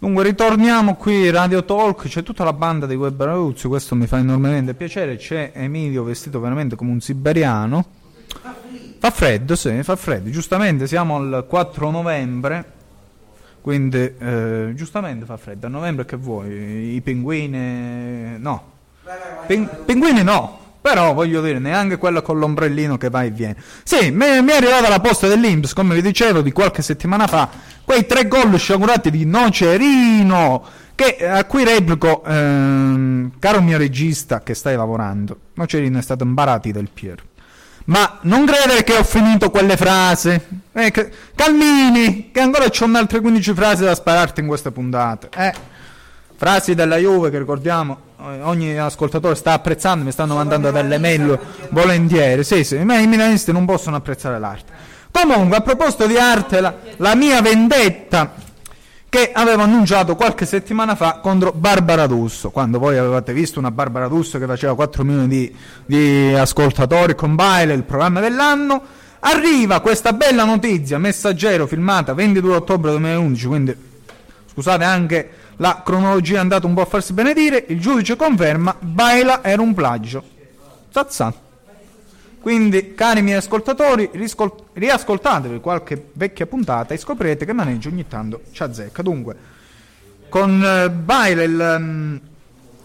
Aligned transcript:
Dunque 0.00 0.22
ritorniamo 0.22 0.94
qui 0.94 1.28
Radio 1.28 1.64
Talk, 1.64 2.06
c'è 2.06 2.22
tutta 2.22 2.44
la 2.44 2.52
banda 2.52 2.86
di 2.86 2.94
Web 2.94 3.20
Raduzzi, 3.20 3.66
questo 3.66 3.96
mi 3.96 4.06
fa 4.06 4.18
enormemente 4.18 4.74
piacere, 4.74 5.16
c'è 5.16 5.50
Emilio 5.52 6.04
vestito 6.04 6.38
veramente 6.38 6.76
come 6.76 6.92
un 6.92 7.00
siberiano. 7.00 7.84
Fa 9.00 9.10
freddo, 9.10 9.56
sì, 9.56 9.82
fa 9.82 9.96
freddo, 9.96 10.30
giustamente 10.30 10.86
siamo 10.86 11.16
al 11.16 11.44
4 11.48 11.90
novembre, 11.90 12.64
quindi 13.60 14.14
eh, 14.16 14.70
giustamente 14.76 15.24
fa 15.24 15.36
freddo, 15.36 15.66
a 15.66 15.68
novembre 15.68 16.04
che 16.04 16.16
vuoi? 16.16 16.94
I 16.94 17.00
pinguini... 17.00 18.38
no. 18.38 18.76
Pin- 19.48 19.68
pinguini 19.84 20.22
no, 20.22 20.60
però 20.88 21.12
voglio 21.12 21.42
dire, 21.42 21.58
neanche 21.58 21.98
quello 21.98 22.22
con 22.22 22.38
l'ombrellino 22.38 22.96
che 22.96 23.10
va 23.10 23.22
e 23.22 23.30
viene. 23.30 23.56
Sì, 23.82 24.10
mi, 24.10 24.24
è 24.24 24.56
arrivata 24.56 24.88
la 24.88 25.00
posta 25.00 25.28
dell'Inps, 25.28 25.74
come 25.74 25.94
vi 25.94 26.00
dicevo, 26.00 26.40
di 26.40 26.50
qualche 26.50 26.80
settimana 26.80 27.26
fa. 27.26 27.46
Quei 27.84 28.06
tre 28.06 28.26
gol 28.26 28.58
sciagurati 28.58 29.10
di 29.10 29.26
Nocerino. 29.26 30.64
Che, 30.94 31.28
a 31.28 31.44
cui 31.44 31.62
replico, 31.64 32.24
ehm, 32.24 33.32
caro 33.38 33.60
mio 33.60 33.76
regista 33.76 34.40
che 34.40 34.54
stai 34.54 34.76
lavorando, 34.76 35.38
Nocerino 35.54 35.98
è 35.98 36.02
stato 36.02 36.24
imbarati 36.24 36.72
del 36.72 36.88
Piero. 36.92 37.22
Ma 37.84 38.18
non 38.22 38.46
credere 38.46 38.82
che 38.82 38.94
ho 38.94 39.04
finito 39.04 39.50
quelle 39.50 39.76
frasi. 39.76 40.40
Eh, 40.72 40.90
che, 40.90 41.10
Calmini, 41.34 42.30
che 42.32 42.40
ancora 42.40 42.68
c'ho 42.70 42.90
altre 42.94 43.20
15 43.20 43.52
frasi 43.52 43.84
da 43.84 43.94
spararti 43.94 44.40
in 44.40 44.46
questa 44.46 44.70
puntata. 44.70 45.28
Eh, 45.36 45.52
frasi 46.38 46.76
della 46.76 46.98
Juve 46.98 47.30
che 47.30 47.38
ricordiamo 47.38 48.06
ogni 48.42 48.78
ascoltatore 48.78 49.34
sta 49.34 49.54
apprezzando, 49.54 50.04
mi 50.04 50.12
stanno 50.12 50.36
mandando 50.36 50.70
delle 50.70 50.98
mail 50.98 51.36
volentieri. 51.70 52.44
Sì, 52.44 52.62
sì, 52.62 52.78
ma 52.78 52.98
i 52.98 53.08
milanisti 53.08 53.50
non 53.50 53.64
possono 53.64 53.96
apprezzare 53.96 54.38
l'arte. 54.38 54.72
Comunque, 55.10 55.56
a 55.56 55.60
proposito 55.62 56.06
di 56.06 56.16
arte, 56.16 56.60
la, 56.60 56.72
la 56.98 57.16
mia 57.16 57.42
vendetta 57.42 58.34
che 59.08 59.32
avevo 59.32 59.62
annunciato 59.62 60.14
qualche 60.14 60.46
settimana 60.46 60.94
fa 60.94 61.18
contro 61.20 61.50
Barbara 61.50 62.06
D'Usso, 62.06 62.50
quando 62.50 62.78
voi 62.78 62.96
avevate 62.98 63.32
visto 63.32 63.58
una 63.58 63.72
Barbara 63.72 64.06
D'Usso 64.06 64.38
che 64.38 64.46
faceva 64.46 64.76
4 64.76 65.02
milioni 65.02 65.26
di, 65.26 65.56
di 65.86 66.34
ascoltatori 66.34 67.16
con 67.16 67.34
Baile, 67.34 67.74
il 67.74 67.82
programma 67.82 68.20
dell'anno, 68.20 68.80
arriva 69.20 69.80
questa 69.80 70.12
bella 70.12 70.44
notizia, 70.44 70.98
messaggero, 70.98 71.66
filmata 71.66 72.14
22 72.14 72.54
ottobre 72.54 72.92
2011, 72.92 73.46
quindi 73.46 73.76
scusate 74.52 74.84
anche 74.84 75.30
la 75.58 75.82
cronologia 75.84 76.36
è 76.36 76.40
andata 76.40 76.66
un 76.66 76.74
po' 76.74 76.82
a 76.82 76.86
farsi 76.86 77.12
benedire, 77.12 77.64
il 77.68 77.80
giudice 77.80 78.16
conferma, 78.16 78.76
Baila 78.78 79.42
era 79.42 79.60
un 79.60 79.74
plagio. 79.74 80.22
Zazza. 80.90 81.32
Quindi, 82.40 82.94
cari 82.94 83.22
miei 83.22 83.38
ascoltatori, 83.38 84.08
riscol- 84.12 84.54
riascoltatevi 84.72 85.60
qualche 85.60 86.10
vecchia 86.12 86.46
puntata 86.46 86.94
e 86.94 86.96
scoprirete 86.96 87.44
che 87.44 87.52
maneggio 87.52 87.88
ogni 87.88 88.06
tanto 88.06 88.42
ci 88.52 88.62
azzecca. 88.62 89.02
Dunque, 89.02 89.36
con 90.28 90.60
uh, 90.60 90.90
Baila 90.90 91.42
il, 91.42 91.76
um, 91.78 92.20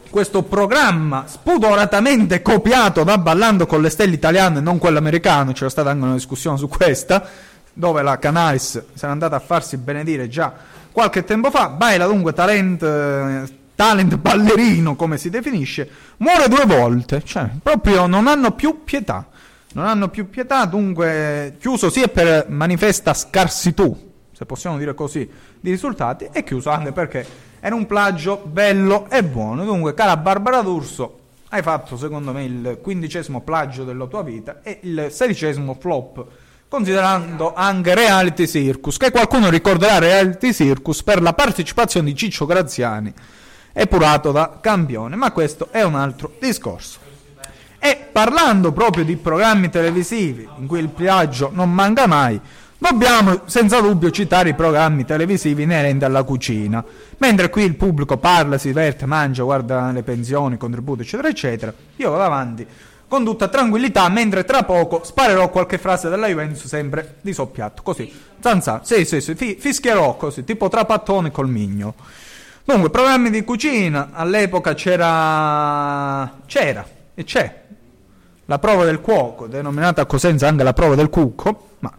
questo 0.09 0.41
programma 0.41 1.25
spudoratamente 1.27 2.41
copiato 2.41 3.03
da 3.03 3.19
Ballando 3.19 3.67
con 3.67 3.81
le 3.81 3.89
stelle 3.89 4.15
italiane 4.15 4.57
e 4.57 4.61
non 4.61 4.79
quello 4.79 4.97
americano, 4.97 5.51
c'era 5.51 5.69
stata 5.69 5.91
anche 5.91 6.03
una 6.03 6.13
discussione 6.13 6.57
su 6.57 6.67
questa, 6.67 7.23
dove 7.71 8.01
la 8.01 8.17
Canaris 8.17 8.83
si 8.93 9.03
era 9.03 9.11
andata 9.11 9.35
a 9.35 9.39
farsi 9.39 9.77
benedire 9.77 10.27
già 10.27 10.53
qualche 10.93 11.25
tempo 11.25 11.49
fa, 11.49 11.69
Baila 11.69 12.05
dunque 12.05 12.31
talent, 12.31 12.81
eh, 12.81 13.43
talent 13.75 14.15
ballerino 14.15 14.95
come 14.95 15.17
si 15.17 15.29
definisce, 15.29 15.89
muore 16.17 16.47
due 16.47 16.65
volte, 16.65 17.21
cioè 17.25 17.49
proprio 17.61 18.05
non 18.05 18.27
hanno 18.27 18.51
più 18.51 18.83
pietà, 18.85 19.27
non 19.73 19.85
hanno 19.85 20.07
più 20.07 20.29
pietà, 20.29 20.63
dunque 20.65 21.57
chiuso 21.59 21.89
sia 21.89 22.07
per 22.07 22.45
manifesta 22.47 23.13
scarsitù, 23.13 24.11
se 24.31 24.45
possiamo 24.45 24.77
dire 24.77 24.93
così, 24.93 25.29
di 25.59 25.71
risultati, 25.71 26.29
e 26.31 26.43
chiuso 26.43 26.69
anche 26.69 26.91
perché 26.91 27.25
era 27.59 27.75
un 27.75 27.87
plagio 27.87 28.41
bello 28.45 29.07
e 29.09 29.23
buono, 29.23 29.65
dunque 29.65 29.93
cara 29.95 30.15
Barbara 30.15 30.61
D'Urso, 30.61 31.19
hai 31.49 31.63
fatto 31.63 31.97
secondo 31.97 32.31
me 32.31 32.43
il 32.43 32.79
quindicesimo 32.81 33.41
plagio 33.41 33.83
della 33.83 34.05
tua 34.05 34.21
vita 34.21 34.61
e 34.61 34.79
il 34.83 35.07
sedicesimo 35.09 35.75
flop 35.79 36.25
considerando 36.73 37.53
anche 37.53 37.93
Reality 37.93 38.47
Circus, 38.47 38.97
che 38.97 39.11
qualcuno 39.11 39.51
ricorderà 39.51 39.99
Reality 39.99 40.51
Circus 40.51 41.03
per 41.03 41.21
la 41.21 41.33
partecipazione 41.33 42.07
di 42.07 42.15
Ciccio 42.15 42.47
Graziani, 42.47 43.13
epurato 43.71 44.31
da 44.31 44.57
campione, 44.59 45.15
ma 45.15 45.31
questo 45.31 45.67
è 45.69 45.83
un 45.83 45.93
altro 45.93 46.31
discorso. 46.39 46.97
E 47.77 48.07
parlando 48.11 48.71
proprio 48.71 49.03
di 49.03 49.15
programmi 49.17 49.69
televisivi 49.69 50.49
in 50.57 50.65
cui 50.65 50.79
il 50.79 50.89
plagio 50.89 51.51
non 51.53 51.71
manca 51.71 52.07
mai, 52.07 52.41
dobbiamo 52.75 53.41
senza 53.45 53.79
dubbio 53.79 54.09
citare 54.09 54.49
i 54.49 54.55
programmi 54.55 55.05
televisivi 55.05 55.61
inerenti 55.61 56.05
alla 56.05 56.23
cucina. 56.23 56.83
Mentre 57.19 57.51
qui 57.51 57.65
il 57.65 57.75
pubblico 57.75 58.17
parla, 58.17 58.57
si 58.57 58.69
diverte, 58.69 59.05
mangia, 59.05 59.43
guarda 59.43 59.91
le 59.91 60.01
pensioni, 60.01 60.55
i 60.55 60.57
contributi, 60.57 61.03
eccetera, 61.03 61.29
eccetera, 61.29 61.71
io 61.97 62.09
vado 62.09 62.23
avanti 62.23 62.65
con 63.13 63.23
tutta 63.23 63.47
tranquillità, 63.47 64.09
mentre 64.09 64.43
tra 64.43 64.63
poco 64.63 65.03
sparerò 65.03 65.51
qualche 65.51 65.77
frase 65.77 66.09
della 66.09 66.25
Juventus 66.25 66.65
sempre 66.65 67.17
di 67.21 67.31
soppiatto, 67.31 67.83
così, 67.83 68.11
zanza, 68.39 68.81
sì, 68.83 69.05
sì, 69.05 69.21
sì, 69.21 69.35
fi- 69.35 69.55
fischierò 69.59 70.17
così, 70.17 70.43
tipo 70.43 70.67
trapattone 70.67 71.29
col 71.29 71.47
migno. 71.47 71.93
Dunque, 72.63 72.89
programmi 72.89 73.29
di 73.29 73.43
cucina, 73.43 74.09
all'epoca 74.13 74.73
c'era, 74.73 76.39
c'era 76.47 76.83
e 77.13 77.23
c'è 77.23 77.61
la 78.45 78.57
prova 78.57 78.83
del 78.83 78.99
cuoco, 78.99 79.45
denominata 79.45 80.01
a 80.01 80.05
Cosenza 80.07 80.47
anche 80.47 80.63
la 80.63 80.73
prova 80.73 80.95
del 80.95 81.09
cucco, 81.11 81.75
ma 81.81 81.93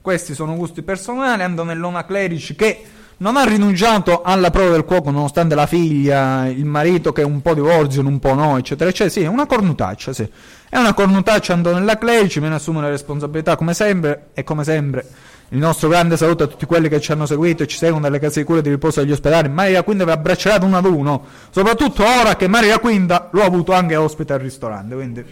questi 0.00 0.32
sono 0.32 0.54
gusti 0.54 0.82
personali, 0.82 1.42
Antonellona 1.42 2.04
Clerici 2.04 2.54
che 2.54 2.84
non 3.22 3.36
ha 3.36 3.44
rinunciato 3.44 4.22
alla 4.22 4.50
prova 4.50 4.72
del 4.72 4.84
cuoco 4.84 5.12
nonostante 5.12 5.54
la 5.54 5.66
figlia, 5.66 6.48
il 6.48 6.64
marito 6.64 7.12
che 7.12 7.22
è 7.22 7.24
un 7.24 7.40
po' 7.40 7.54
divorzio, 7.54 8.04
un 8.04 8.18
po' 8.18 8.34
no, 8.34 8.58
eccetera, 8.58 8.90
eccetera. 8.90 9.10
Sì, 9.10 9.22
è 9.22 9.28
una 9.28 9.46
cornutaccia, 9.46 10.12
sì. 10.12 10.28
È 10.68 10.76
una 10.76 10.92
cornutaccia 10.92 11.52
Antonella 11.52 11.98
Clerici, 11.98 12.40
me 12.40 12.48
ne 12.48 12.56
assume 12.56 12.80
la 12.80 12.88
responsabilità 12.88 13.54
come 13.54 13.74
sempre 13.74 14.30
e 14.34 14.42
come 14.42 14.64
sempre 14.64 15.06
il 15.50 15.58
nostro 15.58 15.88
grande 15.88 16.16
saluto 16.16 16.44
a 16.44 16.46
tutti 16.48 16.66
quelli 16.66 16.88
che 16.88 16.98
ci 17.00 17.12
hanno 17.12 17.26
seguito 17.26 17.62
e 17.62 17.66
ci 17.68 17.76
seguono 17.76 18.02
dalle 18.02 18.18
case 18.18 18.40
di 18.40 18.46
cura 18.46 18.60
di 18.60 18.70
riposo 18.70 19.00
degli 19.00 19.12
ospedali. 19.12 19.48
Maria 19.48 19.84
Quinta 19.84 20.04
vi 20.04 20.10
ha 20.10 20.14
abbracciato 20.14 20.66
uno 20.66 20.78
ad 20.78 20.84
uno, 20.84 21.24
soprattutto 21.50 22.02
ora 22.02 22.34
che 22.34 22.48
Maria 22.48 22.80
Quinta 22.80 23.28
lo 23.30 23.42
ha 23.42 23.44
avuto 23.44 23.72
anche 23.72 23.94
ospite 23.94 24.32
al 24.32 24.40
ristorante, 24.40 24.94
quindi 24.96 25.24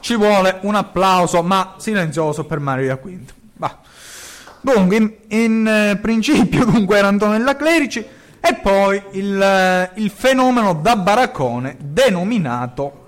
ci 0.00 0.16
vuole 0.16 0.58
un 0.62 0.74
applauso 0.74 1.40
ma 1.42 1.74
silenzioso 1.76 2.44
per 2.44 2.58
Maria 2.58 2.96
Quinta. 2.96 3.36
Dunque, 4.74 4.96
in, 4.96 5.12
in 5.28 5.66
eh, 5.66 5.96
principio 5.96 6.66
dunque 6.66 6.98
era 6.98 7.08
Antonella 7.08 7.56
Clerici 7.56 8.04
e 8.38 8.54
poi 8.60 9.02
il, 9.12 9.40
eh, 9.40 9.90
il 9.94 10.10
fenomeno 10.10 10.74
da 10.74 10.94
baraccone 10.94 11.76
denominato 11.80 13.06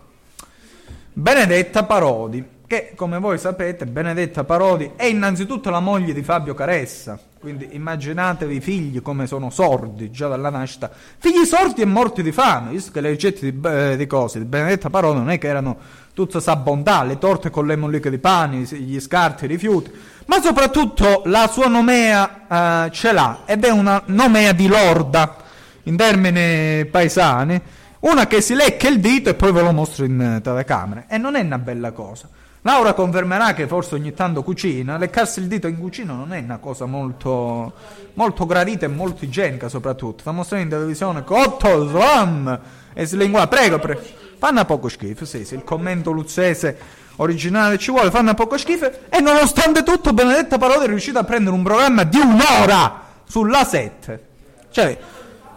Benedetta 1.12 1.84
Parodi 1.84 2.42
che 2.70 2.92
come 2.94 3.18
voi 3.18 3.36
sapete 3.36 3.84
Benedetta 3.84 4.44
Parodi 4.44 4.92
è 4.94 5.04
innanzitutto 5.06 5.70
la 5.70 5.80
moglie 5.80 6.12
di 6.12 6.22
Fabio 6.22 6.54
Caressa, 6.54 7.18
quindi 7.40 7.70
immaginatevi 7.72 8.54
i 8.54 8.60
figli 8.60 9.02
come 9.02 9.26
sono 9.26 9.50
sordi 9.50 10.12
già 10.12 10.28
dalla 10.28 10.50
nascita, 10.50 10.88
figli 11.18 11.44
sordi 11.44 11.80
e 11.80 11.84
morti 11.84 12.22
di 12.22 12.30
fame, 12.30 12.70
visto 12.70 12.92
che 12.92 13.00
le 13.00 13.10
ricette 13.10 13.50
di, 13.50 13.60
eh, 13.66 13.96
di 13.96 14.06
cose 14.06 14.38
di 14.38 14.44
Benedetta 14.44 14.88
Parodi 14.88 15.18
non 15.18 15.30
è 15.30 15.38
che 15.38 15.48
erano 15.48 15.78
tutta 16.14 16.38
sa 16.38 16.54
bontà, 16.54 17.02
le 17.02 17.18
torte 17.18 17.50
con 17.50 17.66
le 17.66 17.74
molliche 17.74 18.08
di 18.08 18.18
pane, 18.18 18.58
gli 18.58 19.00
scarti, 19.00 19.46
i 19.46 19.48
rifiuti, 19.48 19.90
ma 20.26 20.40
soprattutto 20.40 21.22
la 21.24 21.48
sua 21.48 21.66
nomea 21.66 22.86
eh, 22.86 22.90
ce 22.92 23.10
l'ha 23.10 23.40
ed 23.46 23.64
è 23.64 23.70
una 23.70 24.00
nomea 24.04 24.52
di 24.52 24.68
lorda 24.68 25.38
in 25.82 25.96
termini 25.96 26.86
paesani, 26.86 27.60
una 27.98 28.28
che 28.28 28.40
si 28.40 28.54
lecca 28.54 28.86
il 28.86 29.00
dito 29.00 29.28
e 29.28 29.34
poi 29.34 29.50
ve 29.50 29.60
lo 29.60 29.72
mostro 29.72 30.04
in 30.04 30.38
telecamera 30.40 31.06
e 31.08 31.18
non 31.18 31.34
è 31.34 31.40
una 31.40 31.58
bella 31.58 31.90
cosa. 31.90 32.28
Laura 32.62 32.92
confermerà 32.92 33.54
che 33.54 33.66
forse 33.66 33.94
ogni 33.94 34.12
tanto 34.12 34.42
cucina, 34.42 34.98
leccarsi 34.98 35.40
il 35.40 35.46
dito 35.46 35.66
in 35.66 35.78
cucina 35.78 36.12
non 36.12 36.34
è 36.34 36.40
una 36.40 36.58
cosa 36.58 36.84
molto, 36.84 37.72
molto 38.14 38.44
gradita 38.44 38.84
e 38.84 38.88
molto 38.88 39.24
igienica 39.24 39.70
soprattutto. 39.70 40.20
Sta 40.20 40.32
mostrando 40.32 40.66
in 40.66 40.70
televisione 40.70 41.24
cotto, 41.24 41.88
slam 41.88 42.60
e 42.92 43.06
slingua. 43.06 43.46
Prego, 43.46 43.78
prego. 43.78 44.02
Fanno 44.36 44.64
poco 44.66 44.88
schifo, 44.88 45.24
sì, 45.24 45.44
sì, 45.46 45.54
il 45.54 45.64
commento 45.64 46.10
luzzese 46.10 46.76
originale 47.16 47.78
ci 47.78 47.90
vuole, 47.90 48.10
fanno 48.10 48.34
poco 48.34 48.58
schifo 48.58 48.90
e 49.08 49.20
nonostante 49.20 49.82
tutto 49.82 50.12
Benedetta 50.12 50.58
Parodi 50.58 50.84
è 50.84 50.88
riuscita 50.88 51.20
a 51.20 51.24
prendere 51.24 51.54
un 51.54 51.62
programma 51.62 52.04
di 52.04 52.18
un'ora 52.18 53.02
sulla 53.24 53.64
7. 53.64 54.26
Cioè, 54.70 54.98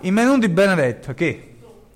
i 0.02 0.12
menù 0.12 0.38
di 0.38 0.48
Benedetta 0.48 1.14
che 1.14 1.53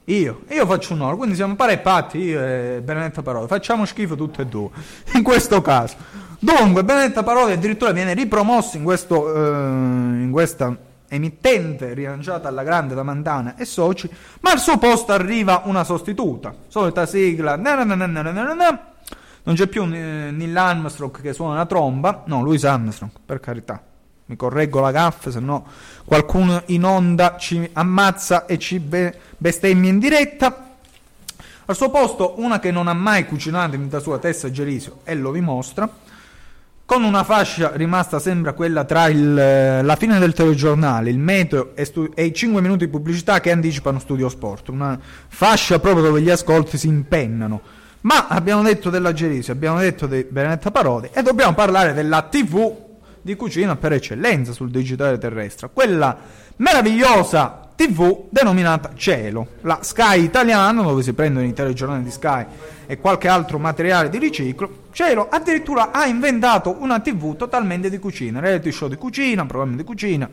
io, 0.10 0.44
io 0.50 0.66
faccio 0.66 0.94
un'ora, 0.94 1.18
quindi 1.18 1.36
siamo 1.36 1.56
pari 1.56 1.74
e 1.74 1.78
patti, 1.80 2.18
io 2.20 2.42
e 2.42 2.82
Benedetta 2.82 3.22
Parodi, 3.22 3.48
facciamo 3.48 3.84
schifo 3.84 4.16
tutte 4.16 4.44
e 4.44 4.46
due, 4.46 4.70
in 5.16 5.24
questo 5.24 5.62
caso. 5.62 5.96
Dunque, 6.40 6.86
Benedetta 6.86 7.24
Parodi 7.24 7.52
addirittura 7.52 7.92
viene 7.92 8.14
ripromosso 8.14 8.78
in, 8.78 8.84
questo, 8.84 9.34
eh, 9.36 9.40
in 9.40 10.30
questa 10.32 10.74
emittente 11.10 11.94
rilanciata 11.94 12.48
alla 12.48 12.64
grande 12.64 12.96
da 12.96 13.04
Mantana 13.04 13.56
e 13.58 13.66
soci, 13.66 14.10
ma 14.40 14.52
al 14.52 14.60
suo 14.60 14.78
posto 14.78 15.12
arriva 15.12 15.64
una 15.66 15.84
sostituta, 15.84 16.54
solita 16.68 17.06
sigla, 17.06 17.58
non 17.58 19.56
c'è 19.56 19.68
più 19.68 19.84
Neil 19.84 20.56
Armstrong 20.56 21.20
che 21.20 21.34
suona 21.34 21.56
la 21.56 21.66
tromba, 21.66 22.24
no, 22.28 22.42
Louis 22.44 22.64
Armstrong, 22.64 23.12
per 23.26 23.42
carità, 23.42 23.82
mi 24.28 24.36
correggo 24.36 24.80
la 24.80 24.92
gaffa, 24.92 25.32
se 25.32 25.40
no 25.40 25.66
qualcuno 26.06 26.64
in 26.68 26.86
onda 26.86 27.36
ci 27.38 27.70
ammazza 27.74 28.46
e 28.46 28.58
ci 28.58 28.80
be- 28.80 29.14
bestemmia 29.38 29.90
in 29.90 30.00
diretta. 30.00 30.66
Al 31.66 31.76
suo 31.76 31.90
posto 31.90 32.36
una 32.38 32.60
che 32.60 32.72
non 32.72 32.88
ha 32.88 32.94
mai 32.94 33.26
cucinato 33.26 33.76
in 33.76 33.84
vita 33.84 34.00
sua 34.00 34.20
Tessa 34.20 34.50
Gerisio 34.50 35.00
e 35.04 35.16
lo 35.16 35.34
dimostra, 35.34 35.90
con 36.86 37.04
una 37.04 37.26
fascia 37.26 37.72
rimasta 37.76 38.20
sembra 38.20 38.54
quella 38.54 38.86
tra 38.86 39.08
il, 39.08 39.34
la 39.34 39.96
fine 39.98 40.18
del 40.20 40.32
telegiornale, 40.32 41.10
il 41.10 41.20
meteo 41.20 41.76
e, 41.76 41.84
stu- 41.84 42.12
e, 42.16 42.24
i 42.24 42.34
5 42.34 42.62
minuti 42.62 42.86
di 42.86 42.92
pubblicità 42.92 43.42
che 43.42 43.52
anticipano 43.52 44.00
Studio 44.00 44.30
Sport, 44.30 44.70
una 44.70 44.98
fascia 45.28 45.80
proprio 45.80 46.06
dove 46.06 46.22
gli 46.22 46.30
ascolti 46.30 46.78
si 46.78 46.88
impennano. 46.88 47.60
Ma 48.02 48.28
abbiamo 48.28 48.62
detto 48.62 48.90
della 48.90 49.12
Gerisio, 49.12 49.52
abbiamo 49.52 49.80
detto 49.80 50.08
di 50.08 50.26
Benedetta 50.30 50.72
Parodi 50.72 51.10
e 51.12 51.22
dobbiamo 51.22 51.54
parlare 51.54 51.94
della 51.94 52.22
TV 52.22 52.86
di 53.28 53.36
cucina 53.36 53.76
per 53.76 53.92
eccellenza 53.92 54.54
sul 54.54 54.72
digitale 54.72 55.18
terrestre, 55.18 55.70
quella 55.74 56.18
meravigliosa 56.56 57.72
TV 57.76 58.28
denominata 58.30 58.94
Cielo, 58.96 59.48
la 59.64 59.80
Sky 59.82 60.24
italiana 60.24 60.82
dove 60.82 61.04
si 61.04 61.12
prendono 61.12 61.46
i 61.46 61.52
telegiornali 61.52 62.04
di 62.04 62.10
Sky 62.10 62.46
e 62.86 62.98
qualche 63.00 63.28
altro 63.28 63.60
materiale 63.60 64.08
di 64.08 64.18
riciclo. 64.18 64.86
Cielo 64.94 65.28
addirittura 65.30 65.92
ha 65.92 66.06
inventato 66.06 66.78
una 66.80 67.02
TV 67.02 67.36
totalmente 67.36 67.90
di 67.90 68.00
cucina, 68.00 68.40
reality 68.40 68.72
show 68.72 68.88
di 68.88 68.96
cucina, 68.96 69.46
programmi 69.46 69.76
di 69.76 69.84
cucina 69.84 70.30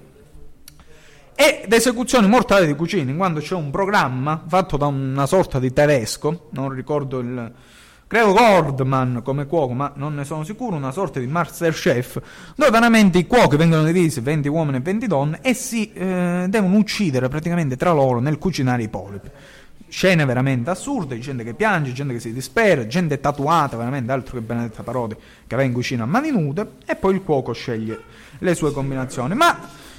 ed 1.35 1.73
esecuzioni 1.73 2.29
mortali 2.29 2.65
di 2.65 2.77
cucina, 2.77 3.11
in 3.11 3.17
quanto 3.17 3.41
c'è 3.41 3.57
un 3.57 3.73
programma 3.73 4.45
fatto 4.47 4.77
da 4.77 4.87
una 4.87 5.27
sorta 5.27 5.59
di 5.59 5.73
tedesco, 5.73 6.47
non 6.51 6.69
ricordo 6.69 7.19
il 7.19 7.53
credo 8.07 8.33
Gordman 8.33 9.23
come 9.23 9.47
cuoco, 9.47 9.73
ma 9.73 9.93
non 9.97 10.15
ne 10.15 10.25
sono 10.25 10.45
sicuro, 10.45 10.77
una 10.77 10.93
sorta 10.93 11.21
di 11.21 11.27
Masterchef, 11.27 12.21
dove 12.55 12.71
veramente 12.71 13.19
i 13.19 13.27
cuochi 13.27 13.57
vengono 13.57 13.85
divisi 13.85 14.21
20 14.21 14.49
uomini 14.49 14.77
e 14.77 14.81
20 14.81 15.07
donne 15.07 15.39
e 15.43 15.55
si 15.55 15.93
eh, 15.93 16.47
devono 16.49 16.77
uccidere 16.77 17.29
praticamente 17.29 17.77
tra 17.77 17.93
loro 17.93 18.21
nel 18.21 18.39
cucinare 18.39 18.83
i 18.83 18.89
polipi. 18.89 19.31
Scene 19.89 20.25
veramente 20.25 20.71
assurde, 20.71 21.19
gente 21.21 21.45
che 21.45 21.55
piange, 21.55 21.93
gente 21.93 22.15
che 22.15 22.21
si 22.21 22.33
dispera, 22.33 22.85
gente 22.87 23.21
tatuata, 23.21 23.77
veramente 23.77 24.11
altro 24.11 24.35
che 24.35 24.41
Benedetta 24.41 24.83
Parodi 24.83 25.15
che 25.47 25.55
va 25.55 25.63
in 25.63 25.73
cucina 25.73 26.03
a 26.03 26.07
mani 26.07 26.31
nude 26.31 26.73
e 26.85 26.97
poi 26.97 27.15
il 27.15 27.23
cuoco 27.23 27.53
sceglie 27.53 28.01
le 28.39 28.55
sue 28.57 28.73
combinazioni. 28.73 29.35
Ma 29.35 29.57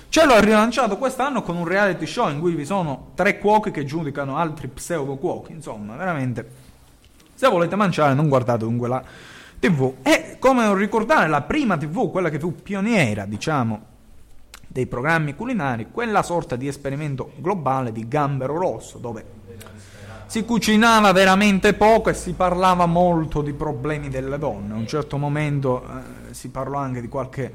ce 0.09 0.25
l'ho 0.25 0.39
rilanciato 0.39 0.97
quest'anno 0.97 1.41
con 1.43 1.55
un 1.55 1.65
reality 1.65 2.05
show 2.05 2.29
in 2.29 2.41
cui 2.41 2.55
vi 2.55 2.65
sono 2.65 3.11
tre 3.15 3.37
cuochi 3.37 3.71
che 3.71 3.85
giudicano 3.85 4.37
altri 4.37 4.67
pseudo 4.67 5.15
cuochi, 5.15 5.53
insomma, 5.53 5.95
veramente 5.95 6.64
se 7.35 7.47
volete 7.47 7.75
mangiare 7.75 8.13
non 8.13 8.29
guardate 8.29 8.63
dunque 8.63 8.87
la 8.87 9.03
TV. 9.59 9.95
E 10.01 10.37
come 10.39 10.73
ricordare 10.75 11.27
la 11.27 11.41
prima 11.41 11.77
TV, 11.77 12.09
quella 12.09 12.29
che 12.29 12.39
fu 12.39 12.55
pioniera, 12.55 13.25
diciamo, 13.25 13.93
dei 14.67 14.87
programmi 14.87 15.35
culinari, 15.35 15.87
quella 15.91 16.23
sorta 16.23 16.55
di 16.55 16.67
esperimento 16.67 17.33
globale 17.37 17.91
di 17.91 18.07
Gambero 18.07 18.57
Rosso, 18.57 18.97
dove 18.97 19.43
si 20.27 20.43
cucinava 20.43 21.11
veramente 21.11 21.73
poco 21.73 22.09
e 22.09 22.13
si 22.13 22.33
parlava 22.33 22.85
molto 22.85 23.41
di 23.41 23.53
problemi 23.53 24.09
delle 24.09 24.37
donne. 24.37 24.73
A 24.73 24.77
un 24.77 24.87
certo 24.87 25.17
momento 25.17 25.83
eh, 25.83 26.33
si 26.33 26.49
parlò 26.49 26.79
anche 26.79 26.99
di 26.99 27.07
qualche 27.07 27.53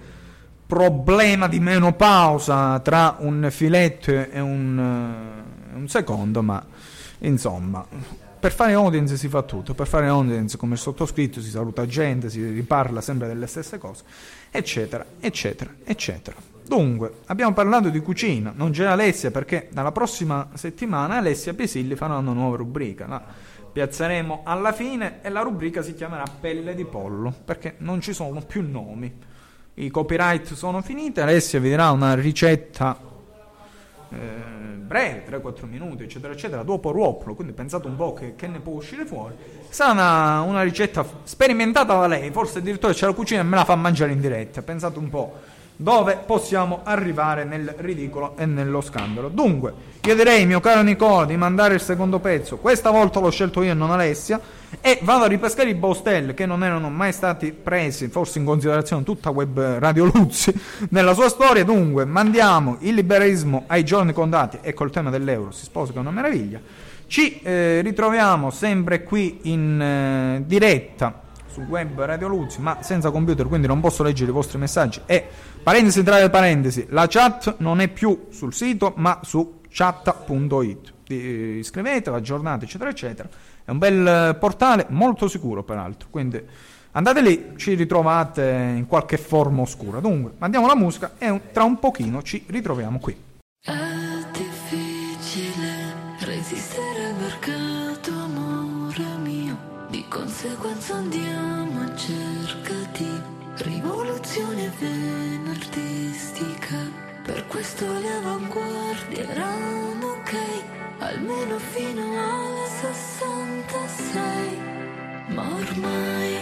problema 0.67 1.49
di 1.49 1.59
menopausa 1.59 2.79
tra 2.79 3.17
un 3.19 3.49
filetto 3.51 4.13
e 4.13 4.39
un, 4.39 4.79
uh, 5.75 5.77
un 5.77 5.89
secondo, 5.89 6.43
ma 6.43 6.65
insomma 7.19 7.85
per 8.41 8.53
fare 8.53 8.73
audience 8.73 9.19
si 9.19 9.29
fa 9.29 9.43
tutto, 9.43 9.75
per 9.75 9.87
fare 9.87 10.07
audience 10.09 10.57
come 10.57 10.77
sottoscritto 10.77 11.43
si 11.43 11.51
saluta 11.51 11.87
gente, 11.87 12.31
si 12.31 12.43
riparla 12.43 13.03
sempre 13.03 13.29
delle 13.29 13.47
stesse 13.47 13.77
cose, 13.77 14.03
eccetera, 14.51 15.05
eccetera, 15.21 15.71
eccetera. 15.85 16.37
Dunque, 16.67 17.19
abbiamo 17.27 17.53
parlato 17.53 17.91
di 17.91 18.01
cucina, 18.01 18.53
non 18.57 18.71
c'è 18.71 18.87
Alessia 18.87 19.31
perché 19.31 19.69
dalla 19.71 19.93
prossima 19.93 20.49
settimana 20.55 21.17
Alessia 21.17 21.53
e 21.53 21.55
Pisilli 21.55 21.97
faranno 21.97 22.31
una 22.31 22.41
nuova 22.41 22.57
rubrica, 22.57 23.07
la 23.07 23.23
piazzeremo 23.71 24.41
alla 24.45 24.73
fine 24.73 25.19
e 25.21 25.29
la 25.29 25.43
rubrica 25.43 25.83
si 25.83 25.95
chiamerà 25.95 26.25
Pelle 26.41 26.75
di 26.75 26.85
pollo, 26.87 27.35
perché 27.45 27.75
non 27.79 28.01
ci 28.01 28.15
sono 28.15 28.41
più 28.41 28.67
nomi. 28.67 29.13
I 29.75 29.91
copyright 29.91 30.55
sono 30.55 30.81
finiti, 30.81 31.21
Alessia 31.21 31.61
vi 31.61 31.69
dirà 31.69 31.91
una 31.91 32.15
ricetta 32.15 33.10
eh, 34.13 34.17
breve, 34.77 35.25
3-4 35.29 35.67
minuti, 35.67 36.03
eccetera, 36.03 36.33
eccetera, 36.33 36.63
dopo 36.63 36.91
ruopolo, 36.91 37.35
quindi 37.35 37.53
pensate 37.53 37.87
un 37.87 37.97
po' 37.97 38.13
che, 38.13 38.35
che 38.35 38.49
ne 38.49 38.59
può 38.59 38.75
uscire 38.75 39.05
fuori. 39.07 39.35
Sarà 39.69 39.93
una, 39.93 40.41
una, 40.41 40.63
ricetta 40.63 41.05
sperimentata 41.23 41.95
da 41.95 42.07
lei, 42.07 42.31
forse 42.31 42.59
addirittura 42.59 42.93
c'è 42.93 43.07
la 43.07 43.13
cucina 43.13 43.41
e 43.41 43.45
me 43.45 43.57
la 43.57 43.65
fa 43.65 43.77
mangiare 43.77 44.13
in 44.13 44.21
diretta, 44.21 44.63
pensate 44.63 44.99
un 44.99 45.09
po' 45.09 45.35
dove 45.81 46.19
possiamo 46.27 46.81
arrivare 46.85 47.45
nel 47.45 47.75
ridicolo 47.79 48.37
e 48.37 48.45
nello 48.45 48.83
scandalo. 48.83 49.29
Dunque, 49.29 49.73
io 50.03 50.15
direi, 50.15 50.45
mio 50.45 50.61
caro 50.61 50.83
Nicola, 50.83 51.25
di 51.25 51.39
mandare 51.39 51.75
il 51.75 51.81
secondo 51.81 52.19
pezzo, 52.19 52.59
questa 52.59 52.91
volta 52.91 53.19
l'ho 53.19 53.31
scelto 53.31 53.63
io 53.63 53.71
e 53.71 53.75
non 53.75 53.91
Alessia, 53.91 54.39
e 54.83 54.99
vado 55.03 55.25
a 55.25 55.27
ripescare 55.27 55.71
i 55.71 55.75
Bostel 55.75 56.35
che 56.35 56.45
non 56.45 56.63
erano 56.63 56.91
mai 56.91 57.13
stati 57.13 57.53
presi 57.53 58.09
forse 58.09 58.39
in 58.39 58.45
considerazione 58.45 59.05
tutta 59.05 59.31
web 59.31 59.79
Radio 59.79 60.05
Luzzi 60.05 60.53
nella 60.91 61.15
sua 61.15 61.31
storia. 61.31 61.65
Dunque 61.65 62.05
mandiamo 62.05 62.77
il 62.81 62.95
liberalismo 62.95 63.65
ai 63.67 63.83
giorni 63.83 64.13
contati 64.13 64.59
e 64.61 64.75
col 64.75 64.91
tema 64.91 65.09
dell'euro 65.09 65.51
si 65.51 65.65
sposa 65.65 65.93
che 65.93 65.99
è 65.99 66.01
una 66.03 66.11
meraviglia. 66.11 66.61
Ci 67.07 67.41
eh, 67.41 67.81
ritroviamo 67.81 68.51
sempre 68.51 69.03
qui 69.03 69.39
in 69.45 69.81
eh, 69.81 70.43
diretta 70.45 71.29
sul 71.51 71.65
web 71.65 72.01
Radio 72.01 72.29
Luzzi 72.29 72.61
ma 72.61 72.79
senza 72.81 73.11
computer 73.11 73.47
quindi 73.47 73.67
non 73.67 73.81
posso 73.81 74.03
leggere 74.03 74.31
i 74.31 74.35
vostri 74.35 74.59
messaggi. 74.59 75.01
E 75.07 75.27
parentesi 75.63 76.03
tra 76.03 76.19
le 76.19 76.31
parentesi 76.31 76.87
la 76.91 77.07
chat 77.07 77.57
non 77.59 77.81
è 77.81 77.89
più 77.89 78.27
sul 78.31 78.55
sito 78.55 78.95
ma 78.97 79.21
su 79.23 79.61
chat.it 79.69 80.93
iscrivetevi 81.09 82.17
aggiornate 82.17 82.65
eccetera 82.65 82.91
eccetera. 82.91 83.29
È 83.65 83.71
un 83.71 83.79
bel 83.79 84.37
portale, 84.39 84.87
molto 84.89 85.29
sicuro 85.29 85.63
peraltro, 85.63 86.09
quindi 86.11 86.43
andate 86.93 87.21
lì, 87.21 87.53
ci 87.57 87.75
ritrovate 87.75 88.75
in 88.77 88.87
qualche 88.87 89.17
forma 89.17 89.63
oscura. 89.63 90.01
Dunque, 90.01 90.33
mandiamo 90.39 90.67
la 90.67 90.75
musica 90.75 91.13
e 91.19 91.41
tra 91.53 91.65
un 91.65 91.79
pochino 91.79 92.23
ci 92.23 92.45
ritroviamo 92.47 92.99
qui. 92.99 93.17
È 93.63 93.73
difficile 94.33 96.17
resistere 96.21 97.07
al 97.07 97.15
mercato, 97.15 98.11
amore 98.11 99.05
mio, 99.23 99.57
di 99.89 100.05
conseguenza 100.09 100.97
andiamo 100.97 101.40
rivoluzione 104.81 105.39
venerdistica, 105.39 106.77
per 107.23 107.47
questo 107.47 107.85
le 107.99 108.13
avanguardie 108.15 109.29
erano 109.29 110.07
ok 110.07 110.35
almeno 110.99 111.59
fino 111.59 112.03
alle 112.03 112.67
66, 112.67 114.59
ma 115.29 115.43
ormai 115.43 116.35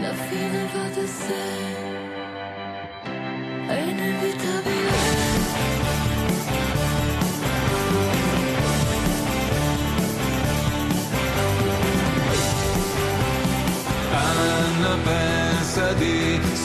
la 0.00 0.12
fine 0.12 0.68
va 0.72 0.88
da 0.88 1.06
sé, 1.06 1.44
è 3.66 3.80
inevitabile. 3.80 4.75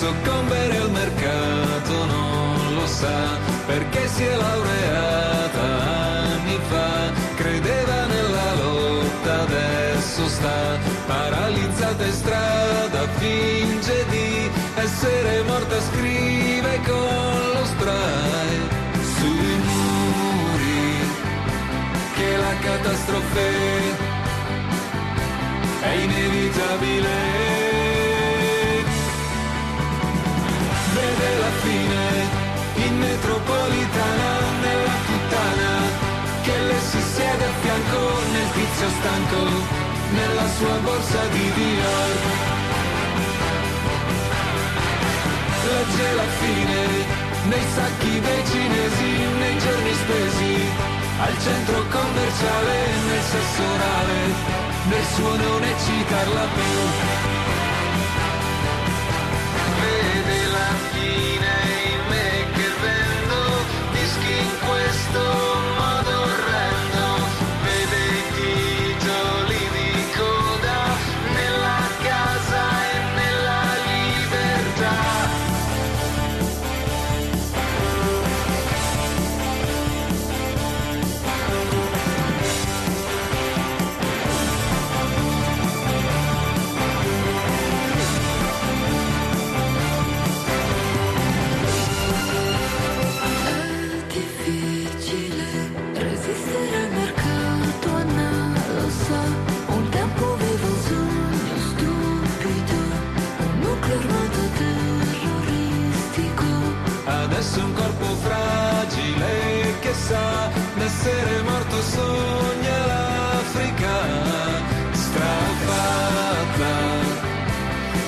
Soccombere 0.01 0.77
al 0.77 0.89
mercato, 0.89 2.05
non 2.05 2.73
lo 2.73 2.87
sa 2.87 3.19
perché 3.67 4.07
si 4.07 4.23
è 4.23 4.35
laureata 4.35 6.01
credeva 7.35 8.05
nella 8.05 8.53
lotta, 8.63 9.41
adesso 9.41 10.27
sta 10.27 10.77
paralizzata 11.07 12.05
in 12.05 12.13
strada, 12.13 13.07
finge 13.17 14.05
di 14.09 14.49
essere 14.75 15.43
morta, 15.43 15.81
scrive 15.89 16.79
con 16.85 17.51
lo 17.55 17.65
spray 17.65 18.53
sui 19.17 19.55
muri 19.69 20.83
che 22.15 22.37
la 22.37 22.55
catastrofe 22.61 23.49
è 25.81 25.93
inevitabile. 26.05 27.70
Metropolitana 33.01 34.29
nella 34.61 34.95
puttana 35.07 35.73
che 36.45 36.57
le 36.67 36.79
si 36.89 37.01
siede 37.13 37.43
a 37.45 37.53
fianco 37.61 38.01
nel 38.33 38.49
tizio 38.57 38.89
stanco, 38.97 39.41
nella 40.17 40.47
sua 40.57 40.75
borsa 40.85 41.23
di 41.33 41.45
Dior. 41.57 42.11
Legge 45.67 46.07
la 46.21 46.29
fine 46.41 46.81
nei 47.51 47.65
sacchi 47.75 48.19
dei 48.19 48.43
cinesi, 48.51 49.09
nei 49.41 49.57
giorni 49.57 49.93
spesi, 50.03 50.53
al 51.25 51.35
centro 51.45 51.79
commerciale, 51.89 52.75
nel 53.07 53.23
sesso 53.33 53.63
orale, 53.75 54.19
nel 54.89 55.05
suo 55.15 55.35
non 55.35 55.63
eccitarla 55.63 56.45
più. 56.55 57.40
Essere 111.01 111.41
morto 111.43 111.81
sogna 111.81 112.85
l'Africa 112.85 113.97
strafatta, 114.91 116.73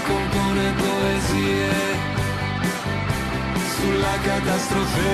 compone 0.07 0.74
poesie 0.83 1.72
sulla 3.75 4.15
catastrofe. 4.22 5.12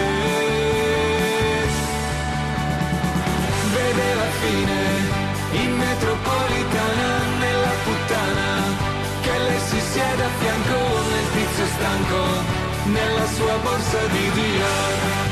Vede 3.73 4.13
la 4.21 4.29
fine 4.41 4.81
in 5.63 5.77
metropolitana 5.77 7.11
nella 7.39 7.73
puttana 7.85 8.49
che 9.21 9.37
le 9.37 9.59
si 9.67 9.79
siede 9.91 10.23
a 10.23 10.29
fianco 10.39 10.79
nel 11.11 11.27
tizio 11.33 11.65
stanco 11.65 12.21
nella 12.85 13.27
sua 13.27 13.55
borsa 13.63 14.01
di 14.07 14.31
Dior. 14.33 15.28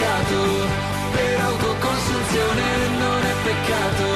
Mercato 0.00 0.66
per 1.12 1.40
autoconsunzione 1.40 2.62
non 2.98 3.22
è 3.22 3.34
peccato 3.44 4.08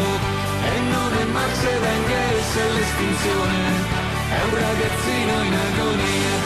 e 0.64 0.80
non 0.80 1.12
è 1.12 1.24
Marx 1.24 1.62
ed 1.62 1.82
Engels 1.82 2.56
è 2.56 2.72
l'estinzione 2.72 3.58
è 4.30 4.40
un 4.48 4.54
ragazzino 4.54 5.42
in 5.42 5.54
agonia. 5.68 6.36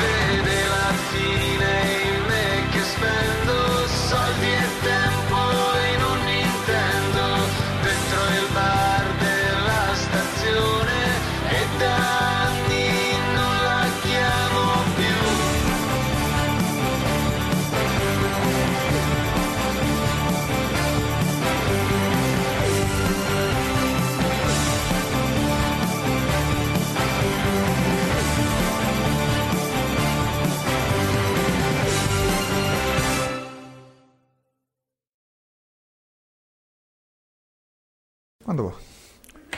Vede 0.00 0.66
la 0.68 0.92
fine 1.08 1.72
in 2.12 2.24
me 2.28 2.68
che 2.72 2.82
spendo 2.82 3.39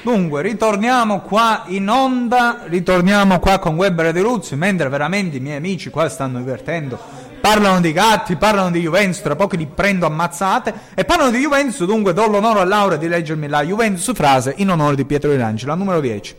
Dunque, 0.02 0.42
ritorniamo 0.42 1.20
qua 1.20 1.62
in 1.66 1.88
onda, 1.88 2.62
ritorniamo 2.64 3.38
qua 3.38 3.60
con 3.60 3.76
Weber 3.76 4.06
e 4.06 4.12
De 4.12 4.20
Luzzi, 4.20 4.56
mentre 4.56 4.88
veramente 4.88 5.36
i 5.36 5.40
miei 5.40 5.58
amici 5.58 5.90
qua 5.90 6.08
stanno 6.08 6.38
divertendo. 6.38 6.98
Parlano 7.40 7.80
di 7.80 7.92
gatti, 7.92 8.34
parlano 8.34 8.72
di 8.72 8.80
Juventus, 8.80 9.22
tra 9.22 9.36
poco 9.36 9.54
li 9.54 9.66
prendo 9.66 10.04
ammazzate. 10.04 10.74
E 10.94 11.04
parlano 11.04 11.30
di 11.30 11.38
Juventus, 11.38 11.86
dunque 11.86 12.12
do 12.14 12.26
l'onore 12.26 12.58
a 12.58 12.64
Laura 12.64 12.96
di 12.96 13.06
leggermi 13.06 13.46
la 13.46 13.62
Juventus 13.62 14.12
frase 14.12 14.54
in 14.56 14.70
onore 14.70 14.96
di 14.96 15.04
Pietro 15.04 15.30
Rilanci, 15.30 15.66
la 15.66 15.76
numero 15.76 16.00
10. 16.00 16.36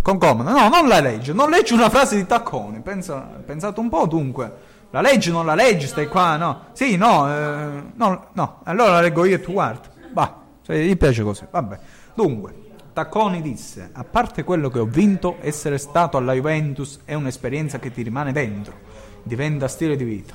Con 0.00 0.18
comodo. 0.18 0.50
No, 0.50 0.68
non 0.68 0.86
la 0.86 1.00
legge, 1.00 1.32
non 1.32 1.50
leggi 1.50 1.72
una 1.72 1.90
frase 1.90 2.14
di 2.14 2.24
Tacconi. 2.24 2.78
Pensa, 2.82 3.18
pensate 3.44 3.80
un 3.80 3.88
po' 3.88 4.06
dunque. 4.06 4.52
La 4.90 5.00
leggi, 5.00 5.32
non 5.32 5.44
la 5.44 5.56
leggi, 5.56 5.88
stai 5.88 6.06
qua, 6.06 6.36
no? 6.36 6.66
Sì, 6.72 6.96
no, 6.96 7.28
eh, 7.28 7.82
no, 7.94 8.26
no. 8.32 8.60
Allora 8.62 8.92
la 8.92 9.00
leggo 9.00 9.24
io 9.24 9.34
e 9.34 9.40
tu 9.40 9.52
guarda. 9.52 9.88
Va, 10.12 10.36
se 10.62 10.78
gli 10.84 10.96
piace 10.96 11.24
così, 11.24 11.44
vabbè. 11.50 11.78
Dunque, 12.18 12.52
Tacconi 12.94 13.40
disse, 13.40 13.90
a 13.92 14.02
parte 14.02 14.42
quello 14.42 14.70
che 14.70 14.80
ho 14.80 14.86
vinto, 14.86 15.36
essere 15.40 15.78
stato 15.78 16.16
alla 16.16 16.32
Juventus 16.32 16.98
è 17.04 17.14
un'esperienza 17.14 17.78
che 17.78 17.92
ti 17.92 18.02
rimane 18.02 18.32
dentro, 18.32 18.74
diventa 19.22 19.68
stile 19.68 19.94
di 19.94 20.02
vita. 20.02 20.34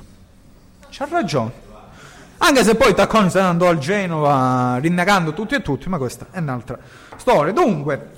C'ha 0.88 1.06
ragione. 1.10 1.52
Anche 2.38 2.64
se 2.64 2.74
poi 2.74 2.94
Tacconi 2.94 3.28
se 3.28 3.38
ne 3.38 3.48
andò 3.48 3.68
al 3.68 3.76
Genova 3.76 4.78
rinnegando 4.78 5.34
tutti 5.34 5.56
e 5.56 5.60
tutti, 5.60 5.90
ma 5.90 5.98
questa 5.98 6.28
è 6.30 6.38
un'altra 6.38 6.78
storia. 7.16 7.52
Dunque, 7.52 8.10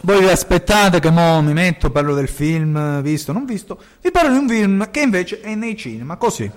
voi 0.00 0.20
vi 0.20 0.30
aspettate 0.30 0.98
che 0.98 1.10
mo 1.10 1.42
mi 1.42 1.52
metto, 1.52 1.90
parlo 1.90 2.14
del 2.14 2.28
film 2.28 3.02
visto, 3.02 3.30
non 3.32 3.44
visto, 3.44 3.78
vi 4.00 4.10
parlo 4.10 4.32
di 4.32 4.38
un 4.38 4.48
film 4.48 4.90
che 4.90 5.00
invece 5.00 5.42
è 5.42 5.54
nei 5.54 5.76
cinema, 5.76 6.16
così. 6.16 6.50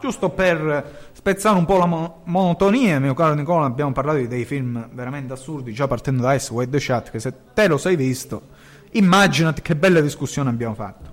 Giusto 0.00 0.28
per 0.30 1.11
spezzare 1.22 1.56
un 1.56 1.64
po' 1.64 1.78
la 1.78 1.86
mo- 1.86 2.22
monotonia, 2.24 2.98
mio 2.98 3.14
caro 3.14 3.34
Nicola, 3.34 3.64
abbiamo 3.64 3.92
parlato 3.92 4.18
di 4.18 4.26
dei 4.26 4.44
film 4.44 4.88
veramente 4.90 5.32
assurdi, 5.32 5.72
già 5.72 5.86
partendo 5.86 6.22
da 6.22 6.30
adesso, 6.30 6.52
Wade 6.54 6.72
the 6.72 6.80
Shot, 6.80 7.10
che 7.12 7.20
se 7.20 7.32
te 7.54 7.68
lo 7.68 7.78
sei 7.78 7.94
visto, 7.94 8.48
immaginati 8.90 9.62
che 9.62 9.76
bella 9.76 10.00
discussione 10.00 10.50
abbiamo 10.50 10.74
fatto. 10.74 11.10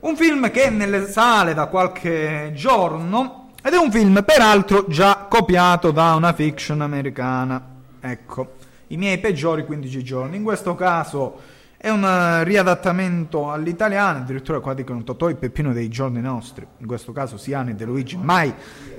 Un 0.00 0.16
film 0.16 0.50
che 0.50 0.64
è 0.64 0.70
nelle 0.70 1.08
sale 1.08 1.54
da 1.54 1.64
qualche 1.68 2.52
giorno 2.54 3.52
ed 3.62 3.72
è 3.72 3.78
un 3.78 3.90
film 3.90 4.22
peraltro 4.22 4.84
già 4.88 5.26
copiato 5.30 5.92
da 5.92 6.14
una 6.14 6.34
fiction 6.34 6.82
americana. 6.82 7.64
Ecco, 8.00 8.56
i 8.88 8.98
miei 8.98 9.16
peggiori 9.16 9.64
15 9.64 10.04
giorni. 10.04 10.36
In 10.36 10.42
questo 10.42 10.74
caso 10.74 11.40
è 11.82 11.90
un 11.90 12.04
eh, 12.04 12.44
riadattamento 12.44 13.50
all'italiano, 13.50 14.18
addirittura 14.20 14.60
qua 14.60 14.72
dicono 14.72 15.02
Totò 15.02 15.28
e 15.28 15.34
Peppino 15.34 15.72
dei 15.72 15.88
giorni 15.88 16.20
nostri, 16.20 16.64
in 16.78 16.86
questo 16.86 17.10
caso 17.10 17.36
Siani 17.36 17.72
e 17.72 17.74
De 17.74 17.84
Luigi, 17.84 18.16
mai 18.16 18.54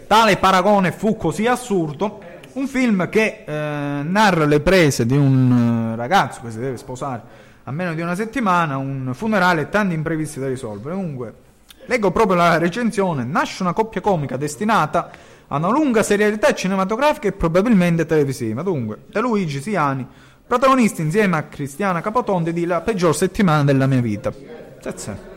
tale 0.05 0.35
paragone 0.35 0.91
fu 0.91 1.15
così 1.15 1.47
assurdo. 1.47 2.19
Un 2.53 2.67
film 2.67 3.07
che 3.07 3.45
eh, 3.47 3.51
narra 3.53 4.43
le 4.43 4.59
prese 4.59 5.05
di 5.05 5.15
un 5.15 5.93
eh, 5.93 5.95
ragazzo 5.95 6.41
che 6.41 6.51
si 6.51 6.59
deve 6.59 6.75
sposare 6.75 7.21
a 7.63 7.71
meno 7.71 7.93
di 7.93 8.01
una 8.01 8.15
settimana, 8.15 8.75
un 8.75 9.11
funerale 9.13 9.61
e 9.61 9.69
tanti 9.69 9.93
imprevisti 9.93 10.41
da 10.41 10.49
risolvere. 10.49 10.93
Comunque, 10.93 11.33
leggo 11.85 12.11
proprio 12.11 12.35
la 12.35 12.57
recensione, 12.57 13.23
nasce 13.23 13.63
una 13.63 13.71
coppia 13.71 14.01
comica 14.01 14.35
destinata 14.35 15.09
a 15.47 15.55
una 15.55 15.69
lunga 15.69 16.03
serialità 16.03 16.53
cinematografica 16.53 17.29
e 17.29 17.31
probabilmente 17.31 18.05
televisiva. 18.05 18.61
Dunque, 18.61 19.03
De 19.09 19.21
Luigi 19.21 19.61
Siani, 19.61 20.05
protagonisti 20.45 21.01
insieme 21.01 21.37
a 21.37 21.43
Cristiana 21.43 22.01
Capotonde 22.01 22.53
di 22.53 22.65
La 22.65 22.81
peggior 22.81 23.15
settimana 23.15 23.63
della 23.63 23.87
mia 23.87 24.01
vita. 24.01 24.31
Zezze. 24.81 25.31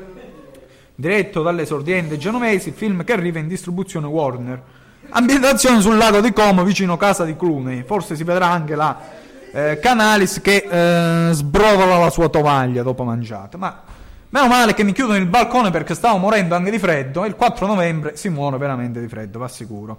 Diretto 0.95 1.43
dall'esordiente 1.43 2.17
genovesi, 2.17 2.69
il 2.69 2.75
film 2.75 3.05
che 3.05 3.13
arriva 3.13 3.39
in 3.39 3.49
distribuzione 3.49 4.07
Warner. 4.07 4.63
Ambientazione 5.11 5.81
sul 5.81 5.97
lago 5.97 6.21
di 6.21 6.33
Como, 6.33 6.65
vicino 6.65 6.97
casa 6.97 7.25
di 7.25 7.37
Clooney. 7.37 7.85
Forse 7.85 8.17
si 8.17 8.25
vedrà 8.25 8.47
anche 8.47 8.75
la 8.75 8.99
eh, 9.53 9.79
Canalis 9.81 10.41
che 10.41 10.67
eh, 10.69 11.33
sbrodola 11.33 11.99
la 11.99 12.11
sua 12.11 12.29
tovaglia 12.29 12.83
dopo 12.83 13.05
mangiata. 13.05 13.57
Ma 13.57 13.83
meno 14.31 14.49
male 14.49 14.75
che 14.75 14.83
mi 14.83 14.93
chiudono 14.93 15.19
il 15.19 15.27
balcone 15.27 15.71
perché 15.71 15.95
stavo 15.95 16.17
morendo 16.17 16.55
anche 16.55 16.71
di 16.71 16.79
freddo. 16.79 17.25
E 17.25 17.29
il 17.29 17.37
4 17.37 17.67
novembre 17.67 18.17
si 18.17 18.29
muore 18.29 18.59
veramente 18.59 19.01
di 19.01 19.09
freddo, 19.09 19.39
va 19.39 19.49
sicuro. 19.49 19.99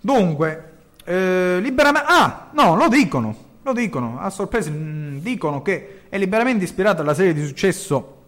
Dunque, 0.00 0.72
eh, 1.04 1.58
liberamente. 1.60 2.08
Ah, 2.10 2.48
no, 2.52 2.74
lo 2.74 2.88
dicono. 2.88 3.48
Lo 3.62 3.72
dicono. 3.72 4.18
A 4.18 4.30
sorpresa, 4.30 4.70
mm, 4.70 5.18
dicono 5.18 5.62
che 5.62 6.02
è 6.08 6.18
liberamente 6.18 6.64
ispirata 6.64 7.02
alla 7.02 7.14
serie 7.14 7.34
di 7.34 7.46
successo 7.46 8.18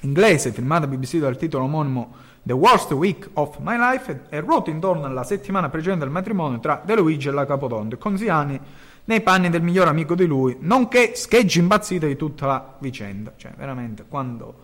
inglese 0.00 0.52
firmata 0.52 0.86
BBC 0.86 1.16
dal 1.16 1.36
titolo 1.36 1.64
omonimo 1.64 2.14
The 2.42 2.54
Worst 2.54 2.92
Week 2.92 3.28
of 3.34 3.58
My 3.58 3.76
Life 3.76 4.22
e 4.30 4.40
ruota 4.40 4.70
intorno 4.70 5.04
alla 5.04 5.24
settimana 5.24 5.68
precedente 5.68 6.04
del 6.04 6.12
matrimonio 6.12 6.58
tra 6.58 6.80
De 6.84 6.94
Luigi 6.96 7.28
e 7.28 7.32
la 7.32 7.44
Capotonde, 7.44 7.98
con 7.98 8.16
Siani 8.16 8.58
nei 9.04 9.20
panni 9.20 9.50
del 9.50 9.62
miglior 9.62 9.88
amico 9.88 10.14
di 10.14 10.24
lui, 10.24 10.56
nonché 10.60 11.14
scheggi 11.14 11.58
impazzite 11.58 12.06
di 12.06 12.16
tutta 12.16 12.46
la 12.46 12.76
vicenda. 12.78 13.32
Cioè, 13.36 13.52
veramente, 13.56 14.04
quando 14.08 14.54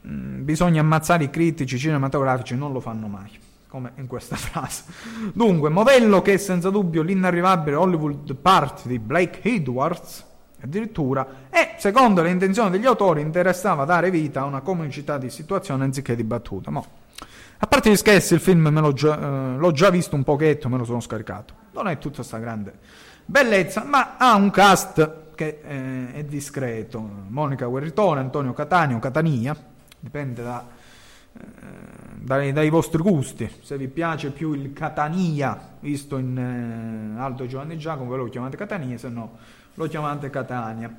mh, 0.00 0.42
bisogna 0.42 0.80
ammazzare 0.80 1.24
i 1.24 1.30
critici 1.30 1.78
cinematografici 1.78 2.54
non 2.54 2.72
lo 2.72 2.80
fanno 2.80 3.08
mai, 3.08 3.30
come 3.68 3.92
in 3.96 4.06
questa 4.06 4.34
frase. 4.36 4.84
Dunque, 5.32 5.68
modello 5.68 6.22
che 6.22 6.34
è 6.34 6.36
senza 6.38 6.70
dubbio 6.70 7.02
l'inarrivabile 7.02 7.76
Hollywood 7.76 8.34
Party 8.34 8.88
di 8.88 8.98
Blake 8.98 9.40
Edwards, 9.42 10.24
addirittura, 10.60 11.26
e 11.50 11.74
secondo 11.78 12.22
le 12.22 12.30
intenzioni 12.30 12.70
degli 12.70 12.86
autori 12.86 13.20
interessava 13.20 13.84
dare 13.84 14.10
vita 14.10 14.40
a 14.40 14.44
una 14.44 14.60
comicità 14.60 15.18
di 15.18 15.30
situazione 15.30 15.84
anziché 15.84 16.16
di 16.16 16.24
battuta. 16.24 16.70
Mo, 16.70 16.84
a 17.58 17.66
parte 17.66 17.90
gli 17.90 17.96
scherzi, 17.96 18.34
il 18.34 18.40
film 18.40 18.92
già, 18.92 19.18
eh, 19.18 19.56
l'ho 19.56 19.72
già 19.72 19.90
visto 19.90 20.16
un 20.16 20.24
pochetto, 20.24 20.68
me 20.68 20.78
lo 20.78 20.84
sono 20.84 21.00
scaricato. 21.00 21.54
Non 21.72 21.86
è 21.86 21.98
tutta 21.98 22.22
sta 22.22 22.38
grande 22.38 23.06
bellezza, 23.28 23.84
ma 23.84 24.16
ha 24.16 24.34
un 24.36 24.50
cast 24.50 25.34
che 25.34 25.60
eh, 25.62 26.12
è 26.14 26.24
discreto. 26.24 26.98
Monica 27.28 27.66
Guerritone, 27.66 28.20
Antonio 28.20 28.54
Catania, 28.54 28.98
Catania, 28.98 29.56
dipende 30.00 30.42
da, 30.42 30.66
eh, 31.34 31.40
dai, 32.20 32.52
dai 32.52 32.68
vostri 32.70 33.00
gusti. 33.02 33.50
Se 33.62 33.76
vi 33.76 33.88
piace 33.88 34.30
più 34.30 34.52
il 34.52 34.72
Catania, 34.72 35.76
visto 35.80 36.16
in 36.16 36.36
eh, 37.16 37.20
Alto 37.20 37.46
Giovanni 37.46 37.78
Giacomo, 37.78 38.10
ve 38.10 38.16
lo 38.16 38.28
chiamate 38.28 38.56
Catania, 38.56 38.98
se 38.98 39.08
no 39.08 39.36
lo 39.74 39.86
chiamate 39.86 40.30
Catania. 40.30 40.94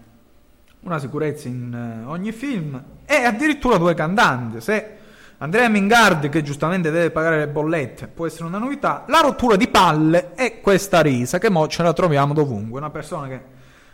Una 0.82 1.00
sicurezza 1.00 1.48
in 1.48 1.74
eh, 1.74 2.06
ogni 2.06 2.32
film 2.32 2.82
e 3.06 3.16
addirittura 3.24 3.78
due 3.78 3.94
cantanti. 3.94 4.62
Se 4.62 4.98
Andrea 5.40 5.70
Mingardi, 5.70 6.30
che 6.30 6.42
giustamente 6.42 6.92
deve 6.92 7.12
pagare 7.12 7.40
le 7.40 7.48
bollette, 7.48 8.08
può 8.08 8.26
essere 8.26 8.46
una 8.46 8.58
novità. 8.58 9.06
La 9.08 9.20
rottura 9.22 9.56
di 9.56 9.68
palle 9.68 10.34
è 10.34 10.62
questa 10.62 11.02
risa, 11.02 11.38
che 11.38 11.50
mo 11.50 11.68
ce 11.68 11.84
la 11.84 11.94
troviamo 11.94 12.34
dovunque. 12.34 12.78
Una 12.78 12.90
persona 12.90 13.28
che 13.28 13.42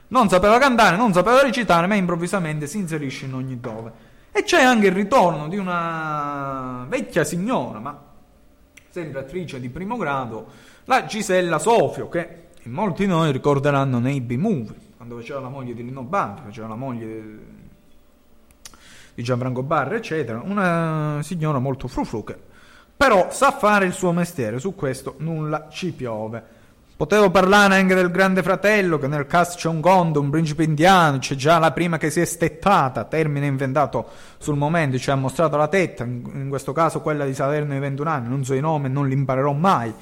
non 0.07 0.29
sapeva 0.29 0.57
cantare, 0.57 0.97
non 0.97 1.13
sapeva 1.13 1.41
recitare, 1.41 1.87
ma 1.87 1.95
improvvisamente 1.95 2.67
si 2.67 2.77
inserisce 2.77 3.25
in 3.25 3.33
ogni 3.33 3.59
dove. 3.59 4.13
E 4.37 4.43
c'è 4.43 4.61
anche 4.61 4.87
il 4.87 4.91
ritorno 4.91 5.47
di 5.47 5.55
una 5.55 6.85
vecchia 6.89 7.23
signora, 7.23 7.79
ma 7.79 7.97
sempre 8.89 9.21
attrice 9.21 9.61
di 9.61 9.69
primo 9.69 9.95
grado, 9.95 10.47
la 10.83 11.05
Gisella 11.05 11.57
Sofio, 11.57 12.09
che 12.09 12.47
molti 12.63 13.05
di 13.05 13.09
noi 13.09 13.31
ricorderanno 13.31 13.97
nei 13.97 14.19
B-movie, 14.19 14.75
quando 14.97 15.15
faceva 15.15 15.39
la 15.39 15.47
moglie 15.47 15.73
di 15.73 15.85
Lino 15.85 16.03
Banfi, 16.03 16.41
faceva 16.43 16.67
la 16.67 16.75
moglie 16.75 17.37
di 19.13 19.23
Gianfranco 19.23 19.63
Barra, 19.63 19.95
eccetera. 19.95 20.41
Una 20.43 21.19
signora 21.23 21.59
molto 21.59 21.87
frufru 21.87 22.25
che 22.25 22.37
però 22.93 23.31
sa 23.31 23.51
fare 23.51 23.85
il 23.85 23.93
suo 23.93 24.11
mestiere, 24.11 24.59
su 24.59 24.75
questo 24.75 25.15
nulla 25.19 25.69
ci 25.69 25.93
piove. 25.93 26.54
Potevo 26.97 27.29
parlare 27.29 27.75
anche 27.75 27.93
del 27.93 28.09
Grande 28.09 28.41
Fratello, 28.41 28.97
che 28.97 29.07
nel 29.07 29.27
cast 29.27 29.57
c'è 29.57 29.67
un 29.67 29.81
Gondo, 29.81 30.21
un 30.21 30.29
principe 30.29 30.63
indiano, 30.63 31.17
c'è 31.17 31.35
già 31.35 31.59
la 31.59 31.73
prima 31.73 31.97
che 31.97 32.09
si 32.09 32.21
è 32.21 32.25
stettata, 32.25 33.03
termine 33.03 33.47
inventato 33.47 34.07
sul 34.37 34.55
momento, 34.55 34.97
ci 34.97 35.11
ha 35.11 35.15
mostrato 35.15 35.57
la 35.57 35.67
tetta, 35.67 36.05
in 36.05 36.45
questo 36.47 36.71
caso 36.71 37.01
quella 37.01 37.25
di 37.25 37.33
Salerno 37.33 37.73
di 37.73 37.79
21 37.79 38.09
anni, 38.09 38.29
non 38.29 38.45
so 38.45 38.53
i 38.53 38.61
nomi, 38.61 38.87
non 38.87 39.09
li 39.09 39.13
imparerò 39.13 39.51
mai. 39.51 39.93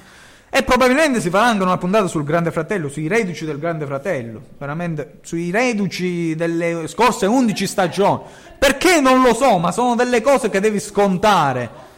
E 0.48 0.62
probabilmente 0.62 1.20
si 1.20 1.30
farà 1.30 1.46
anche 1.46 1.64
una 1.64 1.78
puntata 1.78 2.06
sul 2.06 2.22
Grande 2.22 2.52
Fratello, 2.52 2.88
sui 2.88 3.08
reduci 3.08 3.44
del 3.44 3.58
Grande 3.58 3.86
Fratello, 3.86 4.40
veramente 4.56 5.18
sui 5.22 5.50
reduci 5.50 6.36
delle 6.36 6.86
scorse 6.86 7.26
11 7.26 7.66
stagioni. 7.66 8.20
Perché 8.56 9.00
non 9.00 9.20
lo 9.20 9.34
so, 9.34 9.58
ma 9.58 9.72
sono 9.72 9.96
delle 9.96 10.20
cose 10.20 10.48
che 10.48 10.60
devi 10.60 10.78
scontare. 10.78 11.93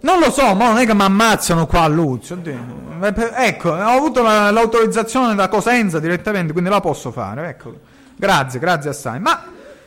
Non 0.00 0.18
lo 0.20 0.30
so, 0.30 0.54
ma 0.54 0.68
non 0.68 0.78
è 0.78 0.86
che 0.86 0.94
mi 0.94 1.02
ammazzano 1.02 1.66
qua 1.66 1.82
a 1.82 1.88
Luzio. 1.88 2.38
Eh, 2.42 3.12
Ecco, 3.34 3.70
ho 3.70 3.74
avuto 3.96 4.22
la- 4.22 4.50
l'autorizzazione 4.50 5.34
da 5.34 5.48
Cosenza 5.48 5.98
direttamente, 5.98 6.52
quindi 6.52 6.70
la 6.70 6.80
posso 6.80 7.10
fare. 7.10 7.48
Ecco. 7.48 7.74
Grazie, 8.14 8.58
grazie 8.60 8.90
assai. 8.90 9.18
Ma 9.20 9.42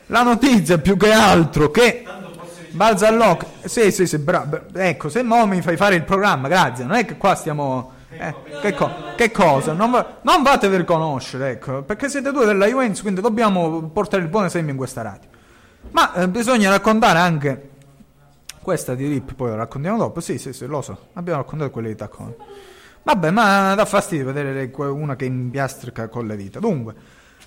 la 0.07 0.23
notizia 0.23 0.77
più 0.77 0.97
che 0.97 1.11
altro 1.11 1.71
che 1.71 2.03
balza 2.71 3.07
all'occhio. 3.07 3.47
Sì, 3.65 3.91
sì, 3.91 4.05
sì, 4.07 4.17
bravo. 4.17 4.59
Ecco, 4.73 5.09
se 5.09 5.23
mo 5.23 5.45
mi 5.47 5.61
fai 5.61 5.77
fare 5.77 5.95
il 5.95 6.03
programma, 6.03 6.47
grazie. 6.47 6.83
Non 6.85 6.95
è 6.95 7.05
che 7.05 7.15
qua 7.17 7.35
stiamo. 7.35 7.93
eh, 8.11 8.33
che, 8.61 8.73
co- 8.73 8.91
che 9.15 9.31
cosa? 9.31 9.73
Non, 9.73 9.91
va- 9.91 10.17
non 10.23 10.41
vatevi 10.43 10.75
riconoscere, 10.77 11.51
ecco, 11.51 11.83
perché 11.83 12.09
siete 12.09 12.31
due 12.31 12.45
della 12.45 12.65
Juventus, 12.67 13.01
quindi 13.01 13.21
dobbiamo 13.21 13.83
portare 13.93 14.21
il 14.23 14.29
buon 14.29 14.45
esempio 14.45 14.71
in 14.71 14.77
questa 14.77 15.01
radio. 15.03 15.29
Ma 15.91 16.13
eh, 16.13 16.27
bisogna 16.27 16.69
raccontare 16.69 17.19
anche 17.19 17.69
questa 18.69 18.93
di 18.93 19.07
Rip, 19.07 19.33
poi 19.33 19.49
la 19.49 19.55
raccontiamo 19.55 19.97
dopo. 19.97 20.19
Sì, 20.19 20.37
sì, 20.37 20.53
sì, 20.53 20.67
lo 20.67 20.83
so. 20.83 21.07
Abbiamo 21.13 21.39
raccontato 21.39 21.71
quelle 21.71 21.87
di 21.87 21.95
Taccone. 21.95 22.35
Vabbè, 23.01 23.31
ma 23.31 23.73
dà 23.73 23.83
fastidio 23.83 24.25
vedere 24.31 24.71
una 24.75 25.15
che 25.15 25.25
impiastrica 25.25 26.07
con 26.07 26.27
le 26.27 26.35
dita. 26.35 26.59
Dunque, 26.59 26.93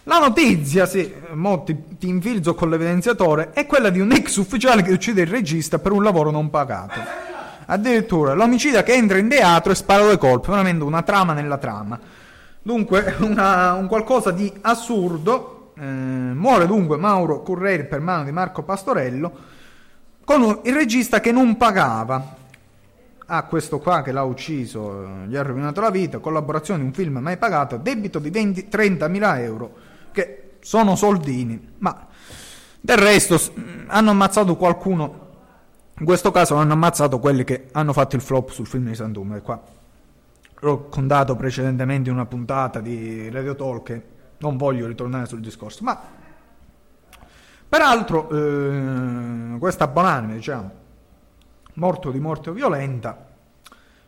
la 0.02 0.18
notizia, 0.18 0.84
sì, 0.84 1.14
mo 1.34 1.62
ti, 1.62 1.96
ti 1.96 2.08
infilzo 2.08 2.56
con 2.56 2.70
l'evidenziatore, 2.70 3.50
è 3.52 3.66
quella 3.66 3.90
di 3.90 4.00
un 4.00 4.10
ex 4.10 4.34
ufficiale 4.34 4.82
che 4.82 4.90
uccide 4.90 5.20
il 5.20 5.28
regista 5.28 5.78
per 5.78 5.92
un 5.92 6.02
lavoro 6.02 6.32
non 6.32 6.50
pagato. 6.50 6.98
Addirittura 7.66 8.34
l'omicida 8.34 8.82
che 8.82 8.94
entra 8.94 9.18
in 9.18 9.28
teatro 9.28 9.70
e 9.70 9.76
spara 9.76 10.02
due 10.02 10.18
colpi, 10.18 10.50
veramente 10.50 10.82
una 10.82 11.02
trama 11.02 11.34
nella 11.34 11.58
trama. 11.58 12.00
Dunque, 12.60 13.14
una- 13.22 13.74
un 13.74 13.86
qualcosa 13.86 14.32
di 14.32 14.52
assurdo. 14.62 15.70
Eh, 15.78 15.84
muore 15.84 16.66
dunque 16.66 16.96
Mauro 16.96 17.42
Curreri 17.42 17.84
per 17.86 18.00
mano 18.00 18.24
di 18.24 18.32
Marco 18.32 18.64
Pastorello 18.64 19.60
con 20.24 20.42
un- 20.42 20.60
il 20.64 20.74
regista 20.74 21.20
che 21.20 21.32
non 21.32 21.56
pagava. 21.56 22.36
A 23.26 23.44
questo 23.44 23.78
qua 23.78 24.02
che 24.02 24.12
l'ha 24.12 24.24
ucciso, 24.24 25.04
eh, 25.04 25.26
gli 25.26 25.36
ha 25.36 25.42
rovinato 25.42 25.80
la 25.80 25.90
vita, 25.90 26.18
collaborazione 26.18 26.80
in 26.80 26.86
un 26.86 26.92
film 26.92 27.18
mai 27.18 27.38
pagato, 27.38 27.76
debito 27.78 28.18
di 28.18 28.30
20 28.30 28.68
30.000 28.68 29.40
euro, 29.40 29.74
che 30.12 30.54
sono 30.60 30.96
soldini, 30.96 31.74
ma 31.78 32.08
del 32.80 32.98
resto 32.98 33.36
mh, 33.36 33.84
hanno 33.86 34.10
ammazzato 34.10 34.56
qualcuno, 34.56 35.20
in 35.98 36.04
questo 36.04 36.30
caso 36.30 36.56
hanno 36.56 36.72
ammazzato 36.74 37.18
quelli 37.20 37.44
che 37.44 37.68
hanno 37.72 37.92
fatto 37.92 38.16
il 38.16 38.22
flop 38.22 38.50
sul 38.50 38.66
film 38.66 38.86
di 38.88 38.94
Santume, 38.94 39.40
qua 39.40 39.60
l'ho 40.60 40.88
contato 40.88 41.34
precedentemente 41.34 42.08
in 42.08 42.14
una 42.14 42.26
puntata 42.26 42.80
di 42.80 43.28
Radio 43.30 43.54
Talk, 43.56 44.00
non 44.38 44.56
voglio 44.56 44.86
ritornare 44.86 45.26
sul 45.26 45.40
discorso, 45.40 45.82
ma 45.84 46.00
peraltro 47.72 48.28
eh, 48.28 49.58
questa 49.58 49.86
Bonanima, 49.86 50.34
diciamo, 50.34 50.70
morto 51.74 52.10
di 52.10 52.18
morte 52.18 52.52
violenta, 52.52 53.28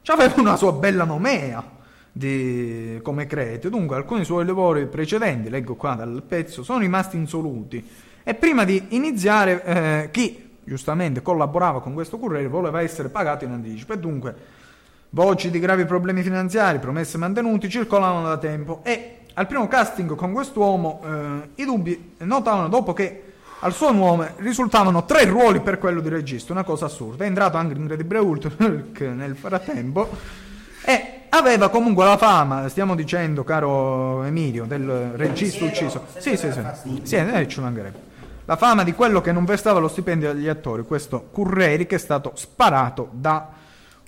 aveva 0.04 0.34
una 0.36 0.56
sua 0.56 0.72
bella 0.72 1.04
nomea 1.04 1.64
di- 2.12 3.00
come 3.02 3.26
crete. 3.26 3.70
Dunque, 3.70 3.96
alcuni 3.96 4.22
suoi 4.26 4.44
lavori 4.44 4.84
precedenti, 4.84 5.48
leggo 5.48 5.76
qua 5.76 5.94
dal 5.94 6.22
pezzo, 6.28 6.62
sono 6.62 6.80
rimasti 6.80 7.16
insoluti. 7.16 7.82
E 8.22 8.34
prima 8.34 8.64
di 8.64 8.88
iniziare, 8.90 9.64
eh, 9.64 10.08
chi 10.10 10.56
giustamente 10.62 11.22
collaborava 11.22 11.80
con 11.80 11.94
questo 11.94 12.18
Corriere 12.18 12.48
voleva 12.48 12.82
essere 12.82 13.08
pagato 13.08 13.46
in 13.46 13.52
anticipo. 13.52 13.94
E 13.94 13.98
dunque, 13.98 14.34
voci 15.08 15.50
di 15.50 15.58
gravi 15.58 15.86
problemi 15.86 16.20
finanziari, 16.20 16.80
promesse 16.80 17.16
mantenuti, 17.16 17.70
circolavano 17.70 18.28
da 18.28 18.36
tempo. 18.36 18.80
E 18.82 19.20
al 19.32 19.46
primo 19.46 19.66
casting 19.68 20.14
con 20.16 20.34
quest'uomo, 20.34 21.00
eh, 21.02 21.62
i 21.62 21.64
dubbi 21.64 22.12
notavano 22.18 22.68
dopo 22.68 22.92
che 22.92 23.32
al 23.64 23.72
suo 23.72 23.92
nome 23.92 24.34
risultavano 24.36 25.06
tre 25.06 25.24
ruoli 25.24 25.60
per 25.60 25.78
quello 25.78 26.00
di 26.00 26.10
regista, 26.10 26.52
una 26.52 26.64
cosa 26.64 26.84
assurda. 26.84 27.24
È 27.24 27.26
entrato 27.26 27.56
anche 27.56 27.72
l'incredibile 27.74 28.18
Hulk 28.20 29.00
nel 29.00 29.34
frattempo 29.36 30.10
e 30.84 31.22
aveva 31.30 31.70
comunque 31.70 32.04
la 32.04 32.18
fama, 32.18 32.68
stiamo 32.68 32.94
dicendo, 32.94 33.42
caro 33.42 34.22
Emilio, 34.22 34.66
del 34.66 35.12
regista 35.14 35.64
ucciso. 35.64 36.04
Sì, 36.18 36.36
sì, 36.36 36.52
sì, 36.52 36.60
sì 37.02 37.16
eh, 37.16 37.48
ci 37.48 37.60
mancherebbe. 37.60 38.12
La 38.44 38.56
fama 38.56 38.84
di 38.84 38.92
quello 38.92 39.22
che 39.22 39.32
non 39.32 39.46
vestava 39.46 39.78
lo 39.80 39.88
stipendio 39.88 40.28
agli 40.28 40.48
attori, 40.48 40.82
questo 40.82 41.28
Curreri 41.32 41.86
che 41.86 41.94
è 41.94 41.98
stato 41.98 42.32
sparato 42.34 43.08
da 43.12 43.48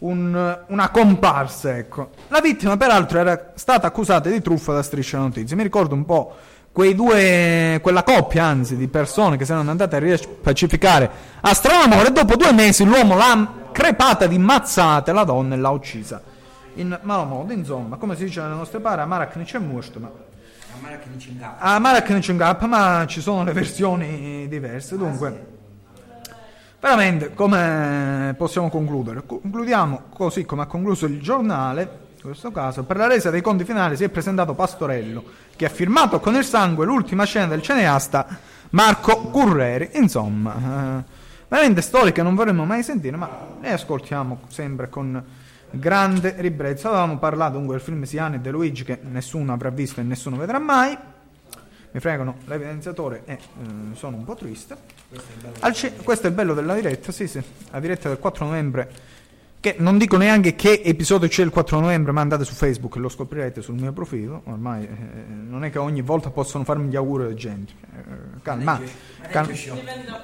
un- 0.00 0.64
una 0.66 0.90
comparsa, 0.90 1.78
ecco. 1.78 2.10
La 2.28 2.42
vittima 2.42 2.76
peraltro 2.76 3.18
era 3.18 3.52
stata 3.54 3.86
accusata 3.86 4.28
di 4.28 4.42
truffa 4.42 4.74
da 4.74 4.82
Striscia 4.82 5.16
Notizie. 5.16 5.56
Mi 5.56 5.62
ricordo 5.62 5.94
un 5.94 6.04
po' 6.04 6.36
quei 6.76 6.94
due, 6.94 7.78
quella 7.80 8.02
coppia 8.02 8.44
anzi 8.44 8.76
di 8.76 8.86
persone 8.86 9.38
che 9.38 9.46
si 9.46 9.52
erano 9.52 9.70
andate 9.70 9.96
a 9.96 9.98
ripacificare 9.98 11.10
a 11.40 11.54
Stranamore 11.54 12.08
e 12.08 12.12
dopo 12.12 12.36
due 12.36 12.52
mesi 12.52 12.84
l'uomo 12.84 13.16
l'ha 13.16 13.50
crepata 13.72 14.26
di 14.26 14.36
mazzate 14.36 15.10
la 15.12 15.24
donna 15.24 15.54
e 15.54 15.56
l'ha 15.56 15.70
uccisa. 15.70 16.20
In 16.74 16.98
malo 17.00 17.24
modo 17.24 17.54
insomma 17.54 17.96
come 17.96 18.14
si 18.14 18.24
dice 18.24 18.42
nelle 18.42 18.56
nostre 18.56 18.80
parole 18.80 19.00
a 19.00 19.06
Marak 19.06 19.36
non 19.36 19.44
c'è 19.46 19.58
morto 19.58 19.98
ma 20.00 20.10
a 20.10 21.78
Marak 21.78 22.10
non 22.10 22.20
c'è 22.20 22.32
un 22.32 22.36
gap 22.36 22.62
ma 22.64 23.06
ci 23.08 23.22
sono 23.22 23.42
le 23.42 23.52
versioni 23.52 24.46
diverse 24.46 24.98
dunque. 24.98 25.46
veramente 26.78 27.32
come 27.32 28.34
possiamo 28.36 28.68
concludere? 28.68 29.24
Concludiamo 29.24 30.02
così 30.12 30.44
come 30.44 30.60
ha 30.60 30.66
concluso 30.66 31.06
il 31.06 31.22
giornale 31.22 32.04
in 32.26 32.32
questo 32.32 32.50
caso 32.50 32.82
per 32.82 32.96
la 32.96 33.06
resa 33.06 33.30
dei 33.30 33.40
conti 33.40 33.62
finali 33.62 33.96
si 33.96 34.02
è 34.02 34.08
presentato 34.08 34.54
Pastorello 34.54 35.22
che 35.54 35.64
ha 35.64 35.68
firmato 35.68 36.18
con 36.18 36.34
il 36.34 36.44
sangue 36.44 36.84
l'ultima 36.84 37.22
scena 37.22 37.46
del 37.46 37.62
cineasta 37.62 38.26
Marco 38.70 39.28
Curreri. 39.30 39.90
Insomma 39.92 41.04
eh, 41.04 41.04
veramente 41.46 41.82
storie 41.82 42.10
che 42.10 42.22
non 42.22 42.34
vorremmo 42.34 42.64
mai 42.64 42.82
sentire 42.82 43.16
ma 43.16 43.30
le 43.60 43.70
ascoltiamo 43.70 44.40
sempre 44.48 44.88
con 44.88 45.22
grande 45.70 46.34
ribrezzo 46.38 46.88
avevamo 46.88 47.18
parlato 47.18 47.58
dunque 47.58 47.76
del 47.76 47.84
film 47.84 48.02
Siani 48.02 48.36
e 48.36 48.38
De 48.40 48.50
Luigi 48.50 48.82
che 48.82 48.98
nessuno 49.02 49.52
avrà 49.52 49.70
visto 49.70 50.00
e 50.00 50.02
nessuno 50.02 50.36
vedrà 50.36 50.58
mai. 50.58 50.98
Mi 51.92 52.00
fregano 52.00 52.38
l'evidenziatore 52.46 53.22
e 53.24 53.32
eh, 53.34 53.38
sono 53.94 54.16
un 54.16 54.24
po' 54.24 54.34
triste. 54.34 54.76
Al 55.60 55.72
ci- 55.72 55.92
questo 56.02 56.26
è 56.26 56.30
il 56.30 56.34
bello 56.34 56.54
della 56.54 56.74
diretta 56.74 57.12
sì 57.12 57.28
sì 57.28 57.40
la 57.70 57.78
diretta 57.78 58.08
del 58.08 58.18
4 58.18 58.44
novembre 58.44 58.90
che 59.60 59.76
non 59.78 59.98
dico 59.98 60.16
neanche 60.16 60.54
che 60.54 60.80
episodio 60.84 61.28
c'è 61.28 61.42
il 61.42 61.50
4 61.50 61.80
novembre, 61.80 62.12
ma 62.12 62.20
andate 62.20 62.44
su 62.44 62.54
Facebook 62.54 62.96
e 62.96 62.98
lo 63.00 63.08
scoprirete 63.08 63.62
sul 63.62 63.74
mio 63.74 63.92
profilo. 63.92 64.42
Ormai 64.44 64.84
eh, 64.84 64.88
non 65.28 65.64
è 65.64 65.70
che 65.70 65.78
ogni 65.78 66.02
volta 66.02 66.30
possono 66.30 66.62
farmi 66.64 66.88
gli 66.88 66.96
auguri 66.96 67.24
alla 67.24 67.34
gente. 67.34 67.72
Eh, 67.94 68.40
calma, 68.42 68.80
calma. 69.30 69.52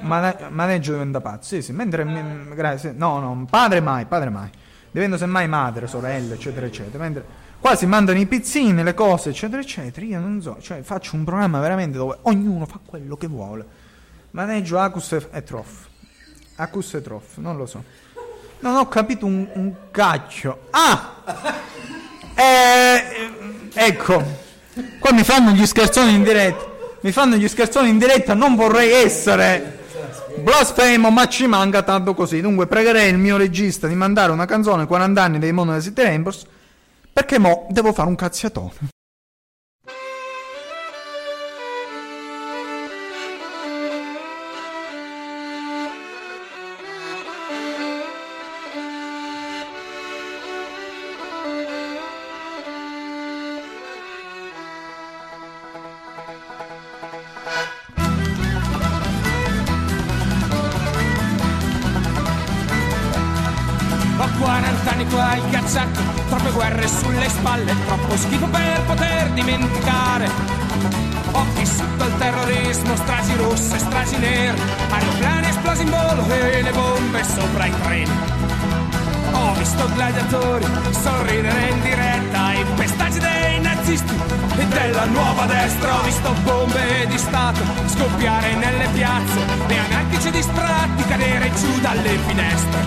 Mane- 0.00 0.36
maneggio 0.50 0.92
diventa 0.92 1.20
pazzo. 1.20 1.54
Sì, 1.54 1.62
sì, 1.62 1.72
mentre 1.72 2.04
mi- 2.04 2.54
grazie. 2.54 2.92
No, 2.92 3.18
no, 3.18 3.46
padre 3.48 3.80
mai, 3.80 4.06
padre 4.06 4.30
mai. 4.30 4.50
Divento 4.90 5.16
semmai 5.16 5.48
madre, 5.48 5.86
sorella, 5.86 6.34
eccetera, 6.34 6.66
eccetera. 6.66 7.02
Mentre 7.02 7.24
qua 7.58 7.74
si 7.74 7.86
mandano 7.86 8.18
i 8.18 8.26
pizzini, 8.26 8.82
le 8.82 8.94
cose, 8.94 9.30
eccetera, 9.30 9.60
eccetera. 9.60 10.04
Io 10.06 10.20
non 10.20 10.40
so, 10.42 10.58
cioè 10.60 10.82
faccio 10.82 11.16
un 11.16 11.24
programma 11.24 11.58
veramente 11.60 11.96
dove 11.96 12.18
ognuno 12.22 12.66
fa 12.66 12.78
quello 12.84 13.16
che 13.16 13.26
vuole. 13.26 13.66
Maneggio 14.32 14.78
Acus 14.78 15.12
e, 15.12 15.28
e 15.32 15.42
Troff. 15.42 15.88
Acus 16.56 16.94
e 16.94 17.02
Troff, 17.02 17.38
non 17.38 17.56
lo 17.56 17.66
so. 17.66 17.82
Non 18.62 18.76
ho 18.76 18.86
capito 18.86 19.26
un, 19.26 19.46
un 19.54 19.72
cacchio. 19.90 20.66
Ah! 20.70 21.14
Eh, 22.34 23.30
ecco, 23.74 24.22
qua 25.00 25.12
mi 25.12 25.24
fanno 25.24 25.50
gli 25.50 25.66
scherzoni 25.66 26.14
in 26.14 26.22
diretta. 26.22 26.70
Mi 27.00 27.10
fanno 27.10 27.34
gli 27.34 27.48
scherzoni 27.48 27.88
in 27.88 27.98
diretta, 27.98 28.34
non 28.34 28.54
vorrei 28.54 28.92
essere 29.04 29.80
blasfemo, 30.38 31.10
ma 31.10 31.26
ci 31.26 31.48
manca 31.48 31.82
tanto 31.82 32.14
così. 32.14 32.40
Dunque 32.40 32.68
pregherei 32.68 33.10
il 33.10 33.18
mio 33.18 33.36
regista 33.36 33.88
di 33.88 33.94
mandare 33.94 34.30
una 34.30 34.46
canzone 34.46 34.86
40 34.86 35.20
anni 35.20 35.38
dei 35.40 35.52
Mono 35.52 35.72
dei 35.72 35.82
City 35.82 36.02
Rainbows, 36.02 36.46
perché 37.12 37.40
mo 37.40 37.66
devo 37.70 37.92
fare 37.92 38.08
un 38.08 38.14
cazziatone. 38.14 38.91
E 85.02 85.06
della 85.06 85.06
nuova 85.06 85.46
destra. 85.46 85.98
Ho 85.98 86.02
visto 86.02 86.32
bombe 86.42 87.06
di 87.08 87.18
Stato 87.18 87.60
scoppiare 87.86 88.54
nelle 88.54 88.86
piazze 88.92 89.38
e 89.68 89.78
anarchici 89.78 90.30
distratti 90.30 91.04
cadere 91.04 91.50
giù 91.54 91.80
dalle 91.80 92.18
finestre. 92.26 92.80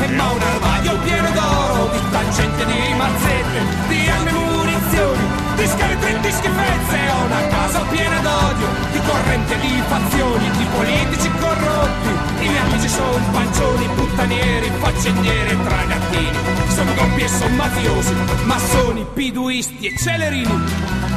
E 0.00 0.08
ma 0.08 0.30
un 0.30 0.40
armadio 0.40 0.98
pieno 0.98 1.30
d'oro, 1.30 1.90
di 1.92 2.10
tangente 2.10 2.64
di 2.66 2.94
mazzette, 2.94 3.60
di 3.88 4.08
armi 4.08 4.28
e 4.28 4.32
munizioni, 4.32 5.24
di 5.56 5.66
scheletri 5.66 6.12
e 6.12 6.20
di 6.20 6.30
schifezze. 6.30 6.98
Ho 7.10 7.24
una 7.24 7.46
casa 7.48 7.80
piena 7.90 8.18
d'odio, 8.20 8.68
di 8.92 9.00
corrente 9.06 9.58
di 9.60 9.82
fazioni, 9.86 10.50
di 10.50 10.66
politici 10.76 11.30
corrotti. 11.38 12.08
I 12.40 12.48
miei 12.48 12.58
amici 12.58 12.88
sono 12.88 13.24
pancioni, 13.30 13.88
puttanieri, 13.94 14.70
faccendieri 14.78 15.50
e 15.50 15.62
tragattini. 15.62 16.38
Sono 16.68 16.92
doppi 16.94 17.22
e 17.22 17.28
sono 17.28 17.54
mafiosi, 17.56 18.14
massoni, 18.44 19.06
piduisti 19.12 19.86
e 19.86 19.96
celerini. 19.98 21.09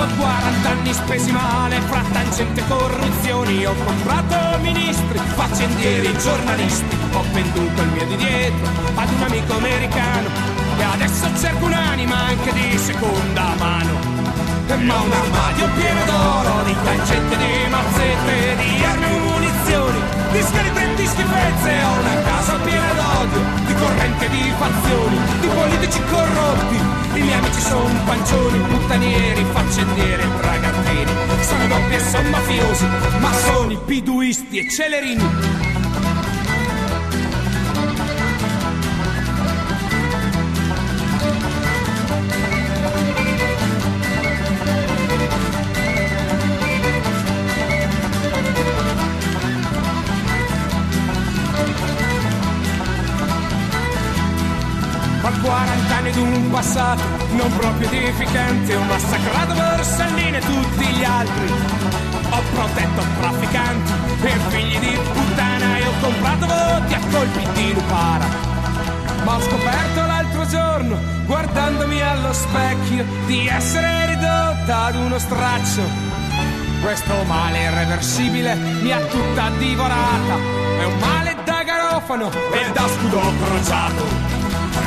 Ho 0.00 0.06
40 0.16 0.68
anni 0.70 0.94
spesi 0.94 1.30
male 1.30 1.78
fra 1.82 2.02
tangente 2.10 2.64
corruzioni. 2.66 3.66
Ho 3.66 3.74
comprato 3.84 4.58
ministri, 4.60 5.18
faccendieri, 5.18 6.16
giornalisti. 6.16 6.96
Ho 7.12 7.22
venduto 7.32 7.82
il 7.82 7.88
mio 7.88 8.06
di 8.06 8.16
dietro 8.16 8.70
ad 8.94 9.10
un 9.12 9.22
amico 9.22 9.52
americano. 9.58 10.28
E 10.78 10.82
adesso 10.82 11.26
cerco 11.38 11.66
un'anima 11.66 12.16
anche 12.16 12.50
di 12.50 12.78
seconda 12.78 13.54
mano. 13.58 13.98
Ma 14.68 15.00
un 15.02 15.12
armadio 15.12 15.68
pieno 15.76 16.04
d'oro, 16.06 16.62
di 16.64 16.74
tangente, 16.82 17.36
di 17.36 17.68
mazzette, 17.68 18.56
di 18.56 18.84
armi 18.84 19.19
e 20.32 20.38
munizioni, 20.38 20.38
di 20.38 20.42
scheletri 20.42 20.84
e 20.84 20.94
di 20.94 21.06
schifezze, 21.06 21.82
ho 21.82 21.92
una 21.98 22.22
casa 22.22 22.58
piena 22.58 22.92
d'odio, 22.92 23.42
di 23.66 23.74
corrente 23.74 24.28
di 24.28 24.52
fazioni, 24.58 25.18
di 25.40 25.46
politici 25.48 26.00
corrotti, 26.10 26.76
i 27.18 27.22
miei 27.22 27.38
amici 27.38 27.60
sono 27.60 28.04
pancioni, 28.04 28.58
puttanieri, 28.58 29.44
faccendieri 29.52 30.22
e 30.22 30.40
tragattini, 30.40 31.12
sono 31.40 31.66
doppi 31.66 31.94
e 31.94 32.00
sono 32.00 32.28
mafiosi, 32.30 32.86
massoni, 33.18 33.78
piduisti 33.84 34.58
e 34.58 34.70
celerini. 34.70 35.59
Passato 56.50 57.02
non 57.32 57.50
proprio 57.56 57.88
edificante 57.90 58.76
Ho 58.76 58.82
massacrato 58.82 59.54
Borsellino 59.54 60.36
e 60.36 60.40
tutti 60.40 60.84
gli 60.84 61.04
altri 61.04 61.50
Ho 62.30 62.42
protetto 62.54 63.02
trafficanti 63.20 63.92
e 64.22 64.30
figli 64.48 64.78
di 64.78 64.98
puttana 65.12 65.78
E 65.78 65.86
ho 65.86 65.92
comprato 66.00 66.46
voti 66.46 66.94
a 66.94 67.00
colpi 67.10 67.48
di 67.54 67.72
lupara 67.72 68.26
Ma 69.24 69.36
ho 69.36 69.40
scoperto 69.40 70.06
l'altro 70.06 70.46
giorno, 70.46 70.98
guardandomi 71.26 72.00
allo 72.02 72.32
specchio 72.32 73.04
Di 73.26 73.46
essere 73.46 74.06
ridotta 74.06 74.84
ad 74.84 74.94
uno 74.96 75.18
straccio 75.18 76.18
questo 76.82 77.12
male 77.24 77.64
irreversibile 77.64 78.54
mi 78.54 78.90
ha 78.90 79.00
tutta 79.00 79.50
divorata. 79.58 80.34
È 80.78 80.84
un 80.84 80.98
male 80.98 81.36
da 81.44 81.62
garofano 81.62 82.30
e 82.30 82.72
da 82.72 82.88
scudo 82.88 83.20
crociato. 83.44 84.39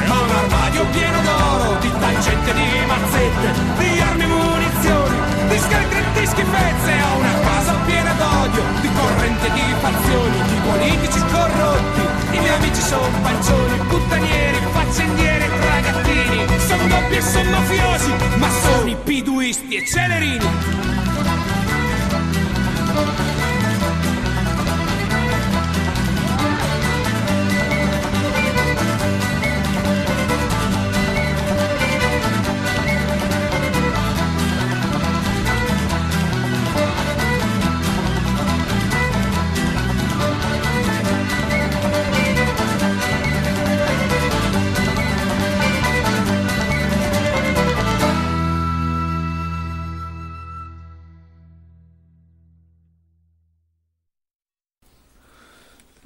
Ma 0.08 0.20
un 0.20 0.30
armadio 0.30 0.86
pieno 0.92 1.22
d'oro, 1.22 1.78
di 1.80 1.92
tangente 2.00 2.54
di 2.54 2.68
mazzette, 2.86 3.50
di 3.78 4.00
armi 4.02 4.24
e 4.24 4.28
munizioni, 4.28 5.18
di 5.50 5.58
scheletri 5.60 6.04
di 6.14 6.26
schifezze. 6.28 6.92
Ho 7.02 7.18
una 7.18 7.40
casa 7.40 7.74
piena 7.86 8.14
d'odio, 8.14 8.64
di 8.82 8.90
corrente 8.94 9.52
di 9.52 9.66
fazioni, 9.80 10.38
di 10.48 10.58
politici 10.70 11.20
corrotti. 11.32 12.02
I 12.32 12.40
miei 12.40 12.56
amici 12.56 12.82
sono 12.82 13.08
pancioni, 13.22 13.78
puttanieri, 13.88 14.58
faccendieri 14.72 15.50
tragattini. 15.60 16.60
Sono 16.68 16.88
doppi 16.88 17.16
e 17.16 17.22
sono 17.22 17.50
mafiosi, 17.50 18.14
massoni, 18.38 18.96
piduisti 19.04 19.76
e 19.76 19.86
celerini. 19.86 20.82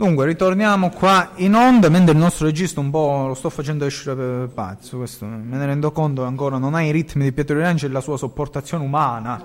Dunque, 0.07 0.25
ritorniamo 0.25 0.89
qua 0.89 1.31
in 1.35 1.53
onda, 1.53 1.89
mentre 1.89 2.13
il 2.13 2.17
nostro 2.17 2.45
regista 2.45 2.79
un 2.79 2.89
po' 2.91 3.25
lo 3.27 3.33
sto 3.33 3.49
facendo 3.49 3.85
per 3.85 4.49
pazzo, 4.53 4.95
questo 4.95 5.25
me 5.25 5.57
ne 5.57 5.65
rendo 5.65 5.91
conto 5.91 6.23
ancora, 6.23 6.57
non 6.57 6.75
ha 6.75 6.81
i 6.81 6.91
ritmi 6.91 7.25
di 7.25 7.33
Pietro 7.33 7.57
Riranci 7.57 7.87
e 7.87 7.89
la 7.89 7.99
sua 7.99 8.15
sopportazione 8.15 8.85
umana. 8.85 9.43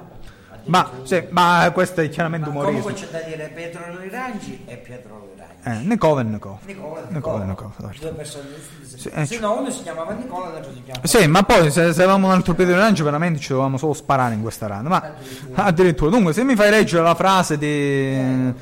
Ma, 0.67 0.89
sì, 1.03 1.25
ma 1.31 1.69
questo 1.75 2.03
è 2.03 2.09
chiaramente 2.09 2.49
Ma 2.49 2.55
umorismo. 2.55 2.81
comunque 2.81 3.07
c'è 3.07 3.11
da 3.11 3.29
dire 3.29 3.51
Pietro 3.53 3.83
Rirangi 3.99 4.63
e 4.65 4.77
Pietro. 4.77 5.32
Eh, 5.65 5.79
Nicola 5.85 6.23
e 6.23 6.25
Nicola. 6.25 6.59
Nicola 6.65 7.07
Nicola 7.09 7.45
e 7.45 7.83
certo. 7.83 8.01
Due 8.01 8.11
persone. 8.11 8.49
Sì, 8.83 9.09
eh, 9.15 9.27
Se 9.27 9.39
no, 9.39 9.59
uno 9.61 9.71
si 9.71 9.83
chiamava 9.83 10.13
Nicola 10.13 10.49
e 10.49 10.53
l'altro 10.55 10.73
si 10.73 10.83
chiamava 10.83 11.07
Sì, 11.07 11.27
ma 11.29 11.43
poi 11.45 11.71
se, 11.71 11.93
se 11.93 12.03
avevamo 12.03 12.27
un 12.27 12.33
altro 12.33 12.55
Pietro 12.55 12.75
Riranci 12.75 13.03
veramente 13.03 13.39
ci 13.39 13.51
dovevamo 13.51 13.77
solo 13.77 13.93
sparare 13.93 14.35
in 14.35 14.43
questa 14.43 14.67
rana. 14.67 14.89
Ma 14.89 15.15
addirittura, 15.55 16.11
dunque, 16.11 16.33
se 16.33 16.43
mi 16.43 16.57
fai 16.57 16.71
leggere 16.71 17.05
la 17.05 17.15
frase 17.15 17.59
di, 17.59 18.53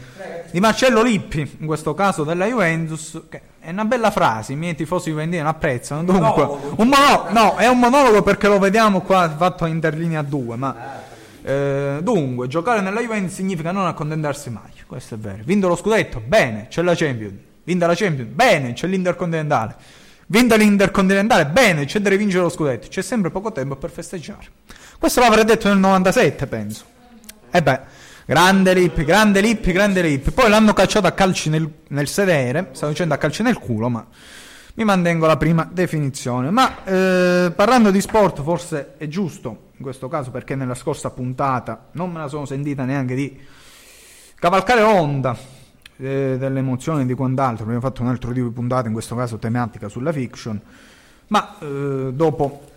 di 0.51 0.61
Marcello 0.61 1.03
Lippi, 1.03 1.57
in 1.61 1.67
questo 1.67 1.95
caso 1.95 2.23
della 2.23 2.45
Juventus, 2.45 3.23
che 3.31 3.41
è 3.61 3.71
una 3.71 3.87
bella 3.87 4.11
frase, 4.11 4.53
i 4.53 4.57
miei 4.57 4.75
tifosi 4.75 5.09
juventini 5.11 5.43
apprezzano. 5.43 6.05
Dunque, 6.05 6.45
Monologo. 6.45 6.75
un 6.77 6.89
monologo, 6.89 7.33
no, 7.33 7.57
è 7.57 7.67
un 7.67 7.79
monologo 7.79 8.23
perché 8.23 8.47
lo 8.47 8.59
vediamo 8.59 9.01
qua 9.01 9.35
fatto 9.35 9.65
a 9.65 9.69
interlinea 9.69 10.21
2, 10.21 10.57
ma 10.57 10.77
eh, 11.43 11.99
dunque, 12.03 12.49
giocare 12.49 12.81
nella 12.81 13.01
Juventus 13.01 13.35
significa 13.35 13.73
non 13.73 13.87
accontentarsi 13.87 14.51
mai, 14.51 14.71
questo 14.87 15.15
è 15.15 15.19
vero. 15.19 15.43
Vinto 15.45 15.69
lo 15.69 15.77
scudetto, 15.77 16.23
bene, 16.25 16.67
c'è 16.69 16.83
la 16.83 16.95
Champions. 16.95 17.35
Vinta 17.65 17.87
la 17.87 17.95
Champions, 17.95 18.31
bene, 18.31 18.73
c'è 18.73 18.87
l'Intercontinentale. 18.87 19.77
Vinta 20.27 20.57
l'Intercontinentale, 20.57 21.47
bene, 21.47 21.87
c'è 21.87 22.01
da 22.01 22.09
rivincere 22.09 22.43
lo 22.43 22.49
scudetto. 22.49 22.89
C'è 22.89 23.03
sempre 23.03 23.31
poco 23.31 23.53
tempo 23.53 23.77
per 23.77 23.91
festeggiare. 23.91 24.47
Questo 24.99 25.21
l'avrei 25.21 25.45
detto 25.45 25.69
nel 25.69 25.79
97, 25.79 26.47
penso. 26.47 26.85
E 27.51 27.63
beh, 27.63 27.81
grande 28.27 28.75
Lippi, 28.75 29.05
grande 29.05 29.41
Lippi, 29.41 29.73
grande 29.73 30.03
Lippi. 30.03 30.31
Poi 30.31 30.49
l'hanno 30.49 30.73
cacciato 30.73 31.07
a 31.07 31.13
calci 31.13 31.49
nel, 31.49 31.69
nel 31.89 32.07
sedere, 32.07 32.69
stavo 32.73 32.93
dicendo 32.93 33.15
a 33.15 33.17
calci 33.17 33.43
nel 33.43 33.59
culo, 33.59 33.89
ma 33.89 34.07
mi 34.75 34.85
mantengo 34.85 35.27
la 35.27 35.37
prima 35.37 35.69
definizione. 35.71 36.51
Ma 36.51 36.85
eh, 36.85 37.53
parlando 37.55 37.91
di 37.91 38.01
sport, 38.01 38.43
forse 38.43 38.95
è 38.99 39.09
giusto 39.09 39.69
in 39.81 39.87
questo 39.87 40.09
caso, 40.09 40.31
perché 40.31 40.55
nella 40.55 40.75
scorsa 40.75 41.09
puntata 41.09 41.87
non 41.93 42.13
me 42.13 42.19
la 42.19 42.29
sono 42.29 42.45
sentita 42.45 42.85
neanche 42.85 43.15
di 43.15 43.41
cavalcare 44.35 44.83
l'onda 44.83 45.35
eh, 45.97 46.37
delle 46.39 46.59
emozioni 46.59 47.03
e 47.03 47.07
di 47.07 47.15
quant'altro. 47.15 47.65
Abbiamo 47.65 47.81
fatto 47.81 48.03
un 48.03 48.09
altro 48.09 48.31
tipo 48.31 48.47
di 48.47 48.53
puntata, 48.53 48.89
in 48.89 48.93
questo 48.93 49.17
caso 49.17 49.39
tematica 49.39 49.89
sulla 49.89 50.13
fiction. 50.13 50.61
Ma 51.29 51.59
eh, 51.61 52.11
dopo 52.13 52.69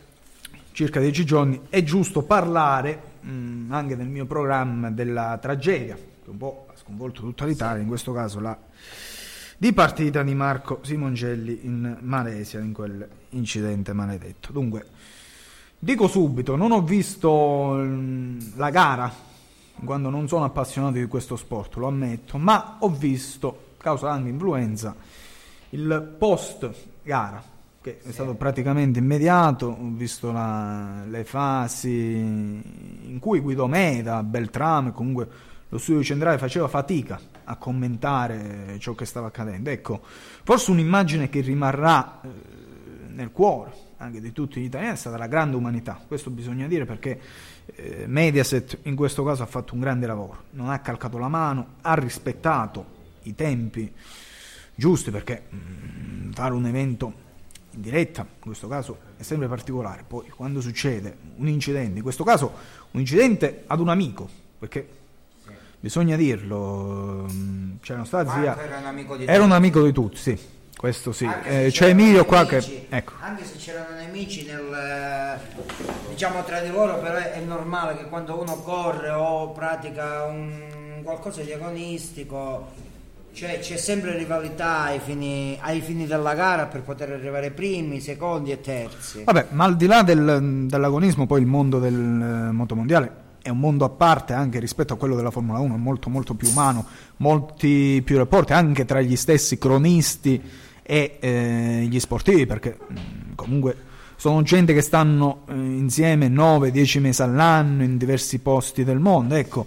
circa 0.71 1.01
dieci 1.01 1.25
giorni 1.25 1.59
è 1.67 1.83
giusto 1.83 2.23
parlare 2.23 3.01
mh, 3.19 3.65
anche 3.73 3.97
nel 3.97 4.07
mio 4.07 4.25
programma 4.25 4.89
della 4.89 5.37
tragedia, 5.41 5.95
che 5.95 6.29
un 6.29 6.37
po' 6.37 6.67
ha 6.71 6.77
sconvolto 6.77 7.19
tutta 7.19 7.43
l'Italia, 7.43 7.81
in 7.81 7.89
questo 7.89 8.13
caso 8.13 8.39
la 8.39 8.57
di 9.57 9.73
partita 9.73 10.23
di 10.23 10.35
Marco 10.35 10.79
Simongelli 10.83 11.65
in 11.65 11.97
Malesia, 11.99 12.61
in 12.61 12.71
quell'incidente 12.71 13.91
maledetto. 13.91 14.53
Dunque, 14.53 14.85
dico 15.83 16.07
subito, 16.07 16.55
non 16.55 16.71
ho 16.71 16.81
visto 16.81 17.73
mm, 17.75 18.39
la 18.55 18.69
gara 18.69 19.13
quando 19.83 20.09
non 20.09 20.29
sono 20.29 20.45
appassionato 20.45 20.93
di 20.93 21.05
questo 21.07 21.35
sport, 21.35 21.75
lo 21.75 21.87
ammetto, 21.87 22.37
ma 22.37 22.77
ho 22.79 22.89
visto, 22.89 23.73
causa 23.77 24.09
anche 24.09 24.29
influenza, 24.29 24.95
il 25.71 26.15
post 26.17 26.71
gara, 27.03 27.43
che 27.81 27.99
è 28.01 28.11
stato 28.13 28.33
praticamente 28.35 28.99
immediato, 28.99 29.65
ho 29.77 29.89
visto 29.91 30.31
la- 30.31 31.03
le 31.05 31.25
fasi 31.25 31.89
in 31.89 33.17
cui 33.19 33.41
Guido 33.41 33.67
Meda, 33.67 34.23
Beltrame, 34.23 34.93
comunque 34.93 35.27
lo 35.67 35.77
studio 35.77 36.01
centrale 36.01 36.37
faceva 36.37 36.69
fatica 36.69 37.19
a 37.43 37.57
commentare 37.57 38.77
ciò 38.79 38.93
che 38.93 39.03
stava 39.03 39.27
accadendo. 39.27 39.69
Ecco, 39.69 39.99
forse 40.43 40.71
un'immagine 40.71 41.27
che 41.27 41.41
rimarrà 41.41 42.21
eh, 42.21 42.29
nel 43.09 43.31
cuore 43.31 43.91
anche 44.03 44.21
di 44.21 44.31
tutti 44.31 44.59
gli 44.59 44.65
italiani 44.65 44.93
è 44.93 44.97
stata 44.97 45.17
la 45.17 45.27
grande 45.27 45.55
umanità, 45.55 45.99
questo 46.07 46.29
bisogna 46.29 46.67
dire 46.67 46.85
perché 46.85 47.19
eh, 47.75 48.03
Mediaset 48.07 48.79
in 48.83 48.95
questo 48.95 49.23
caso 49.23 49.43
ha 49.43 49.45
fatto 49.45 49.73
un 49.73 49.79
grande 49.79 50.05
lavoro, 50.05 50.43
non 50.51 50.69
ha 50.69 50.79
calcato 50.79 51.17
la 51.17 51.27
mano, 51.27 51.75
ha 51.81 51.93
rispettato 51.95 52.85
i 53.23 53.35
tempi 53.35 53.91
giusti 54.75 55.11
perché 55.11 55.43
mm, 55.53 56.31
fare 56.31 56.53
un 56.53 56.65
evento 56.65 57.21
in 57.71 57.81
diretta 57.81 58.21
in 58.21 58.41
questo 58.41 58.67
caso 58.67 58.99
è 59.17 59.23
sempre 59.23 59.47
particolare, 59.47 60.03
poi 60.07 60.29
quando 60.29 60.61
succede 60.61 61.17
un 61.37 61.47
incidente, 61.47 61.97
in 61.97 62.03
questo 62.03 62.23
caso 62.23 62.51
un 62.91 62.99
incidente 62.99 63.63
ad 63.67 63.79
un 63.79 63.89
amico, 63.89 64.29
perché 64.59 64.87
bisogna 65.79 66.15
dirlo, 66.15 67.27
mm, 67.31 67.71
c'erano 67.81 68.05
stati 68.05 68.29
era 68.45 68.77
un 68.77 68.85
amico 68.85 69.17
di 69.17 69.23
era 69.25 69.37
un 69.37 69.49
tutti. 69.49 69.53
amico 69.55 69.83
di 69.83 69.91
tutti, 69.91 70.17
sì, 70.17 70.39
questo 70.83 71.13
sì. 71.13 71.25
Eh, 71.45 71.69
c'è 71.71 71.87
Emilio 71.87 72.25
qua 72.25 72.45
che... 72.45 72.55
nemici- 72.55 72.87
Ecco. 72.89 73.13
Anche 73.21 73.45
se 73.45 73.55
c'erano 73.55 73.95
nemici 73.95 74.45
nel, 74.45 74.69
eh, 74.69 75.39
diciamo 76.09 76.43
tra 76.43 76.59
di 76.59 76.71
loro, 76.71 76.99
però 76.99 77.15
è, 77.15 77.39
normale 77.39 77.95
che 77.95 78.09
quando 78.09 78.37
uno 78.37 78.57
corre 78.57 79.09
o 79.11 79.51
pratica 79.51 80.25
un 80.25 80.99
qualcosa 81.01 81.41
di 81.41 81.53
agonistico, 81.53 82.67
c'è, 83.33 83.59
c'è 83.59 83.77
sempre 83.77 84.17
rivalità 84.17 84.81
ai 84.81 84.99
fini, 84.99 85.57
ai 85.61 85.79
fini 85.79 86.05
della 86.05 86.33
gara 86.33 86.65
per 86.65 86.81
poter 86.81 87.13
arrivare 87.13 87.51
primi, 87.51 88.01
secondi 88.01 88.51
e 88.51 88.59
terzi. 88.59 89.23
Vabbè, 89.23 89.47
ma 89.51 89.63
al 89.63 89.77
di 89.77 89.85
là 89.85 90.03
del- 90.03 90.65
dell'agonismo, 90.67 91.25
poi 91.25 91.39
il 91.39 91.47
mondo 91.47 91.79
del 91.79 91.93
eh, 91.93 92.51
motomondiale 92.51 93.21
è 93.41 93.47
un 93.47 93.59
mondo 93.59 93.85
a 93.85 93.89
parte 93.89 94.33
anche 94.33 94.59
rispetto 94.59 94.91
a 94.91 94.97
quello 94.97 95.15
della 95.15 95.31
Formula 95.31 95.59
1, 95.59 95.75
è 95.75 95.77
molto 95.77 96.09
molto 96.09 96.33
più 96.33 96.49
umano, 96.49 96.85
molti 97.17 98.01
più 98.03 98.17
rapporti 98.17 98.51
anche 98.51 98.83
tra 98.83 98.99
gli 98.99 99.15
stessi 99.15 99.57
cronisti 99.57 100.71
e 100.83 101.17
eh, 101.19 101.87
gli 101.89 101.99
sportivi, 101.99 102.45
perché 102.45 102.77
mh, 102.85 102.95
comunque 103.35 103.75
sono 104.15 104.41
gente 104.43 104.73
che 104.73 104.81
stanno 104.81 105.43
eh, 105.47 105.53
insieme 105.53 106.27
9-10 106.27 106.99
mesi 106.99 107.21
all'anno 107.21 107.83
in 107.83 107.97
diversi 107.97 108.39
posti 108.39 108.83
del 108.83 108.99
mondo, 108.99 109.35
ecco. 109.35 109.65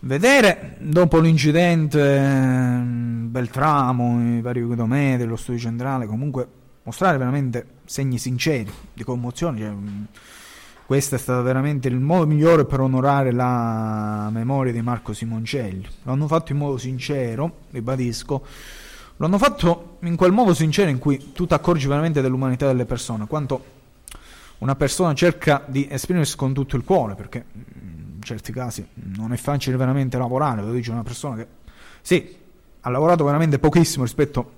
Vedere 0.00 0.76
dopo 0.78 1.18
l'incidente 1.18 2.16
eh, 2.16 2.80
Beltramo, 2.80 4.36
i 4.36 4.40
vari 4.40 4.62
Guidomede, 4.62 5.24
lo 5.24 5.36
studio 5.36 5.60
centrale, 5.60 6.06
comunque 6.06 6.46
mostrare 6.82 7.18
veramente 7.18 7.66
segni 7.84 8.18
sinceri 8.18 8.70
di 8.92 9.04
commozione. 9.04 9.58
cioè, 9.58 9.68
mh, 9.70 10.06
questo 10.86 11.16
è 11.16 11.18
stato 11.18 11.42
veramente 11.42 11.88
il 11.88 11.98
modo 11.98 12.26
migliore 12.28 12.64
per 12.64 12.78
onorare 12.78 13.32
la 13.32 14.28
memoria 14.30 14.72
di 14.72 14.80
Marco 14.82 15.12
Simoncelli. 15.12 15.84
Lo 16.04 16.12
hanno 16.12 16.28
fatto 16.28 16.52
in 16.52 16.58
modo 16.58 16.76
sincero, 16.78 17.62
ribadisco. 17.72 18.44
Lo 19.18 19.26
hanno 19.26 19.38
fatto 19.38 19.96
in 20.00 20.14
quel 20.16 20.32
modo 20.32 20.52
sincero 20.52 20.90
in 20.90 20.98
cui 20.98 21.32
tu 21.32 21.46
ti 21.46 21.54
accorgi 21.54 21.86
veramente 21.86 22.20
dell'umanità 22.20 22.66
delle 22.66 22.84
persone, 22.84 23.26
quanto 23.26 23.64
una 24.58 24.74
persona 24.74 25.14
cerca 25.14 25.64
di 25.66 25.88
esprimersi 25.90 26.36
con 26.36 26.52
tutto 26.52 26.76
il 26.76 26.84
cuore, 26.84 27.14
perché 27.14 27.44
in 27.54 28.22
certi 28.22 28.52
casi 28.52 28.86
non 28.94 29.32
è 29.32 29.36
facile 29.36 29.76
veramente 29.76 30.18
lavorare, 30.18 30.62
lo 30.62 30.72
dice 30.72 30.90
una 30.90 31.02
persona 31.02 31.36
che 31.36 31.46
sì, 32.02 32.36
ha 32.80 32.90
lavorato 32.90 33.24
veramente 33.24 33.58
pochissimo 33.58 34.04
rispetto 34.04 34.52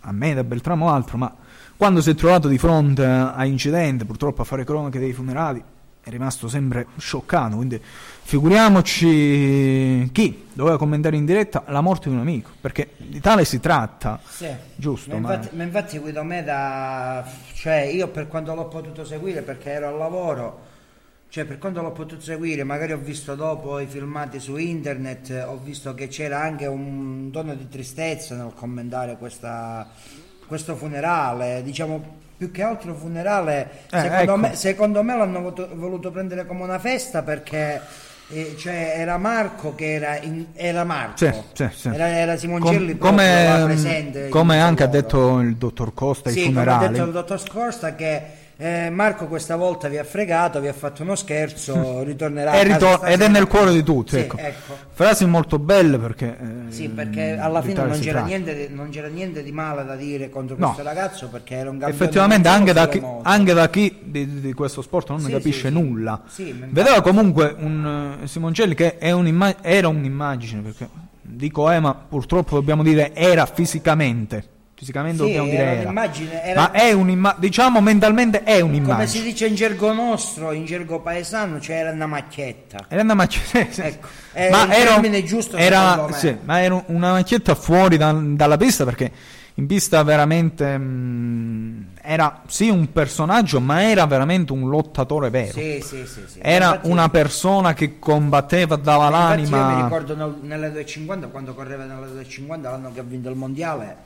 a 0.00 0.12
me, 0.12 0.32
da 0.32 0.42
Beltramo 0.42 0.86
o 0.86 0.90
altro, 0.90 1.18
ma 1.18 1.34
quando 1.76 2.00
si 2.00 2.10
è 2.10 2.14
trovato 2.14 2.48
di 2.48 2.56
fronte 2.56 3.04
a 3.04 3.44
incidenti, 3.44 4.04
purtroppo 4.04 4.42
a 4.42 4.44
fare 4.44 4.64
cronache 4.64 4.98
dei 4.98 5.12
funerali, 5.12 5.62
è 6.00 6.10
rimasto 6.10 6.48
sempre 6.48 6.86
scioccato, 6.96 7.56
quindi 7.56 7.80
figuriamoci 8.28 10.10
chi 10.12 10.48
doveva 10.52 10.76
commentare 10.76 11.16
in 11.16 11.24
diretta 11.24 11.62
la 11.68 11.80
morte 11.80 12.10
di 12.10 12.14
un 12.14 12.20
amico, 12.20 12.50
perché 12.60 12.90
di 12.98 13.20
tale 13.20 13.46
si 13.46 13.58
tratta, 13.58 14.20
Sì. 14.28 14.48
giusto, 14.76 15.10
Ma 15.16 15.16
infatti, 15.34 15.56
ma 15.56 15.62
infatti 15.62 15.98
Guido 15.98 16.22
Meda, 16.22 17.24
cioè 17.54 17.80
io 17.84 18.08
per 18.08 18.28
quando 18.28 18.54
l'ho 18.54 18.68
potuto 18.68 19.02
seguire 19.06 19.40
perché 19.40 19.70
ero 19.70 19.88
al 19.88 19.96
lavoro, 19.96 20.60
cioè 21.30 21.46
per 21.46 21.56
quando 21.56 21.80
l'ho 21.80 21.92
potuto 21.92 22.20
seguire, 22.20 22.64
magari 22.64 22.92
ho 22.92 22.98
visto 22.98 23.34
dopo 23.34 23.78
i 23.78 23.86
filmati 23.86 24.38
su 24.40 24.56
internet, 24.56 25.44
ho 25.48 25.58
visto 25.62 25.94
che 25.94 26.08
c'era 26.08 26.38
anche 26.40 26.66
un 26.66 27.30
tono 27.32 27.54
di 27.54 27.66
tristezza 27.66 28.34
nel 28.36 28.52
commentare 28.54 29.16
questa- 29.16 29.88
questo 30.46 30.76
funerale, 30.76 31.62
diciamo 31.64 32.16
più 32.36 32.50
che 32.50 32.62
altro 32.62 32.94
funerale, 32.94 33.70
Eh, 33.90 34.00
secondo, 34.00 34.22
ecco. 34.22 34.36
me, 34.36 34.54
secondo 34.54 35.02
me 35.02 35.16
l'hanno 35.16 35.40
voluto, 35.40 35.68
voluto 35.74 36.10
prendere 36.10 36.44
come 36.46 36.62
una 36.62 36.78
festa 36.78 37.22
perché 37.22 37.80
eh, 38.30 38.54
cioè, 38.58 38.94
era 38.96 39.16
Marco 39.16 39.74
che 39.74 39.94
era, 39.94 40.18
in- 40.20 40.46
era 40.54 40.84
Marco, 40.84 41.16
Sì, 41.16 41.32
sì, 41.54 41.68
sì. 41.72 41.88
Era, 41.88 42.08
era 42.08 42.36
Simoncelli 42.36 42.98
Com- 42.98 43.10
come, 43.10 43.62
presente 43.64 44.28
come 44.28 44.60
anche 44.60 44.82
ha 44.82 44.86
detto 44.86 45.40
il 45.40 45.56
dottor 45.56 45.94
Costa 45.94 46.30
Sì, 46.30 46.44
come 46.44 46.60
ha 46.60 46.88
detto 46.88 47.04
il 47.04 47.12
dottor 47.12 47.40
Scorsa 47.40 47.94
che 47.94 48.22
eh, 48.60 48.90
Marco 48.90 49.26
questa 49.28 49.54
volta 49.54 49.86
vi 49.86 49.98
ha 49.98 50.04
fregato, 50.04 50.58
vi 50.60 50.66
ha 50.66 50.72
fatto 50.72 51.02
uno 51.02 51.14
scherzo, 51.14 52.02
ritornerà 52.02 52.50
a 52.50 52.62
ritor- 52.62 53.06
ed 53.08 53.20
è 53.20 53.28
nel 53.28 53.46
cuore 53.46 53.72
di 53.72 53.84
tutti. 53.84 54.16
Sì, 54.16 54.22
ecco. 54.22 54.36
ecco. 54.36 54.76
Frasi 54.92 55.26
molto 55.26 55.60
belle 55.60 55.96
perché. 55.96 56.36
eh, 56.36 56.72
Sì, 56.72 56.88
perché 56.88 57.38
alla 57.38 57.62
fine 57.62 57.84
non 57.84 57.98
c'era, 58.00 58.24
niente, 58.24 58.54
di- 58.66 58.74
non 58.74 58.90
c'era 58.90 59.06
niente 59.06 59.44
di 59.44 59.52
male 59.52 59.84
da 59.84 59.94
dire 59.94 60.28
contro 60.28 60.56
No. 60.58 60.66
questo 60.72 60.82
ragazzo 60.82 61.28
perché 61.28 61.54
era 61.54 61.70
un 61.70 61.78
campione 61.78 61.94
Effettivamente, 62.04 62.48
anche 62.48 62.72
da, 62.72 62.88
chi, 62.88 63.00
anche 63.22 63.52
da 63.54 63.68
chi 63.70 63.96
di, 64.02 64.40
di 64.40 64.52
questo 64.54 64.82
sport 64.82 65.10
non 65.10 65.18
ne 65.20 65.26
Sì, 65.26 65.32
capisce 65.32 65.68
sì, 65.68 65.72
nulla, 65.74 66.20
vedeva 66.70 67.00
comunque 67.00 67.54
un 67.56 68.18
eh, 68.22 68.26
Simoncelli 68.26 68.74
che 68.74 68.98
è 68.98 69.12
un'imma- 69.12 69.62
era 69.62 69.86
un'immagine. 69.86 70.62
Perché 70.62 70.88
dico, 71.22 71.70
eh, 71.70 71.78
ma 71.78 71.94
purtroppo 71.94 72.56
dobbiamo 72.56 72.82
dire 72.82 73.14
era 73.14 73.46
fisicamente. 73.46 74.56
Fisicamente 74.78 75.16
Sì, 75.18 75.24
dobbiamo 75.24 75.48
dire 75.48 75.62
era 75.62 75.70
era. 75.72 75.80
un'immagine, 75.90 76.44
era- 76.44 76.60
Ma 76.60 76.70
è 76.70 76.92
un'immagine, 76.92 77.40
diciamo 77.40 77.80
mentalmente 77.80 78.44
è 78.44 78.60
un'immagine. 78.60 78.92
Come 78.94 79.06
si 79.08 79.22
dice 79.24 79.46
in 79.48 79.56
gergo 79.56 79.92
nostro, 79.92 80.52
in 80.52 80.66
gergo 80.66 81.00
paesano, 81.00 81.58
cioè 81.60 81.76
era 81.78 81.90
una 81.90 82.06
macchietta. 82.06 82.86
Era 82.88 83.02
una 83.02 83.14
macchietta. 83.14 83.84
Ecco, 83.84 84.06
è 84.32 84.46
il 84.46 84.68
termine 84.68 85.24
giusto 85.24 85.56
era, 85.56 86.08
sì, 86.12 86.36
ma 86.44 86.62
era 86.62 86.80
una 86.86 87.10
macchietta 87.10 87.56
fuori 87.56 87.96
da- 87.96 88.12
dalla 88.12 88.56
pista 88.56 88.84
perché 88.84 89.10
in 89.54 89.66
pista 89.66 90.00
veramente 90.04 90.78
mh, 90.78 91.86
era 92.00 92.42
sì 92.46 92.68
un 92.68 92.92
personaggio, 92.92 93.58
ma 93.60 93.82
era 93.82 94.06
veramente 94.06 94.52
un 94.52 94.68
lottatore 94.68 95.28
vero. 95.30 95.58
Sì, 95.58 95.80
sì, 95.84 96.06
sì, 96.06 96.20
sì. 96.24 96.38
Era 96.40 96.66
Infatti- 96.66 96.88
una 96.90 97.08
persona 97.08 97.74
che 97.74 97.98
combatteva, 97.98 98.76
dava 98.76 99.06
Infatti 99.06 99.40
io 99.40 99.46
mi 99.46 99.50
l'anima. 99.50 99.82
ricordo 99.82 100.14
nel- 100.14 100.36
nelle 100.42 100.70
250, 100.70 101.26
quando 101.26 101.52
correva 101.54 101.82
nelle 101.84 102.06
250, 102.06 102.70
l'anno 102.70 102.92
che 102.92 103.00
ha 103.00 103.04
vinto 103.04 103.28
il 103.28 103.34
mondiale, 103.34 103.96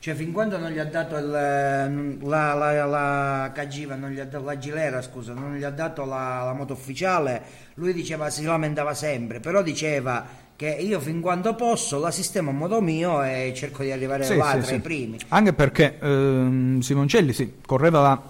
cioè 0.00 0.14
fin 0.14 0.32
quando 0.32 0.56
non 0.56 0.70
gli 0.70 0.78
ha 0.78 0.86
dato 0.86 1.14
il, 1.18 1.28
la, 1.30 2.54
la, 2.54 2.84
la 2.86 3.52
Cagiva, 3.54 3.96
non 3.96 4.08
gli 4.08 4.18
ha 4.18 4.24
dato 4.24 4.42
la 4.42 4.56
Gilera, 4.56 5.02
scusa, 5.02 5.34
non 5.34 5.56
gli 5.56 5.62
ha 5.62 5.70
dato 5.70 6.06
la, 6.06 6.42
la 6.42 6.54
moto 6.54 6.72
ufficiale, 6.72 7.42
lui 7.74 7.92
diceva, 7.92 8.30
si 8.30 8.42
lamentava 8.44 8.94
sempre, 8.94 9.40
però 9.40 9.62
diceva 9.62 10.26
che 10.56 10.70
io 10.70 11.00
fin 11.00 11.20
quando 11.20 11.54
posso 11.54 11.98
la 11.98 12.10
sistemo 12.10 12.48
a 12.48 12.54
modo 12.54 12.80
mio 12.80 13.22
e 13.22 13.52
cerco 13.54 13.82
di 13.82 13.90
arrivare 13.90 14.24
Sì, 14.24 14.36
là 14.36 14.52
sì, 14.52 14.56
tra 14.56 14.66
sì. 14.68 14.74
i 14.76 14.80
primi. 14.80 15.18
Anche 15.28 15.52
perché 15.52 15.98
ehm, 16.00 16.80
Simoncelli 16.80 17.34
sì, 17.34 17.56
correva 17.66 18.00
da 18.00 18.22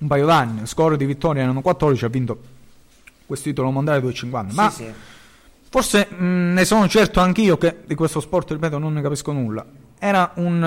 un 0.00 0.06
paio 0.06 0.26
d'anni, 0.26 0.66
score 0.66 0.98
di 0.98 1.06
vittoria 1.06 1.44
erano 1.44 1.62
14, 1.62 2.04
ha 2.04 2.08
vinto 2.08 2.42
questo 3.24 3.48
titolo 3.48 3.70
mondiale 3.70 4.00
250. 4.02 4.54
Ma. 4.54 4.70
Forse 5.70 6.08
mh, 6.10 6.52
ne 6.52 6.64
sono 6.66 6.86
certo 6.88 7.20
anch'io 7.20 7.56
che 7.56 7.78
di 7.86 7.94
questo 7.94 8.20
sport, 8.20 8.50
ripeto, 8.50 8.76
non 8.76 8.92
ne 8.92 9.00
capisco 9.00 9.32
nulla. 9.32 9.64
Era 10.06 10.32
un 10.34 10.62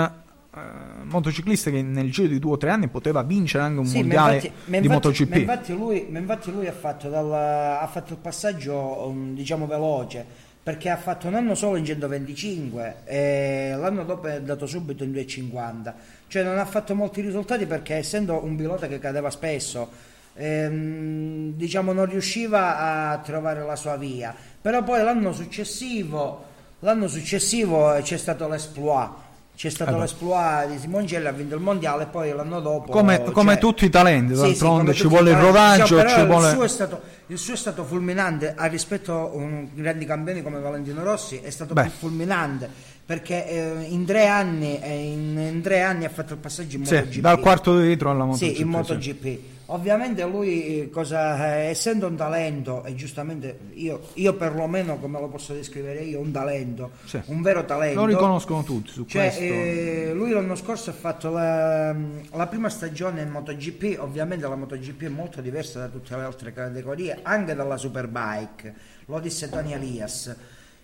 eh, 0.56 0.60
motociclista 1.04 1.70
che 1.70 1.84
nel 1.84 2.12
giro 2.12 2.28
di 2.28 2.40
due 2.40 2.54
o 2.54 2.58
tre 2.58 2.72
anni 2.72 2.88
poteva 2.88 3.22
vincere 3.22 3.64
anche 3.66 3.80
un 3.80 3.86
Sì, 3.86 3.98
mondiale 4.00 4.34
infatti- 4.38 4.52
di 4.66 4.76
infatti- 4.78 4.88
MotoGP. 4.88 5.30
ma 5.30 5.38
infatti 5.38 5.74
lui, 5.74 6.08
ma 6.10 6.18
infatti 6.18 6.52
lui 6.52 6.66
ha, 6.68 6.72
fatto 6.72 7.08
dal- 7.08 7.32
ha 7.32 7.88
fatto 7.88 8.14
il 8.14 8.20
passaggio 8.20 8.76
um, 9.08 9.36
diciamo 9.36 9.68
veloce 9.68 10.26
perché 10.64 10.90
ha 10.90 10.98
fatto 10.98 11.28
un 11.28 11.36
anno 11.36 11.54
solo 11.54 11.76
in 11.78 11.86
125 11.86 12.96
e 13.06 13.76
l'anno 13.78 14.04
dopo 14.06 14.26
è 14.26 14.34
andato 14.38 14.66
subito 14.66 15.04
in 15.04 15.12
250 15.12 15.96
cioè 16.28 16.44
non 16.44 16.58
ha 16.58 16.66
fatto 16.66 16.96
molti 16.96 17.22
risultati 17.22 17.68
perché 17.68 17.94
essendo 17.94 18.44
un 18.44 18.56
pilota 18.56 18.88
che 18.88 18.98
cadeva 18.98 19.30
spesso 19.30 19.88
ehm, 20.34 21.52
diciamo 21.54 21.94
non 21.94 22.06
riusciva 22.08 23.12
a 23.12 23.18
trovare 23.20 23.64
la 23.64 23.76
sua 23.76 23.96
via. 23.98 24.34
Però 24.60 24.82
poi 24.84 25.04
l'anno 25.04 25.32
successivo 25.32 26.46
l'anno 26.82 27.08
successivo 27.08 27.98
c'è 28.04 28.18
stato 28.18 28.48
l'esploit 28.48 29.10
c'è 29.58 29.72
stato 29.72 29.94
beh. 29.94 30.02
l'esploit 30.02 30.70
di 30.70 30.78
Simoncelli, 30.78 31.26
ha 31.26 31.32
vinto 31.32 31.56
il 31.56 31.62
mondiale 31.62 32.04
e 32.04 32.06
poi 32.06 32.32
l'anno 32.32 32.60
dopo... 32.60 32.92
Come, 32.92 33.24
come 33.24 33.54
cioè- 33.54 33.60
tutti 33.60 33.86
i 33.86 33.90
talenti, 33.90 34.36
Sì, 34.36 34.40
sì, 34.40 34.46
d'altronde 34.46 34.82
come 34.82 34.94
ci 34.94 35.08
vuole 35.08 35.32
il 35.32 35.38
rodaggio, 35.38 36.00
Diciamo, 36.00 36.26
vuole... 36.26 36.48
il, 36.50 36.54
suo 36.54 36.64
è 36.64 36.68
stato, 36.68 37.02
il 37.26 37.38
suo 37.40 37.54
è 37.54 37.58
stato 37.58 37.84
fulminante 37.84 38.54
a 38.56 38.66
rispetto 38.68 39.14
a 39.14 39.26
un 39.34 39.68
grandi 39.74 40.06
campioni 40.06 40.44
come 40.44 40.60
Valentino 40.60 41.02
Rossi, 41.02 41.40
è 41.42 41.50
stato 41.50 41.74
Beh. 41.74 41.82
più 41.82 41.92
fulminante 41.92 42.70
perché 43.08 43.48
eh, 43.48 43.86
in, 43.88 44.04
tre 44.06 44.28
anni, 44.28 44.78
eh, 44.82 45.12
in, 45.14 45.38
in 45.40 45.62
tre 45.62 45.82
anni 45.82 46.04
ha 46.04 46.10
fatto 46.10 46.34
il 46.34 46.40
passaggio 46.40 46.76
in 46.76 46.86
Sì, 46.86 46.96
MotoGP. 46.96 47.20
dal 47.22 47.40
quarto 47.40 47.80
di 47.80 47.88
litro 47.88 48.12
alla 48.12 48.26
MotoGP. 48.26 48.44
Sì, 48.44 48.50
in 48.50 48.56
sì. 48.56 48.64
MotoGP. 48.66 49.40
Ovviamente 49.70 50.26
lui, 50.26 50.82
eh, 50.82 50.90
cosa, 50.90 51.56
eh, 51.58 51.68
essendo 51.70 52.08
un 52.08 52.18
talento, 52.18 52.84
e 52.84 52.96
giustamente 52.96 53.60
io, 53.76 54.10
io 54.16 54.34
perlomeno 54.36 54.98
come 54.98 55.20
lo 55.22 55.28
posso 55.30 55.54
descrivere 55.54 56.02
io, 56.04 56.20
un 56.20 56.32
talento, 56.32 56.92
Sì. 57.06 57.20
un 57.28 57.42
vero 57.42 57.64
talento. 57.64 58.00
Lo 58.02 58.06
riconoscono 58.08 58.64
tutti 58.64 58.92
su 58.92 59.06
Cioè, 59.06 59.24
questo. 59.24 59.42
eh, 59.42 60.12
lui 60.14 60.32
l'anno 60.32 60.56
scorso 60.56 60.90
ha 60.90 60.94
fatto 60.94 61.30
la, 61.32 61.94
la 62.34 62.48
prima 62.48 62.68
stagione 62.70 63.22
in 63.22 63.30
MotoGP, 63.30 64.00
ovviamente 64.00 64.46
la 64.48 64.56
MotoGP 64.56 65.04
è 65.04 65.10
molto 65.10 65.40
diversa 65.42 65.80
da 65.80 65.88
tutte 65.88 66.14
le 66.16 66.24
altre 66.24 66.52
categorie, 66.54 67.20
anche 67.24 67.54
dalla 67.56 67.78
Superbike, 67.78 68.74
lo 69.06 69.20
disse 69.22 69.50
Tony 69.50 69.72
Elias. 69.74 70.36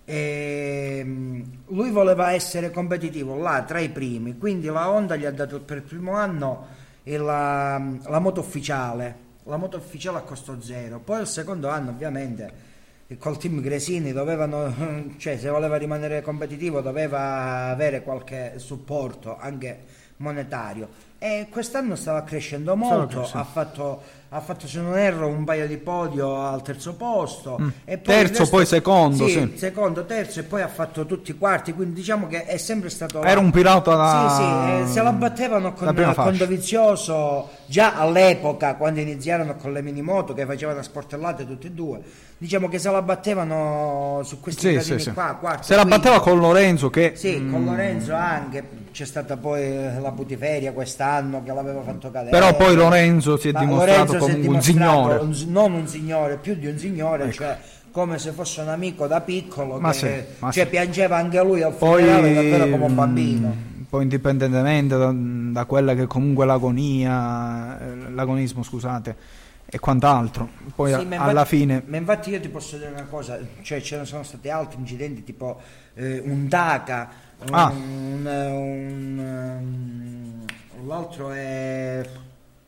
Ehm, 0.05 1.59
lui 1.67 1.89
voleva 1.91 2.33
essere 2.33 2.71
competitivo 2.71 3.37
là 3.37 3.63
tra 3.63 3.79
i 3.79 3.89
primi, 3.89 4.37
quindi 4.37 4.67
la 4.67 4.89
Honda 4.89 5.15
gli 5.15 5.25
ha 5.25 5.31
dato 5.31 5.61
per 5.61 5.77
il 5.77 5.83
primo 5.83 6.13
anno 6.13 6.67
la, 7.03 7.81
la 8.05 8.19
moto 8.19 8.41
ufficiale, 8.41 9.17
la 9.43 9.57
moto 9.57 9.77
ufficiale 9.77 10.17
a 10.17 10.21
costo 10.21 10.61
zero, 10.61 10.99
poi 10.99 11.21
il 11.21 11.27
secondo 11.27 11.69
anno 11.69 11.91
ovviamente 11.91 12.71
col 13.17 13.37
team 13.37 13.61
Gresini 13.61 14.11
dovevano, 14.11 15.15
cioè 15.17 15.37
se 15.37 15.49
voleva 15.49 15.77
rimanere 15.77 16.21
competitivo 16.21 16.81
doveva 16.81 17.67
avere 17.69 18.01
qualche 18.01 18.53
supporto 18.57 19.37
anche 19.37 20.01
monetario 20.17 21.11
e 21.23 21.47
quest'anno 21.49 21.95
stava 21.95 22.23
crescendo 22.23 22.75
molto, 22.75 23.19
crescendo. 23.19 23.37
ha 23.39 23.43
fatto, 23.49 24.01
ha 24.27 24.41
fatto 24.41 24.67
se 24.67 24.81
non 24.81 24.97
erro 24.97 25.27
un 25.27 25.45
paio 25.45 25.65
di 25.67 25.77
podio 25.77 26.41
al 26.45 26.61
terzo 26.61 26.95
posto 26.95 27.57
e 27.85 27.97
poi 27.97 28.13
Mm. 28.13 28.17
Terzo, 28.17 28.39
resto- 28.39 28.49
poi 28.49 28.65
secondo, 28.65 29.27
sì, 29.27 29.31
sì. 29.31 29.53
secondo, 29.55 30.03
terzo 30.03 30.41
e 30.41 30.43
poi 30.43 30.61
ha 30.63 30.67
fatto 30.67 31.05
tutti 31.05 31.31
i 31.31 31.37
quarti, 31.37 31.71
quindi 31.71 31.93
diciamo 31.93 32.27
che 32.27 32.43
è 32.43 32.57
sempre 32.57 32.89
stato 32.89 33.23
Era 33.23 33.39
un 33.39 33.51
pilota 33.51 33.95
da... 33.95 34.27
sì, 34.29 34.35
sì, 34.35 34.81
eh, 34.89 34.93
se 34.93 35.01
la 35.01 35.13
battevano 35.13 35.71
con, 35.71 35.93
prima 35.93 36.13
con. 36.13 36.35
Dovizioso 36.35 37.49
già 37.67 37.95
all'epoca 37.95 38.75
quando 38.75 38.99
iniziarono 38.99 39.55
con 39.55 39.71
le 39.71 39.81
minimoto 39.81 40.33
che 40.33 40.45
facevano 40.45 40.81
sportellate 40.81 41.47
tutti 41.47 41.67
e 41.67 41.71
due. 41.71 42.01
Diciamo 42.37 42.67
che 42.67 42.79
se 42.79 42.91
la 42.91 43.01
battevano 43.01 44.19
su 44.25 44.41
questi 44.41 44.77
Sì, 44.77 44.81
sì, 44.81 44.99
sì. 44.99 45.13
qua, 45.13 45.37
quarto, 45.39 45.63
Se 45.63 45.73
la 45.73 45.85
batteva 45.85 46.19
con 46.19 46.37
Lorenzo 46.39 46.89
che... 46.89 47.13
Sì, 47.15 47.37
mm, 47.39 47.49
con 47.49 47.63
Lorenzo 47.63 48.13
anche. 48.13 48.82
C'è 48.93 49.05
stata 49.05 49.37
poi 49.37 49.61
eh, 49.63 49.99
la 49.99 50.11
putiferia 50.11 50.71
quest'anno 50.71 51.41
che 51.43 51.51
l'aveva 51.51 51.81
fatto 51.81 52.11
cadere. 52.11 52.29
Però 52.29 52.55
poi 52.55 52.75
Lorenzo 52.75 53.37
si 53.37 53.47
è 53.47 53.51
dimostrato 53.51 54.13
Lorenzo 54.13 54.13
si 54.13 54.15
è 54.17 54.19
comunque 54.19 54.55
un 54.55 54.59
dimostrato 54.61 55.01
signore. 55.01 55.45
un 55.47 55.51
non 55.51 55.73
un 55.73 55.87
signore, 55.87 56.37
più 56.37 56.53
di 56.55 56.67
un 56.67 56.77
signore, 56.77 57.31
cioè 57.31 57.57
come 57.89 58.19
se 58.19 58.31
fosse 58.31 58.61
un 58.61 58.69
amico 58.69 59.07
da 59.07 59.21
piccolo 59.21 59.79
Ma 59.79 59.91
che 59.91 59.97
sì, 59.97 60.35
ma 60.39 60.51
cioè, 60.51 60.63
sì. 60.65 60.69
piangeva 60.69 61.17
anche 61.17 61.41
lui 61.43 61.63
al 61.63 61.73
Poi, 61.73 62.01
funerale 62.03 62.33
davvero 62.35 62.69
come 62.69 62.85
un 62.85 62.95
bambino. 62.95 63.47
mm, 63.47 63.81
poi 63.89 64.03
indipendentemente 64.03 64.95
da, 64.97 65.11
da 65.13 65.65
quella 65.65 65.95
che 65.95 66.05
comunque 66.05 66.45
l'agonia, 66.45 67.79
eh, 67.79 68.11
l'agonismo 68.11 68.61
scusate, 68.63 69.15
e 69.65 69.79
quant'altro, 69.79 70.49
poi 70.75 70.89
Sì, 70.93 70.99
a- 70.99 71.03
ma 71.03 71.15
alla 71.17 71.31
infatti- 71.31 71.55
fine... 71.57 71.83
Ma 71.85 71.97
infatti 71.97 72.29
io 72.29 72.39
ti 72.39 72.49
posso 72.49 72.77
dire 72.77 72.89
una 72.91 73.05
cosa, 73.09 73.39
cioè 73.63 73.81
ce 73.81 73.97
ne 73.97 74.05
sono 74.05 74.21
stati 74.23 74.49
altri 74.49 74.77
incidenti 74.79 75.23
tipo 75.23 75.59
eh, 75.95 76.21
un 76.25 76.47
DACA, 76.47 77.09
Ah. 77.51 77.71
un, 77.71 78.25
un, 78.25 79.19
um, 80.79 80.87
l'altro 80.87 81.31
è... 81.31 82.01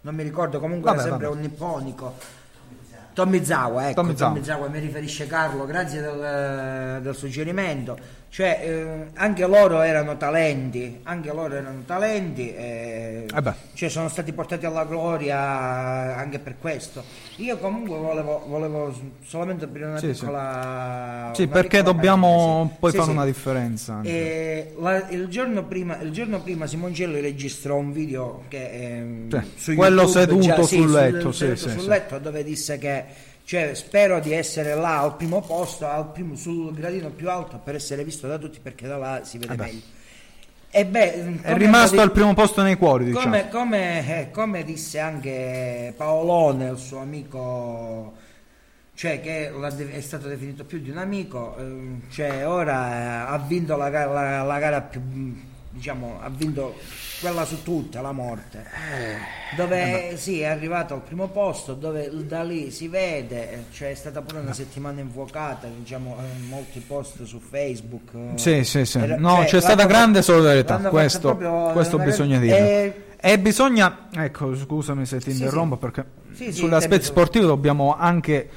non 0.02 0.16
mi 0.16 0.24
ricordo, 0.24 0.60
comunque 0.60 0.92
Vabbè, 0.92 1.02
era 1.02 1.10
sempre 1.10 1.28
vabbè. 1.28 1.38
un 1.38 1.44
nipponico. 1.44 2.14
Tomizawa, 3.14 3.90
ecco, 3.90 4.02
Tomizawa. 4.02 4.34
Tomizawa, 4.34 4.68
mi 4.68 4.80
riferisce 4.80 5.26
Carlo, 5.26 5.66
grazie 5.66 6.02
del, 6.02 7.02
del 7.02 7.16
suggerimento. 7.16 7.98
Cioè, 8.36 8.60
eh, 8.62 9.06
anche 9.14 9.48
loro 9.48 9.80
erano 9.80 10.18
talenti, 10.18 11.00
anche 11.04 11.32
loro 11.32 11.56
erano 11.56 11.84
talenti, 11.86 12.54
Eh 12.54 13.26
beh. 13.42 13.54
cioè 13.74 13.88
sono 13.88 14.10
stati 14.10 14.34
portati 14.34 14.66
alla 14.66 14.84
gloria 14.84 15.38
anche 16.18 16.40
per 16.40 16.56
questo. 16.60 17.02
Io 17.38 17.58
comunque 17.58 17.98
volevo, 17.98 18.44
volevo 18.46 18.94
solamente 19.24 19.64
aprire 19.64 19.86
una 19.86 20.00
Sì, 20.00 20.14
sì. 20.14 20.20
piccola... 20.20 21.32
Sì, 21.34 21.44
una 21.44 21.52
perché 21.54 21.78
piccola 21.78 21.94
dobbiamo 21.94 22.28
parentesi. 22.28 22.78
poi 22.82 22.92
Sì, 22.92 22.98
fare 22.98 23.10
sì. 23.10 23.16
una 23.16 23.26
differenza. 23.26 23.94
anche. 23.94 24.10
E 24.10 24.74
la- 24.80 25.10
il, 25.12 25.28
giorno 25.30 25.64
prima, 25.64 25.98
il 26.02 26.12
giorno 26.12 26.42
prima 26.42 26.68
Simoncelli 26.68 27.22
registrò 27.22 27.78
un 27.78 27.94
video 27.94 28.44
che 28.50 29.28
Sì, 29.30 29.40
su 29.56 29.76
quello 29.76 30.02
YouTube, 30.02 30.20
seduto 30.20 30.64
sì, 30.64 30.76
sul 30.76 30.92
letto, 30.92 31.32
sì, 31.32 31.38
seduto 31.38 31.58
sì, 31.62 31.70
sul 31.70 31.80
sì. 31.80 31.88
letto 31.88 32.20
dove 32.20 32.44
disse 32.44 32.78
che 32.78 33.04
cioè, 33.46 33.76
spero 33.76 34.20
di 34.20 34.34
essere 34.34 34.74
là 34.76 35.00
al 35.00 35.16
primo 35.16 35.40
posto, 35.42 35.88
al 35.88 36.12
primo- 36.12 36.36
sul 36.36 36.74
gradino 36.74 37.10
più 37.12 37.30
alto 37.30 37.60
per 37.64 37.76
essere 37.76 38.04
visto 38.04 38.28
da 38.28 38.38
tutti 38.40 38.60
perché 38.60 38.88
da 38.88 38.98
là 38.98 39.24
si 39.24 39.38
vede 39.38 39.54
Eh 39.54 39.58
meglio. 39.58 39.82
E 40.72 40.86
beh, 40.86 41.42
È 41.42 41.54
rimasto 41.54 42.02
al 42.02 42.12
primo 42.12 42.34
posto 42.34 42.62
nei 42.62 42.76
cuori, 42.76 43.06
diciamo. 43.06 43.24
come, 43.24 43.48
come- 43.50 44.20
eh, 44.20 44.32
come 44.32 44.64
disse 44.66 45.00
anche 45.00 45.94
Paolone, 45.96 46.70
il 46.70 46.78
suo 46.78 47.00
amico, 47.00 48.14
cioè 48.94 49.22
che 49.22 49.52
è 49.92 50.02
stato 50.02 50.28
definito 50.28 50.66
più 50.66 50.80
di 50.82 50.90
un 50.90 50.98
amico, 50.98 51.56
ehm, 51.58 52.10
cioè 52.10 52.46
ora 52.46 52.92
eh, 52.92 53.34
ha 53.34 53.38
vinto 53.38 53.78
la, 53.78 53.88
la- 53.90 54.42
la 54.44 54.60
gara 54.60 54.82
più, 54.82 55.00
diciamo, 55.76 56.20
ha 56.22 56.30
vinto 56.30 56.76
quella 57.20 57.46
su 57.46 57.62
tutte, 57.64 58.00
la 58.02 58.12
morte, 58.14 58.66
Eh, 58.98 59.56
dove 59.56 60.14
sì, 60.18 60.40
è 60.42 60.46
arrivato 60.46 60.94
al 60.94 61.02
primo 61.02 61.28
posto, 61.28 61.74
dove 61.74 62.10
da 62.26 62.44
lì 62.44 62.72
si 62.72 62.88
vede, 62.88 63.52
eh, 63.52 63.64
cioè 63.72 63.92
è 63.92 63.94
stata 63.96 64.22
pure 64.22 64.40
una 64.40 64.54
settimana 64.54 65.02
infuocata, 65.02 65.68
diciamo, 65.68 66.18
eh, 66.20 66.48
molti 66.48 66.80
post 66.80 67.24
su 67.24 67.40
Facebook. 67.40 68.10
eh, 68.14 68.38
Sì, 68.38 68.64
sì, 68.64 68.86
sì. 68.86 69.00
era- 69.00 69.18
No, 69.18 69.36
cioè, 69.38 69.46
c'è 69.46 69.62
stata 69.62 69.86
grande 69.86 70.22
solidarietà, 70.22 70.78
questo, 70.78 71.36
questo 71.74 71.98
bisogna 72.00 72.40
dirlo. 72.40 72.66
eh, 72.66 72.94
E 73.18 73.40
bisogna, 73.40 74.08
ecco, 74.14 74.56
scusami 74.56 75.06
se 75.06 75.18
ti 75.20 75.32
Sì, 75.34 75.42
interrompo 75.42 75.76
sì. 75.76 75.82
perché 75.82 76.06
Sì, 76.34 76.52
sì, 76.54 76.60
tempo 76.62 76.76
aspetti 76.76 77.06
solo. 77.06 77.18
sportivi 77.18 77.46
dobbiamo 77.46 77.96
anche 77.98 78.50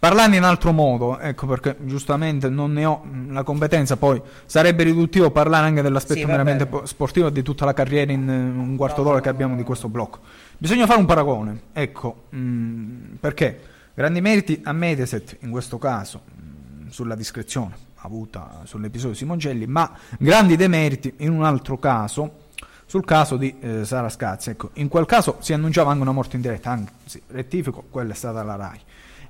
parlarne 0.00 0.36
in 0.36 0.42
altro 0.44 0.72
modo, 0.72 1.18
ecco 1.18 1.46
perché 1.46 1.76
giustamente 1.80 2.48
non 2.48 2.72
ne 2.72 2.86
ho 2.86 3.04
la 3.28 3.42
competenza, 3.42 3.96
poi 3.98 4.20
sarebbe 4.46 4.82
riduttivo 4.82 5.30
parlare 5.30 5.66
anche 5.66 5.82
dell'aspetto 5.82 6.20
Sì, 6.20 6.24
meramente 6.24 6.66
bene. 6.66 6.86
sportivo 6.86 7.26
e 7.28 7.32
di 7.32 7.42
tutta 7.42 7.66
la 7.66 7.74
carriera 7.74 8.10
in 8.10 8.26
un 8.28 8.76
quarto 8.76 9.02
d'ora 9.02 9.20
che 9.20 9.28
abbiamo 9.28 9.54
di 9.56 9.62
questo 9.62 9.88
blocco. 9.88 10.20
Bisogna 10.56 10.86
fare 10.86 10.98
un 10.98 11.06
paragone, 11.06 11.60
ecco, 11.74 12.22
mh, 12.30 13.16
perché 13.20 13.60
grandi 13.94 14.20
meriti 14.22 14.60
a 14.64 14.72
Mediaset 14.72 15.36
in 15.40 15.50
questo 15.50 15.76
caso 15.76 16.22
mh, 16.24 16.88
sulla 16.88 17.14
discrezione 17.14 17.74
avuta 18.02 18.62
sull'episodio 18.64 19.14
Simoncelli, 19.14 19.66
ma 19.66 19.92
grandi 20.18 20.56
demeriti 20.56 21.12
in 21.18 21.30
un 21.32 21.44
altro 21.44 21.76
caso 21.76 22.48
sul 22.86 23.04
caso 23.04 23.36
di 23.36 23.54
eh, 23.60 23.84
Sara 23.84 24.08
Scazzi. 24.08 24.48
Ecco, 24.50 24.70
in 24.74 24.88
quel 24.88 25.04
caso 25.04 25.36
si 25.40 25.52
annunciava 25.52 25.90
anche 25.90 26.00
una 26.02 26.12
morte 26.12 26.36
in 26.36 26.42
diretta, 26.42 26.70
anzi, 26.70 27.20
rettifico, 27.28 27.84
quella 27.90 28.12
è 28.12 28.16
stata 28.16 28.42
la 28.42 28.56
RAI. 28.56 28.80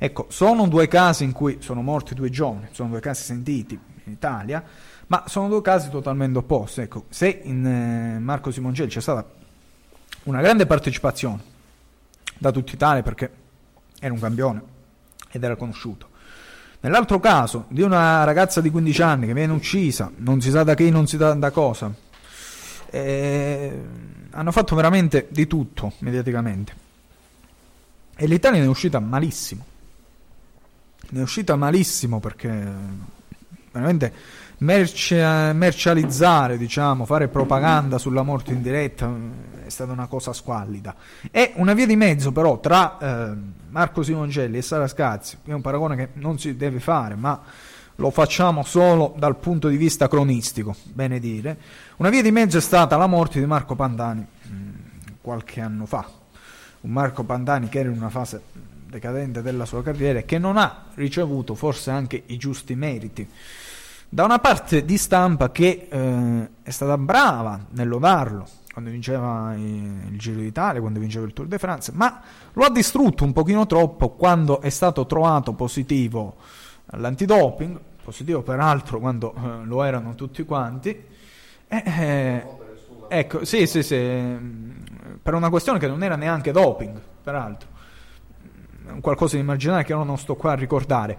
Ecco, 0.03 0.29
sono 0.31 0.67
due 0.67 0.89
casi 0.89 1.25
in 1.25 1.33
cui 1.33 1.59
sono 1.61 1.83
morti 1.83 2.15
due 2.15 2.31
giovani, 2.31 2.69
sono 2.71 2.89
due 2.89 3.01
casi 3.01 3.23
sentiti 3.23 3.79
in 4.05 4.13
Italia, 4.13 4.65
ma 5.09 5.25
sono 5.27 5.47
due 5.47 5.61
casi 5.61 5.91
totalmente 5.91 6.39
opposti. 6.39 6.81
Ecco, 6.81 7.05
se 7.11 7.43
in 7.45 7.67
eh, 7.67 8.19
Marco 8.19 8.51
Simoncelli 8.51 8.89
c'è 8.89 9.03
stata 9.03 9.29
una 10.23 10.41
grande 10.41 10.65
partecipazione 10.65 11.43
da 12.39 12.51
tutta 12.51 12.73
Italia 12.73 13.03
perché 13.03 13.31
era 14.01 14.15
un 14.15 14.21
campione 14.21 14.63
ed 15.31 15.45
era 15.45 15.55
conosciuto. 15.57 16.09
Nell'altro 16.81 17.21
caso 17.21 17.67
di 17.69 17.83
una 17.83 18.25
ragazza 18.25 18.63
di 18.63 18.71
15 18.71 19.03
anni 19.03 19.27
che 19.27 19.35
viene 19.35 19.53
uccisa, 19.53 20.11
non 20.17 20.41
si 20.41 20.49
sa 20.49 20.63
da 20.63 20.73
chi, 20.73 20.89
non 20.89 21.07
si 21.07 21.19
sa 21.19 21.35
da 21.35 21.51
cosa, 21.51 21.93
eh, 22.89 23.83
hanno 24.31 24.51
fatto 24.51 24.75
veramente 24.75 25.29
di 25.31 25.47
tutto 25.47 25.93
mediaticamente. 25.99 26.73
E 28.17 28.27
l'Italia 28.27 28.61
ne 28.61 28.65
è 28.65 28.69
uscita 28.69 28.99
malissimo. 28.99 29.70
Ne 31.09 31.19
è 31.19 31.23
uscita 31.23 31.57
malissimo 31.57 32.21
perché 32.21 32.49
veramente 33.73 34.13
merce- 34.61 35.53
mercializzare, 35.53 36.57
diciamo, 36.57 37.05
fare 37.05 37.29
propaganda 37.29 37.99
sulla 37.99 38.23
morte 38.23 38.53
in 38.53 38.63
diretta 38.63 39.07
eh, 39.07 39.67
è 39.67 39.69
stata 39.69 39.93
una 39.93 40.07
cosa 40.07 40.33
squallida. 40.33 40.95
È 41.31 41.53
una 41.57 41.75
via 41.75 41.87
di 41.87 41.97
mezzo 41.97 42.33
però 42.33 42.61
tra 42.61 42.99
eh, 42.99 43.37
Marco 43.69 44.03
Simoncelli 44.03 44.59
e 44.59 44.63
Sara 44.63 44.87
Scazzi, 44.87 45.39
è 45.45 45.53
un 45.53 45.61
paragone 45.61 45.97
che 45.97 46.09
non 46.15 46.39
si 46.39 46.57
deve 46.57 46.81
fare, 46.81 47.15
ma 47.15 47.41
lo 47.97 48.11
facciamo 48.11 48.63
solo 48.63 49.15
dal 49.19 49.37
punto 49.37 49.69
di 49.69 49.77
vista 49.77 50.09
cronistico, 50.09 50.75
bene 50.85 51.19
dire. 51.21 51.59
Una 51.97 52.09
via 52.09 52.23
di 52.23 52.31
mezzo 52.31 52.57
è 52.57 52.61
stata 52.61 52.97
la 52.97 53.07
morte 53.07 53.39
di 53.39 53.47
Marco 53.47 53.75
Pandani 53.75 54.27
mh, 54.43 54.55
qualche 55.21 55.61
anno 55.61 55.87
fa. 55.87 56.09
Un 56.83 56.93
Marco 56.93 57.25
Pandani 57.25 57.69
che 57.69 57.79
era 57.79 57.91
in 57.91 57.97
una 57.97 58.09
fase 58.09 58.43
decadente 58.91 59.41
della 59.41 59.65
sua 59.65 59.83
carriera 59.83 60.19
e 60.19 60.25
che 60.25 60.39
non 60.39 60.57
ha 60.57 60.87
ricevuto 60.95 61.55
forse 61.55 61.91
anche 61.91 62.23
i 62.27 62.37
giusti 62.37 62.75
meriti 62.75 63.29
da 64.13 64.25
una 64.25 64.41
parte 64.41 64.85
di 64.85 64.99
stampa 64.99 65.53
che 65.53 65.87
eh, 65.89 66.49
è 66.63 66.71
stata 66.71 66.99
brava 66.99 67.67
nel 67.71 67.87
lodarlo 67.87 68.45
quando 68.73 68.91
vinceva 68.91 69.55
il 69.57 70.17
Giro 70.17 70.41
d'Italia, 70.41 70.81
quando 70.81 71.01
vinceva 71.01 71.27
il 71.27 71.33
Tour 71.33 71.49
de 71.49 71.59
France, 71.59 71.93
ma 71.95 72.21
lo 72.53 72.65
ha 72.65 72.71
distrutto 72.71 73.25
un 73.25 73.33
pochino 73.33 73.67
troppo 73.67 74.11
quando 74.11 74.61
è 74.61 74.71
stato 74.71 75.07
trovato 75.07 75.53
positivo 75.53 76.37
all'antidoping, 76.87 77.79
positivo 78.03 78.43
peraltro 78.43 78.99
quando 78.99 79.35
eh, 79.35 79.65
lo 79.65 79.83
erano 79.83 80.15
tutti 80.15 80.45
quanti. 80.45 80.91
Eh, 81.69 81.83
eh, 81.85 82.47
ecco, 83.09 83.45
sì, 83.45 83.67
sì, 83.67 83.83
sì, 83.83 83.97
mm, 83.97 84.71
per 85.23 85.35
una 85.35 85.51
questione 85.51 85.79
che 85.79 85.89
non 85.89 86.03
era 86.03 86.17
neanche 86.17 86.53
doping, 86.53 87.01
peraltro. 87.23 87.69
Qualcosa 89.01 89.37
di 89.37 89.43
marginale 89.43 89.85
che 89.85 89.93
io 89.93 90.03
non 90.03 90.19
sto 90.19 90.35
qua 90.35 90.53
a 90.53 90.55
ricordare. 90.57 91.19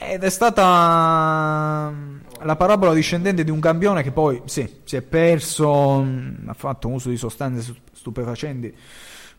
Ed 0.00 0.22
è 0.22 0.30
stata 0.30 1.90
mm, 1.90 2.18
la 2.42 2.54
parabola 2.54 2.94
discendente 2.94 3.42
di 3.42 3.50
un 3.50 3.58
campione 3.58 4.04
che 4.04 4.12
poi 4.12 4.40
sì, 4.44 4.80
si 4.84 4.94
è 4.94 5.02
perso, 5.02 6.00
mm, 6.00 6.48
ha 6.48 6.54
fatto 6.54 6.88
uso 6.88 7.08
di 7.08 7.16
sostanze 7.16 7.62
stu- 7.62 7.80
stupefacenti, 7.92 8.72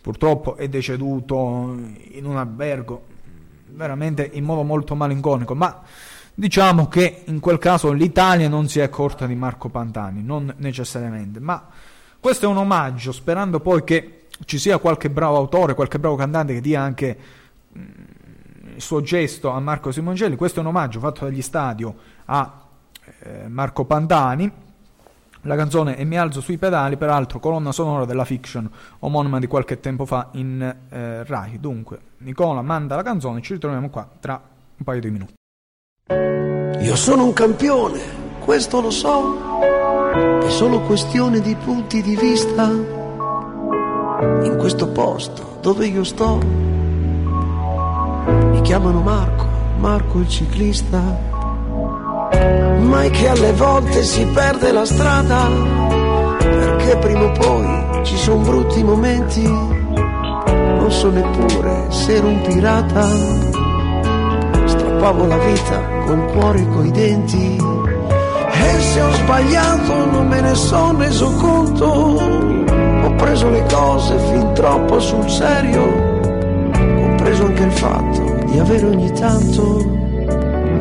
purtroppo 0.01 0.57
è 0.57 0.67
deceduto 0.67 1.77
in 2.11 2.25
un 2.25 2.35
albergo, 2.35 3.05
veramente 3.67 4.29
in 4.33 4.43
modo 4.43 4.63
molto 4.63 4.95
malinconico, 4.95 5.55
ma 5.55 5.81
diciamo 6.33 6.89
che 6.89 7.23
in 7.27 7.39
quel 7.39 7.57
caso 7.57 7.93
l'Italia 7.93 8.49
non 8.49 8.67
si 8.67 8.79
è 8.79 8.83
accorta 8.83 9.25
di 9.25 9.35
Marco 9.35 9.69
Pantani, 9.69 10.21
non 10.21 10.53
necessariamente, 10.57 11.39
ma 11.39 11.69
questo 12.19 12.47
è 12.47 12.49
un 12.49 12.57
omaggio, 12.57 13.13
sperando 13.13 13.61
poi 13.61 13.85
che 13.85 14.25
ci 14.43 14.57
sia 14.57 14.77
qualche 14.77 15.09
bravo 15.09 15.37
autore, 15.37 15.73
qualche 15.73 15.99
bravo 15.99 16.17
cantante 16.17 16.53
che 16.53 16.61
dia 16.61 16.81
anche 16.81 17.17
mm, 17.17 17.38
il 18.75 18.81
suo 18.81 19.01
gesto 19.01 19.49
a 19.49 19.59
Marco 19.59 19.91
Simongelli. 19.91 20.35
Questo 20.35 20.59
è 20.59 20.61
un 20.61 20.69
omaggio 20.69 20.99
fatto 20.99 21.25
dagli 21.25 21.41
stadio 21.41 21.95
a 22.25 22.61
eh, 23.19 23.47
Marco 23.47 23.85
Pantani. 23.85 24.51
La 25.43 25.55
canzone 25.55 25.95
E 25.95 26.03
mi 26.03 26.17
alzo 26.17 26.41
sui 26.41 26.57
pedali, 26.57 26.97
peraltro 26.97 27.39
colonna 27.39 27.71
sonora 27.71 28.03
della 28.03 28.25
fiction 28.25 28.69
omonima 28.99 29.39
di 29.39 29.47
qualche 29.47 29.79
tempo 29.79 30.05
fa 30.05 30.29
in 30.33 30.61
eh, 30.89 31.23
Rai. 31.23 31.59
Dunque, 31.59 31.99
Nicola 32.17 32.61
manda 32.61 32.97
la 32.97 33.03
canzone, 33.03 33.41
ci 33.41 33.53
ritroviamo 33.53 33.89
qua 33.89 34.07
tra 34.19 34.33
un 34.33 34.83
paio 34.83 34.99
di 34.99 35.09
minuti. 35.09 35.33
Io 36.81 36.95
sono 36.95 37.23
un 37.23 37.33
campione, 37.33 37.99
questo 38.39 38.81
lo 38.81 38.91
so, 38.91 39.37
è 40.41 40.49
solo 40.49 40.81
questione 40.81 41.39
di 41.39 41.55
punti 41.55 42.01
di 42.01 42.17
vista. 42.17 42.69
In 44.43 44.55
questo 44.57 44.89
posto 44.89 45.57
dove 45.61 45.87
io 45.87 46.03
sto 46.03 46.68
mi 48.59 48.65
chiamano 48.65 48.99
Marco, 48.99 49.45
Marco 49.77 50.19
il 50.19 50.27
ciclista, 50.27 51.01
ma 52.79 53.03
è 53.03 53.09
che 53.09 53.29
alle 53.29 53.53
volte 53.53 54.03
si 54.03 54.25
perde 54.25 54.73
la 54.73 54.83
strada, 54.83 55.47
perché 56.39 56.97
prima 56.97 57.23
o 57.23 57.31
poi 57.31 58.03
ci 58.03 58.17
sono 58.17 58.43
brutti 58.43 58.83
momenti, 58.83 59.47
non 59.47 60.91
so 60.91 61.09
neppure 61.09 61.85
se 61.87 62.15
ero 62.15 62.27
un 62.27 62.41
pirata, 62.41 63.07
strappavo 64.65 65.25
la 65.25 65.37
vita 65.37 65.81
col 66.05 66.25
cuore 66.33 66.59
e 66.59 66.67
coi 66.67 66.91
denti, 66.91 67.55
e 67.55 68.79
se 68.81 69.01
ho 69.01 69.11
sbagliato 69.13 70.05
non 70.11 70.27
me 70.27 70.41
ne 70.41 70.53
sono 70.55 70.99
reso 70.99 71.31
conto, 71.35 71.85
ho 71.85 73.15
preso 73.15 73.49
le 73.49 73.63
cose 73.71 74.17
fin 74.17 74.51
troppo 74.53 74.99
sul 74.99 75.29
serio. 75.29 76.07
Compreso 76.71 77.45
anche 77.45 77.63
il 77.63 77.71
fatto 77.71 78.38
di 78.49 78.59
avere 78.59 78.85
ogni 78.85 79.11
tanto 79.13 79.85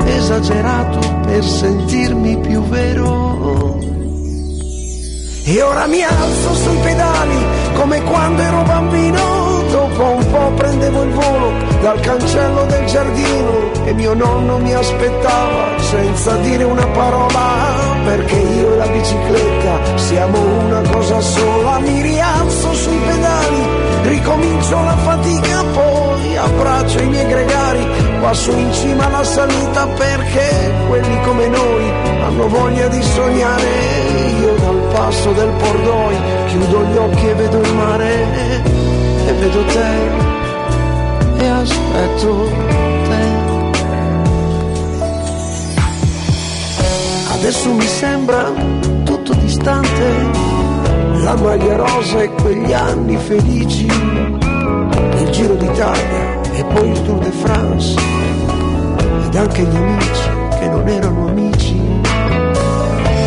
esagerato 0.04 0.98
per 1.26 1.44
sentirmi 1.44 2.38
più 2.38 2.62
vero. 2.62 3.78
E 5.44 5.62
ora 5.62 5.86
mi 5.86 6.02
alzo 6.02 6.54
sui 6.54 6.76
pedali 6.82 7.46
come 7.74 8.02
quando 8.02 8.42
ero 8.42 8.62
bambino, 8.64 9.62
dopo 9.70 10.02
un 10.02 10.30
po' 10.30 10.52
prendevo 10.56 11.02
il 11.02 11.10
volo 11.10 11.52
dal 11.80 12.00
cancello 12.00 12.66
del 12.66 12.84
giardino 12.84 13.84
e 13.84 13.94
mio 13.94 14.12
nonno 14.12 14.58
mi 14.58 14.74
aspettava 14.74 15.78
senza 15.78 16.36
dire 16.36 16.64
una 16.64 16.86
parola, 16.88 17.76
perché 18.04 18.36
io 18.36 18.74
e 18.74 18.76
la 18.76 18.88
bicicletta 18.88 19.96
siamo 19.96 20.38
una 20.66 20.82
cosa 20.90 21.20
sola, 21.20 21.78
mi 21.78 22.02
rialzo 22.02 22.72
sui 22.74 22.98
pedali, 23.06 23.77
ricomincio 24.08 24.82
la 24.82 24.96
fatica 24.96 25.64
poi 25.72 26.36
abbraccio 26.36 27.00
i 27.00 27.08
miei 27.08 27.26
gregari 27.26 28.08
su 28.32 28.50
in 28.52 28.72
cima 28.72 29.06
alla 29.06 29.24
salita 29.24 29.86
perché 29.86 30.72
quelli 30.86 31.20
come 31.22 31.48
noi 31.48 31.90
hanno 32.22 32.46
voglia 32.48 32.86
di 32.88 33.02
sognare. 33.02 33.64
Io 34.40 34.54
dal 34.56 34.80
passo 34.92 35.32
del 35.32 35.50
Pordoi 35.50 36.16
chiudo 36.46 36.84
gli 36.84 36.96
occhi 36.96 37.26
e 37.26 37.34
vedo 37.34 37.60
il 37.60 37.74
mare 37.74 38.62
e 39.26 39.32
vedo 39.32 39.64
te 39.64 40.26
e 41.38 41.46
aspetto 41.46 42.48
te. 43.08 43.46
Adesso 47.32 47.72
mi 47.72 47.86
sembra 47.86 48.52
tutto 49.04 49.32
distante, 49.34 50.47
la 51.22 51.36
maglia 51.36 51.76
rosa 51.76 52.22
e 52.22 52.30
quegli 52.42 52.72
anni 52.72 53.16
felici, 53.16 53.86
il 53.86 55.28
Giro 55.30 55.54
d'Italia 55.54 56.40
e 56.52 56.64
poi 56.64 56.90
il 56.90 57.02
Tour 57.02 57.18
de 57.18 57.30
France 57.30 58.00
ed 59.26 59.34
anche 59.34 59.62
gli 59.62 59.76
amici 59.76 60.30
che 60.58 60.68
non 60.68 60.88
erano 60.88 61.28
amici. 61.28 61.80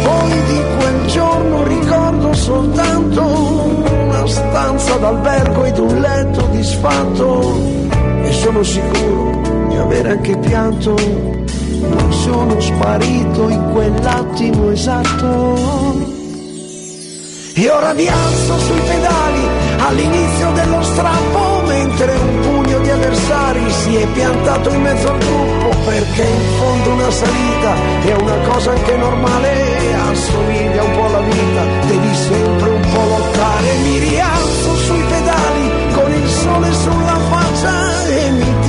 Poi 0.04 0.44
di 0.48 0.62
quel 0.78 1.06
giorno 1.08 1.64
ricordo 1.64 2.34
soltanto 2.34 3.24
una 3.24 4.28
stanza 4.28 4.96
d'albergo 4.96 5.64
ed 5.66 5.78
un 5.78 6.00
letto 6.00 6.48
disfatto 6.52 7.60
e 8.24 8.32
sono 8.32 8.64
sicuro 8.64 9.68
di 9.68 9.76
avere 9.76 10.12
anche 10.12 10.38
pianto. 10.38 10.96
Non 10.96 12.14
sono 12.14 12.60
sparito 12.60 13.50
in 13.50 13.70
quell'attimo 13.72 14.70
esatto. 14.72 16.11
E 17.54 17.70
ora 17.70 17.94
mi 17.94 18.08
alzo 18.08 18.58
sui 18.60 18.80
pedali 18.80 19.48
all'inizio 19.78 20.52
dello 20.52 20.82
strappo 20.82 21.62
mentre 21.66 22.16
un 22.16 22.40
pugno 22.40 22.80
di 22.80 22.90
avversari 22.90 23.70
si 23.70 23.96
è 23.96 24.08
piantato 24.08 24.70
in 24.70 24.82
mezzo 24.82 25.12
al 25.12 25.18
gruppo 25.18 25.70
perché 25.86 26.24
in 26.24 26.58
fondo 26.58 26.92
una 26.92 27.12
salita 27.12 27.76
è 28.06 28.14
una 28.14 28.38
cosa 28.48 28.72
anche 28.72 28.96
normale, 28.96 29.98
assomiglia 30.10 30.84
un 30.84 30.92
po' 30.92 31.06
alla 31.06 31.20
vita, 31.20 31.64
devi 31.88 32.16
sempre 32.16 32.70
un 32.70 32.82
po' 32.94 33.04
lottare. 33.04 33.78
Mi 33.84 33.98
rialzo 34.00 34.76
sui 34.76 35.04
pedali 35.10 35.94
con 35.94 36.12
il 36.12 36.30
sole 36.30 36.74
sulla 36.74 37.20
faccia 37.30 38.08
e 38.08 38.32
mi 38.32 38.61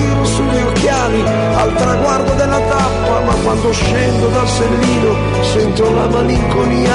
sugli 0.52 0.62
occhiali 0.62 1.22
al 1.54 1.74
traguardo 1.74 2.34
della 2.34 2.60
tappa, 2.60 3.20
ma 3.20 3.34
quando 3.42 3.72
scendo 3.72 4.28
dal 4.28 4.48
sellino 4.48 5.14
sento 5.40 5.90
la 5.94 6.08
malinconia 6.08 6.94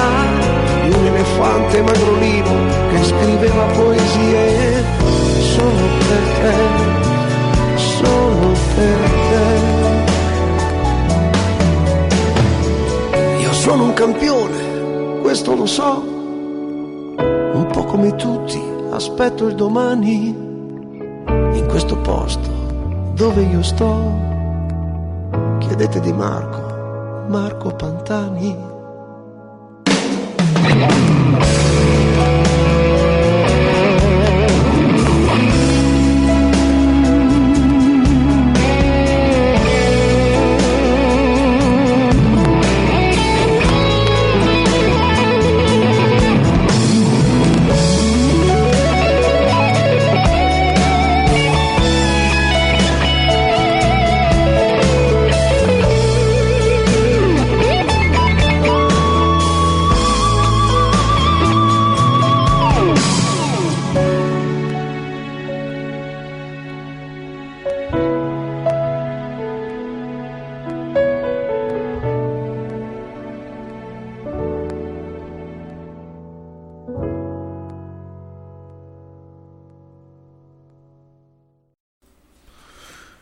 di 0.84 0.94
un 0.94 1.06
elefante 1.06 1.82
magrolino 1.82 2.52
che 2.90 3.04
scriveva 3.04 3.66
poesie. 3.76 4.84
Solo 5.40 5.88
per 6.08 6.24
te, 6.40 6.54
solo 7.76 8.52
per 8.76 9.00
te. 9.30 9.46
Io 13.42 13.54
sono 13.54 13.84
un 13.86 13.94
campione, 13.94 15.20
questo 15.22 15.56
lo 15.56 15.66
so, 15.66 16.04
un 17.18 17.68
po' 17.72 17.84
come 17.86 18.16
tutti, 18.16 18.62
aspetto 18.92 19.48
il 19.48 19.56
domani 19.56 20.46
in 21.28 21.66
questo 21.68 21.98
posto 21.98 22.57
dove 23.18 23.42
io 23.42 23.64
sto. 23.64 24.36
Chiedete 25.58 26.00
di 26.00 26.14
Marco, 26.14 27.26
Marco 27.28 27.76
Pantani. 27.76 28.76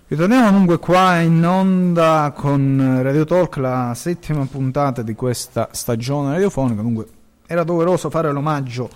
Ritorniamo 0.08 0.52
dunque 0.52 0.78
qua 0.78 1.18
in 1.22 1.44
onda 1.44 2.32
con 2.36 3.00
Radio 3.02 3.26
Talk, 3.26 3.58
la 3.58 3.92
settima 3.96 4.46
puntata 4.46 5.02
di 5.02 5.16
questa 5.16 5.70
stagione 5.72 6.34
radiofonica. 6.34 6.84
Dunque, 6.84 7.08
era 7.48 7.64
doveroso 7.64 8.12
fare 8.12 8.32
l'omaggio 8.32 8.88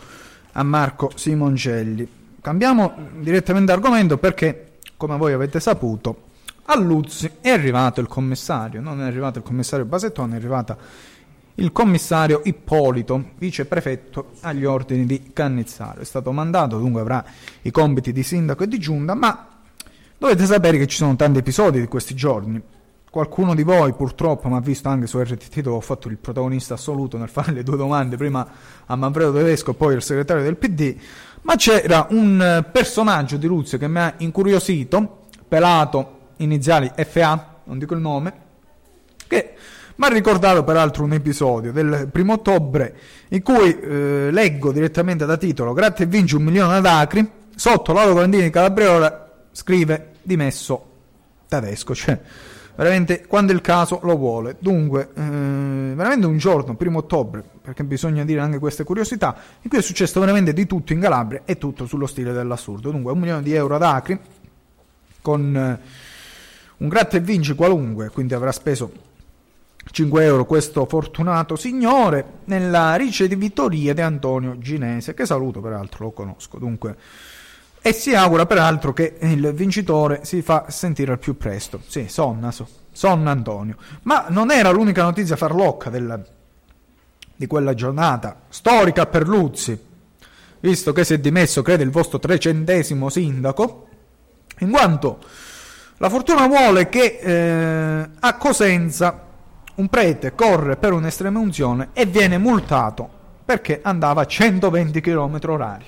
a 0.51 0.61
Marco 0.61 1.09
Simoncelli. 1.15 2.07
Cambiamo 2.39 2.93
direttamente 3.21 3.71
argomento 3.71 4.19
perché, 4.19 4.73
come 4.97 5.17
voi 5.17 5.33
avete 5.33 5.59
saputo, 5.59 6.25
a 6.65 6.77
Luzzi 6.77 7.27
è 7.41 7.49
arrivato 7.49 8.01
il 8.01 8.07
commissario. 8.07 8.79
Non 8.79 9.01
è 9.01 9.05
arrivato 9.05 9.39
il 9.39 9.43
commissario 9.43 9.85
Basettone, 9.85 10.33
è 10.33 10.37
arrivato 10.37 10.77
il 11.55 11.71
commissario 11.71 12.41
Ippolito, 12.43 13.31
viceprefetto 13.39 14.33
agli 14.41 14.63
ordini 14.63 15.07
di 15.07 15.31
Cannizzaro. 15.33 16.01
È 16.01 16.05
stato 16.05 16.31
mandato, 16.31 16.77
dunque 16.77 17.01
avrà 17.01 17.25
i 17.63 17.71
compiti 17.71 18.11
di 18.11 18.21
sindaco 18.21 18.61
e 18.61 18.67
di 18.67 18.77
giunta, 18.77 19.15
ma 19.15 19.48
Dovete 20.19 20.45
sapere 20.45 20.77
che 20.77 20.85
ci 20.85 20.97
sono 20.97 21.15
tanti 21.15 21.39
episodi 21.39 21.79
di 21.79 21.87
questi 21.87 22.13
giorni. 22.13 22.61
Qualcuno 23.09 23.55
di 23.55 23.63
voi 23.63 23.93
purtroppo 23.93 24.49
mi 24.49 24.57
ha 24.57 24.59
visto 24.59 24.89
anche 24.89 25.07
su 25.07 25.17
RTT 25.17 25.61
dove 25.61 25.77
ho 25.77 25.79
fatto 25.79 26.09
il 26.09 26.17
protagonista 26.17 26.73
assoluto 26.73 27.17
nel 27.17 27.29
fare 27.29 27.53
le 27.53 27.63
due 27.63 27.77
domande, 27.77 28.17
prima 28.17 28.45
a 28.85 28.95
Manfredo 28.97 29.31
Tedesco 29.31 29.71
e 29.71 29.73
poi 29.75 29.95
al 29.95 30.03
segretario 30.03 30.43
del 30.43 30.57
PD, 30.57 30.93
ma 31.43 31.55
c'era 31.55 32.05
un 32.09 32.41
eh, 32.41 32.69
personaggio 32.69 33.37
di 33.37 33.47
Luzio 33.47 33.77
che 33.77 33.87
mi 33.87 33.99
ha 33.99 34.13
incuriosito, 34.17 35.27
pelato, 35.47 36.17
iniziali 36.37 36.91
FA, 37.07 37.61
non 37.63 37.79
dico 37.79 37.93
il 37.93 38.01
nome, 38.01 38.33
che 39.25 39.53
mi 39.95 40.05
ha 40.05 40.09
ricordato 40.09 40.65
peraltro 40.65 41.05
un 41.05 41.13
episodio 41.13 41.71
del 41.71 42.09
primo 42.11 42.33
ottobre 42.33 42.93
in 43.29 43.41
cui 43.41 43.79
eh, 43.79 44.31
leggo 44.31 44.73
direttamente 44.73 45.25
da 45.25 45.37
titolo 45.37 45.71
Grazie 45.71 46.03
e 46.03 46.07
vinci 46.09 46.35
un 46.35 46.43
milione 46.43 46.75
ad 46.75 46.85
Acri, 46.85 47.25
sotto 47.55 47.93
Lauro 47.93 48.15
Grandini 48.15 48.49
Calabriola 48.49 49.27
scrive 49.51 50.13
dimesso 50.21 50.85
tedesco, 51.47 51.95
cioè 51.95 52.19
veramente 52.75 53.25
quando 53.27 53.51
il 53.51 53.61
caso 53.61 53.99
lo 54.03 54.15
vuole. 54.15 54.55
Dunque, 54.59 55.09
eh, 55.13 55.21
veramente 55.21 56.25
un 56.25 56.37
giorno, 56.37 56.75
primo 56.75 56.99
ottobre, 56.99 57.43
perché 57.61 57.83
bisogna 57.83 58.23
dire 58.23 58.39
anche 58.39 58.59
queste 58.59 58.83
curiosità, 58.83 59.35
in 59.61 59.69
cui 59.69 59.79
è 59.79 59.81
successo 59.81 60.19
veramente 60.19 60.53
di 60.53 60.65
tutto 60.65 60.93
in 60.93 61.01
Calabria 61.01 61.41
e 61.43 61.57
tutto 61.57 61.85
sullo 61.85 62.07
stile 62.07 62.31
dell'assurdo. 62.31 62.91
Dunque, 62.91 63.11
un 63.11 63.19
milione 63.19 63.43
di 63.43 63.53
euro 63.53 63.75
ad 63.75 63.83
Acri, 63.83 64.19
con 65.21 65.55
eh, 65.55 65.79
un 66.77 66.87
gratta 66.87 67.17
e 67.17 67.19
vinci 67.19 67.53
qualunque, 67.55 68.09
quindi 68.09 68.33
avrà 68.33 68.51
speso 68.53 69.07
5 69.91 70.23
euro 70.23 70.45
questo 70.45 70.85
fortunato 70.85 71.55
signore 71.55 72.39
nella 72.45 72.95
ricevitoria 72.95 73.93
di 73.93 74.01
Antonio 74.01 74.57
Ginese, 74.57 75.13
che 75.13 75.25
saluto 75.25 75.61
peraltro, 75.61 76.05
lo 76.05 76.11
conosco. 76.11 76.57
Dunque, 76.59 76.95
e 77.81 77.93
si 77.93 78.13
augura 78.13 78.45
peraltro 78.45 78.93
che 78.93 79.17
il 79.21 79.53
vincitore 79.53 80.21
si 80.23 80.41
fa 80.41 80.65
sentire 80.69 81.13
al 81.13 81.19
più 81.19 81.37
presto. 81.37 81.81
Sì, 81.87 82.07
sonna, 82.09 82.51
so, 82.51 82.67
sonna 82.91 83.31
Antonio. 83.31 83.77
Ma 84.03 84.25
non 84.29 84.51
era 84.51 84.69
l'unica 84.69 85.03
notizia 85.03 85.35
farlocca 85.35 85.89
del, 85.89 86.25
di 87.35 87.47
quella 87.47 87.73
giornata 87.73 88.41
storica 88.49 89.05
per 89.05 89.27
Luzzi, 89.27 89.79
visto 90.59 90.91
che 90.91 91.03
si 91.03 91.13
è 91.13 91.19
dimesso, 91.19 91.61
crede, 91.61 91.83
il 91.83 91.91
vostro 91.91 92.19
trecentesimo 92.19 93.09
sindaco, 93.09 93.87
in 94.59 94.71
quanto 94.71 95.19
la 95.97 96.09
fortuna 96.09 96.47
vuole 96.47 96.89
che 96.89 97.19
eh, 97.21 98.09
a 98.19 98.37
Cosenza 98.37 99.27
un 99.75 99.87
prete 99.87 100.35
corre 100.35 100.75
per 100.75 100.91
un'estrema 100.91 101.39
unzione 101.39 101.89
e 101.93 102.05
viene 102.05 102.37
multato 102.37 103.17
perché 103.45 103.79
andava 103.81 104.21
a 104.21 104.25
120 104.25 104.99
km 104.99 105.39
orari. 105.47 105.85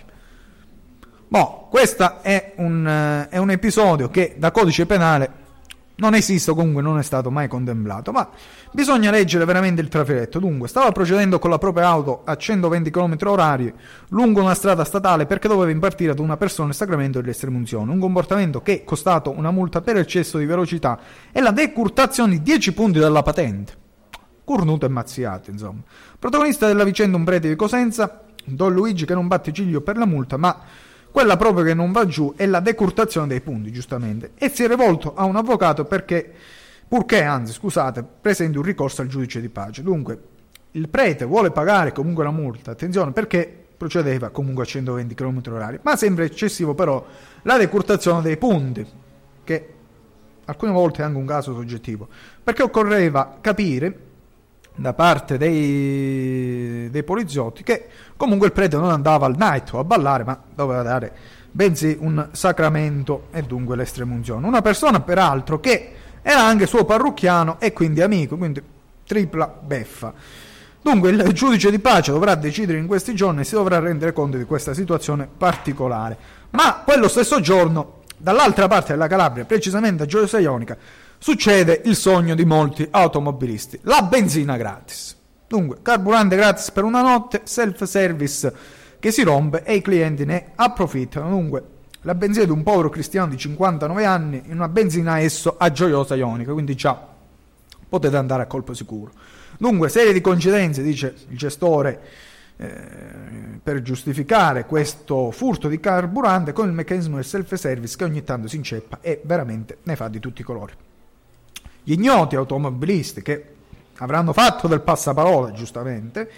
Boh, 1.31 1.67
questo 1.69 2.21
è 2.21 2.55
un, 2.57 2.85
eh, 2.85 3.29
è 3.29 3.37
un 3.37 3.51
episodio 3.51 4.09
che 4.09 4.35
da 4.37 4.51
codice 4.51 4.85
penale 4.85 5.31
non 5.95 6.13
esiste, 6.13 6.53
comunque 6.53 6.81
non 6.81 6.99
è 6.99 7.03
stato 7.03 7.31
mai 7.31 7.47
contemplato, 7.47 8.11
ma 8.11 8.27
bisogna 8.73 9.11
leggere 9.11 9.45
veramente 9.45 9.79
il 9.79 9.87
trafiletto. 9.87 10.39
Dunque, 10.39 10.67
stava 10.67 10.91
procedendo 10.91 11.39
con 11.39 11.49
la 11.49 11.57
propria 11.57 11.87
auto 11.87 12.23
a 12.25 12.35
120 12.35 12.91
km 12.91 13.15
orari 13.27 13.73
lungo 14.09 14.41
una 14.41 14.53
strada 14.53 14.83
statale 14.83 15.25
perché 15.25 15.47
doveva 15.47 15.71
impartire 15.71 16.11
ad 16.11 16.19
una 16.19 16.35
persona 16.35 16.67
il 16.67 16.75
sacramento 16.75 17.21
dell'estremunzione, 17.21 17.89
un 17.89 17.99
comportamento 17.99 18.61
che 18.61 18.81
è 18.81 18.83
costato 18.83 19.31
una 19.31 19.51
multa 19.51 19.79
per 19.79 19.95
eccesso 19.95 20.37
di 20.37 20.45
velocità 20.45 20.99
e 21.31 21.39
la 21.39 21.51
decurtazione 21.51 22.33
di 22.33 22.41
10 22.41 22.73
punti 22.73 22.99
dalla 22.99 23.23
patente. 23.23 23.73
Cornuto 24.43 24.85
e 24.85 24.89
mazziato, 24.89 25.49
insomma. 25.49 25.79
Protagonista 26.19 26.67
della 26.67 26.83
vicenda 26.83 27.15
un 27.15 27.23
prete 27.23 27.47
di 27.47 27.55
Cosenza, 27.55 28.23
Don 28.43 28.73
Luigi 28.73 29.05
che 29.05 29.13
non 29.13 29.29
batte 29.29 29.53
ciglio 29.53 29.79
per 29.79 29.95
la 29.95 30.05
multa, 30.05 30.35
ma 30.35 30.59
quella 31.11 31.37
proprio 31.37 31.63
che 31.63 31.73
non 31.73 31.91
va 31.91 32.05
giù 32.05 32.33
è 32.35 32.45
la 32.45 32.59
decurtazione 32.59 33.27
dei 33.27 33.41
punti, 33.41 33.71
giustamente. 33.71 34.31
E 34.35 34.49
si 34.49 34.63
è 34.63 34.67
rivolto 34.67 35.13
a 35.13 35.25
un 35.25 35.35
avvocato 35.35 35.85
perché, 35.85 36.31
purché, 36.87 37.21
anzi, 37.23 37.53
scusate, 37.53 38.03
presenti 38.03 38.57
un 38.57 38.63
ricorso 38.63 39.01
al 39.01 39.07
giudice 39.07 39.41
di 39.41 39.49
pace. 39.49 39.83
Dunque, 39.83 40.19
il 40.71 40.87
prete 40.87 41.25
vuole 41.25 41.51
pagare 41.51 41.91
comunque 41.91 42.23
la 42.23 42.31
multa, 42.31 42.71
attenzione, 42.71 43.11
perché 43.11 43.61
procedeva 43.75 44.29
comunque 44.29 44.63
a 44.63 44.67
120 44.67 45.15
km 45.15 45.41
h 45.41 45.79
ma 45.81 45.95
sembra 45.95 46.23
eccessivo 46.23 46.75
però 46.75 47.03
la 47.41 47.57
decurtazione 47.57 48.21
dei 48.21 48.37
punti, 48.37 48.85
che 49.43 49.73
alcune 50.45 50.71
volte 50.71 51.01
è 51.01 51.05
anche 51.05 51.17
un 51.17 51.25
caso 51.25 51.53
soggettivo, 51.53 52.07
perché 52.43 52.61
occorreva 52.61 53.37
capire 53.41 54.10
da 54.81 54.93
parte 54.93 55.37
dei, 55.37 56.89
dei 56.89 57.03
poliziotti 57.03 57.63
che 57.63 57.87
comunque 58.17 58.47
il 58.47 58.53
prete 58.53 58.75
non 58.77 58.89
andava 58.89 59.25
al 59.25 59.35
night 59.37 59.73
o 59.73 59.79
a 59.79 59.83
ballare, 59.83 60.23
ma 60.23 60.39
doveva 60.53 60.81
dare 60.81 61.13
bensì 61.51 61.97
un 61.99 62.29
sacramento 62.31 63.27
e 63.31 63.43
dunque 63.43 63.75
l'estremunzione. 63.75 64.47
Una 64.47 64.61
persona 64.61 65.01
peraltro 65.01 65.59
che 65.59 65.91
era 66.21 66.43
anche 66.43 66.65
suo 66.65 66.85
parrucchiano 66.85 67.59
e 67.59 67.73
quindi 67.73 68.01
amico, 68.01 68.37
quindi 68.37 68.61
tripla 69.05 69.53
beffa. 69.61 70.13
Dunque 70.81 71.11
il 71.11 71.31
giudice 71.33 71.69
di 71.69 71.79
pace 71.79 72.11
dovrà 72.11 72.33
decidere 72.35 72.79
in 72.79 72.87
questi 72.87 73.13
giorni 73.13 73.41
e 73.41 73.43
si 73.43 73.53
dovrà 73.53 73.79
rendere 73.79 74.13
conto 74.13 74.37
di 74.37 74.45
questa 74.45 74.73
situazione 74.73 75.27
particolare. 75.37 76.17
Ma 76.51 76.81
quello 76.83 77.07
stesso 77.07 77.39
giorno, 77.39 77.99
dall'altra 78.17 78.67
parte 78.67 78.93
della 78.93 79.07
Calabria, 79.07 79.45
precisamente 79.45 80.03
a 80.03 80.05
Gioia 80.05 80.39
Ionica, 80.39 80.75
succede 81.21 81.83
il 81.85 81.95
sogno 81.95 82.33
di 82.33 82.45
molti 82.45 82.87
automobilisti, 82.89 83.79
la 83.83 84.01
benzina 84.01 84.57
gratis. 84.57 85.15
Dunque, 85.47 85.77
carburante 85.83 86.35
gratis 86.35 86.71
per 86.71 86.83
una 86.83 87.03
notte, 87.03 87.41
self-service 87.43 88.53
che 88.97 89.11
si 89.11 89.21
rompe 89.21 89.63
e 89.63 89.75
i 89.75 89.81
clienti 89.81 90.25
ne 90.25 90.53
approfittano. 90.55 91.29
Dunque, 91.29 91.63
la 92.01 92.15
benzina 92.15 92.45
di 92.45 92.51
un 92.51 92.63
povero 92.63 92.89
cristiano 92.89 93.29
di 93.29 93.37
59 93.37 94.03
anni 94.03 94.41
in 94.45 94.53
una 94.53 94.67
benzina 94.67 95.19
esso 95.19 95.57
a 95.59 95.71
gioiosa 95.71 96.15
ionica, 96.15 96.53
quindi 96.53 96.73
già 96.73 96.99
potete 97.87 98.17
andare 98.17 98.41
a 98.41 98.47
colpo 98.47 98.73
sicuro. 98.73 99.11
Dunque, 99.59 99.89
serie 99.89 100.13
di 100.13 100.21
coincidenze, 100.21 100.81
dice 100.81 101.13
il 101.29 101.37
gestore, 101.37 102.01
eh, 102.57 102.71
per 103.61 103.83
giustificare 103.83 104.65
questo 104.65 105.29
furto 105.29 105.67
di 105.67 105.79
carburante 105.79 106.51
con 106.51 106.65
il 106.67 106.73
meccanismo 106.73 107.17
del 107.17 107.25
self-service 107.25 107.95
che 107.95 108.05
ogni 108.05 108.23
tanto 108.23 108.47
si 108.47 108.55
inceppa 108.55 108.97
e 109.01 109.21
veramente 109.23 109.77
ne 109.83 109.95
fa 109.95 110.07
di 110.07 110.19
tutti 110.19 110.41
i 110.41 110.43
colori. 110.43 110.73
Gli 111.83 111.93
ignoti 111.93 112.35
automobilisti 112.35 113.21
che 113.21 113.45
avranno 113.97 114.33
fatto 114.33 114.67
del 114.67 114.81
passaparola, 114.81 115.51
giustamente, 115.51 116.29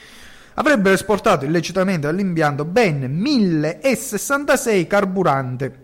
avrebbero 0.56 0.94
esportato 0.94 1.46
illecitamente 1.46 2.08
dall'impianto 2.08 2.66
ben 2.66 3.12
1066 3.12 4.88
carburante 4.88 5.80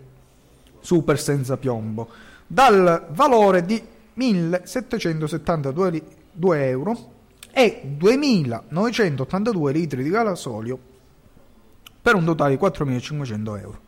super 0.80 1.18
senza 1.20 1.56
piombo, 1.56 2.08
dal 2.46 3.06
valore 3.10 3.64
di 3.64 3.82
1772 4.14 6.02
euro 6.68 7.12
e 7.52 7.82
2982 7.84 9.72
litri 9.72 10.02
di 10.02 10.10
gasolio 10.10 10.78
per 12.00 12.14
un 12.14 12.24
totale 12.24 12.52
di 12.52 12.56
4500 12.56 13.56
euro. 13.56 13.80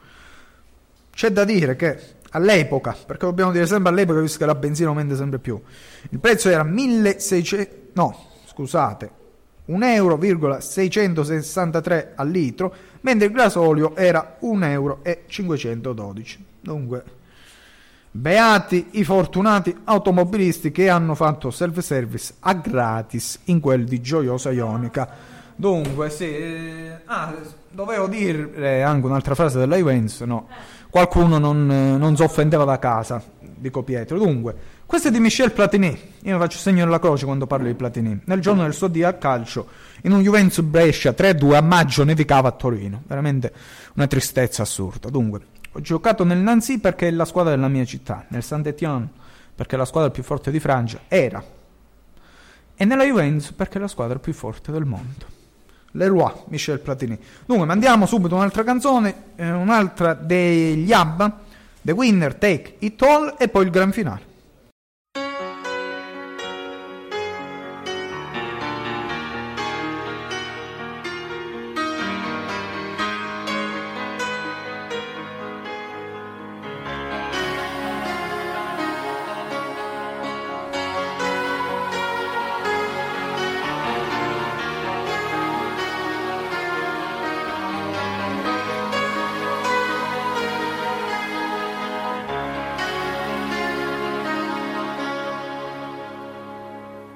C'è 1.11 1.31
da 1.31 1.45
dire 1.45 1.77
che 1.77 2.21
all'epoca, 2.33 2.95
perché 3.07 3.25
dobbiamo 3.25 3.53
dire 3.53 3.67
sempre 3.67 3.91
all'epoca 3.91 4.21
visto 4.21 4.37
che 4.39 4.47
la 4.47 4.55
benzina 4.55 4.89
aumenta 4.89 5.17
sempre 5.17 5.39
più, 5.39 5.59
il 6.11 6.19
prezzo 6.19 6.51
era 6.51 6.63
1600, 6.63 7.75
no, 7.95 8.15
scusate, 8.47 9.11
1,663 9.67 11.97
euro 11.97 12.13
al 12.17 12.29
litro, 12.29 12.75
mentre 13.03 13.29
il 13.29 13.33
gasolio 13.33 13.95
era 13.97 14.39
1,512 14.41 16.37
euro. 16.37 16.51
Dunque, 16.61 17.05
beati 18.11 18.89
i 18.93 19.05
fortunati 19.05 19.77
automobilisti 19.85 20.71
che 20.71 20.89
hanno 20.89 21.15
fatto 21.15 21.51
self-service 21.51 22.35
a 22.41 22.55
gratis 22.55 23.41
in 23.45 23.61
quel 23.61 23.85
di 23.85 24.01
Gioiosa 24.01 24.51
Ionica. 24.51 25.09
Dunque, 25.55 26.11
sì, 26.11 26.25
eh, 26.25 27.01
ah, 27.05 27.35
dovevo 27.71 28.09
dire 28.09 28.83
anche 28.83 29.07
un'altra 29.07 29.35
frase 29.35 29.59
della 29.59 29.77
Juventus, 29.77 30.21
no? 30.21 30.49
Qualcuno 30.93 31.39
non, 31.39 31.67
non 31.67 32.15
si 32.17 32.23
offendeva 32.23 32.65
da 32.65 32.79
casa, 32.79 33.23
dico 33.41 33.83
Pietro. 33.83 34.19
Dunque, 34.19 34.55
questo 34.85 35.09
è 35.09 35.11
di 35.11 35.21
Michel 35.21 35.53
Platini. 35.53 35.89
Io 36.21 36.35
mi 36.35 36.39
faccio 36.39 36.59
segno 36.59 36.85
della 36.85 36.99
croce 36.99 37.25
quando 37.25 37.47
parlo 37.47 37.67
di 37.67 37.73
Platini. 37.73 38.21
Nel 38.27 38.41
giorno 38.41 38.63
del 38.63 38.75
suo 38.75 38.89
dia 38.89 39.09
a 39.09 39.15
calcio, 39.15 39.69
in 40.03 40.13
un 40.13 40.21
Juventus 40.21 40.61
Brescia 40.61 41.13
3-2 41.13 41.55
a 41.55 41.63
maggio 41.63 42.05
nevicava 42.05 42.49
a 42.49 42.53
Torino. 42.53 43.03
Veramente 43.07 43.51
una 43.95 44.07
tristezza 44.07 44.61
assurda. 44.61 45.09
Dunque, 45.09 45.41
Ho 45.73 45.81
giocato 45.81 46.25
nel 46.25 46.37
Nancy 46.37 46.77
perché 46.77 47.09
è 47.09 47.11
la 47.11 47.25
squadra 47.25 47.55
della 47.55 47.69
mia 47.69 47.87
città, 47.87 48.27
nel 48.29 48.43
Saint-Étienne 48.43 49.09
perché 49.55 49.77
è 49.77 49.79
la 49.79 49.85
squadra 49.87 50.11
più 50.11 50.23
forte 50.23 50.51
di 50.51 50.61
Francia, 50.61 51.01
era. 51.09 51.43
E 52.75 52.85
nella 52.85 53.05
Juventus 53.05 53.53
perché 53.53 53.79
è 53.79 53.81
la 53.81 53.89
squadra 53.89 54.19
più 54.19 54.35
forte 54.35 54.73
del 54.73 54.85
mondo. 54.85 55.41
Leroy, 55.93 56.33
Michel 56.49 56.81
Platini. 56.81 57.19
Dunque, 57.47 57.67
mandiamo 57.67 58.07
subito 58.07 58.35
un'altra 58.35 58.65
canzone, 58.65 59.15
eh, 59.37 59.51
un'altra 59.51 60.15
degli 60.15 60.93
ABBA, 60.93 61.41
The 61.83 61.93
Winner 61.93 62.35
Take 62.35 62.77
It 62.81 63.03
All 63.03 63.37
e 63.39 63.49
poi 63.49 63.65
il 63.65 63.71
gran 63.71 63.93
finale. 63.93 64.32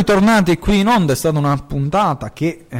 ritornati 0.00 0.56
qui 0.56 0.78
in 0.78 0.88
onda, 0.88 1.12
è 1.12 1.16
stata 1.16 1.38
una 1.38 1.54
puntata 1.56 2.32
che 2.32 2.64
eh, 2.68 2.78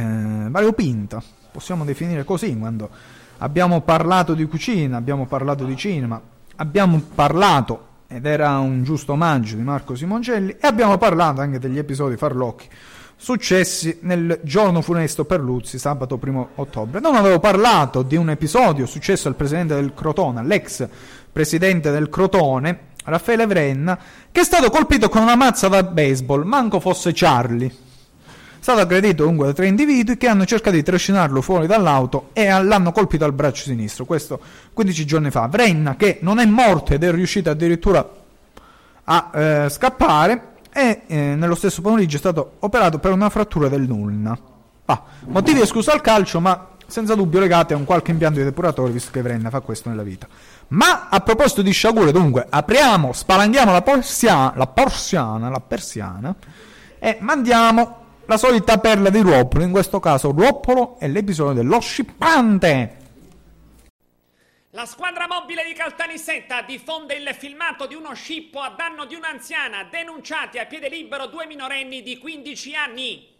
variopinta, 0.49 1.21
possiamo 1.51 1.85
definire 1.85 2.23
così, 2.23 2.57
quando 2.57 2.89
abbiamo 3.37 3.81
parlato 3.81 4.33
di 4.33 4.43
cucina, 4.47 4.97
abbiamo 4.97 5.27
parlato 5.27 5.63
di 5.65 5.77
cinema, 5.77 6.19
abbiamo 6.55 6.99
parlato, 7.13 7.89
ed 8.07 8.25
era 8.25 8.57
un 8.57 8.83
giusto 8.83 9.13
omaggio 9.13 9.55
di 9.55 9.61
Marco 9.61 9.93
Simoncelli, 9.93 10.55
e 10.59 10.65
abbiamo 10.65 10.97
parlato 10.97 11.41
anche 11.41 11.59
degli 11.59 11.77
episodi 11.77 12.17
farlocchi 12.17 12.67
successi 13.15 13.99
nel 14.01 14.39
giorno 14.41 14.81
funesto 14.81 15.25
per 15.25 15.41
Luzzi, 15.41 15.77
sabato 15.77 16.19
1 16.19 16.49
ottobre. 16.55 16.99
Non 16.99 17.13
avevo 17.13 17.39
parlato 17.39 18.01
di 18.01 18.15
un 18.15 18.31
episodio 18.31 18.87
successo 18.87 19.27
al 19.27 19.35
presidente 19.35 19.75
del 19.75 19.93
Crotone, 19.93 20.39
all'ex 20.39 20.87
presidente 21.31 21.91
del 21.91 22.09
Crotone, 22.09 22.87
Raffaele 23.11 23.45
Vrenna, 23.45 23.97
che 24.31 24.41
è 24.41 24.43
stato 24.43 24.69
colpito 24.69 25.09
con 25.09 25.21
una 25.21 25.35
mazza 25.35 25.67
da 25.67 25.83
baseball, 25.83 26.43
manco 26.43 26.79
fosse 26.79 27.11
Charlie. 27.13 27.67
È 27.67 28.63
stato 28.63 28.79
aggredito 28.79 29.23
dunque 29.23 29.47
da 29.47 29.53
tre 29.53 29.67
individui 29.67 30.17
che 30.17 30.27
hanno 30.27 30.45
cercato 30.45 30.75
di 30.75 30.83
trascinarlo 30.83 31.41
fuori 31.41 31.67
dall'auto 31.67 32.29
e 32.33 32.47
l'hanno 32.47 32.91
colpito 32.91 33.25
al 33.25 33.33
braccio 33.33 33.63
sinistro. 33.63 34.05
Questo 34.05 34.39
15 34.73 35.05
giorni 35.05 35.31
fa. 35.31 35.47
Vrenna, 35.47 35.95
che 35.95 36.19
non 36.21 36.39
è 36.39 36.45
morto 36.45 36.93
ed 36.93 37.03
è 37.03 37.11
riuscito 37.11 37.49
addirittura 37.49 38.07
a 39.03 39.31
eh, 39.33 39.69
scappare, 39.69 40.49
e 40.73 41.01
eh, 41.07 41.15
nello 41.35 41.55
stesso 41.55 41.81
pomeriggio 41.81 42.15
è 42.15 42.19
stato 42.19 42.53
operato 42.59 42.99
per 42.99 43.11
una 43.11 43.29
frattura 43.29 43.67
del 43.67 43.81
nulna. 43.81 44.37
Ah, 44.85 45.03
motivi 45.27 45.61
esclusi 45.61 45.89
al 45.89 46.01
calcio, 46.01 46.39
ma 46.39 46.69
senza 46.87 47.15
dubbio 47.15 47.39
legati 47.39 47.73
a 47.73 47.77
un 47.77 47.85
qualche 47.85 48.11
impianto 48.11 48.39
di 48.39 48.45
depuratore, 48.45 48.91
visto 48.91 49.11
che 49.11 49.21
Vrenna 49.21 49.49
fa 49.49 49.59
questo 49.61 49.89
nella 49.89 50.03
vita. 50.03 50.27
Ma 50.71 51.09
a 51.09 51.19
proposito 51.19 51.61
di 51.61 51.71
sciagure, 51.71 52.11
dunque, 52.11 52.45
apriamo, 52.49 53.11
spalanghiamo 53.11 53.71
la 53.71 53.81
persiana, 53.81 54.53
la 54.55 54.67
porsiana, 54.67 55.49
la 55.49 55.59
persiana 55.59 56.33
e 56.97 57.17
mandiamo 57.19 57.99
la 58.25 58.37
solita 58.37 58.77
perla 58.77 59.09
di 59.09 59.19
Ruopolo, 59.19 59.65
in 59.65 59.71
questo 59.71 59.99
caso 59.99 60.31
Ruopolo 60.31 60.97
è 60.97 61.07
l'episodio 61.09 61.61
dello 61.61 61.81
scippante. 61.81 62.99
La 64.69 64.85
squadra 64.85 65.27
mobile 65.27 65.65
di 65.65 65.73
Caltanissetta 65.73 66.61
diffonde 66.61 67.15
il 67.15 67.35
filmato 67.37 67.87
di 67.87 67.95
uno 67.95 68.13
scippo 68.13 68.61
a 68.61 68.69
danno 68.69 69.03
di 69.03 69.15
un'anziana, 69.15 69.83
denunciati 69.91 70.57
a 70.59 70.65
piede 70.65 70.87
libero 70.87 71.27
due 71.27 71.45
minorenni 71.45 72.01
di 72.01 72.17
15 72.17 72.75
anni. 72.75 73.30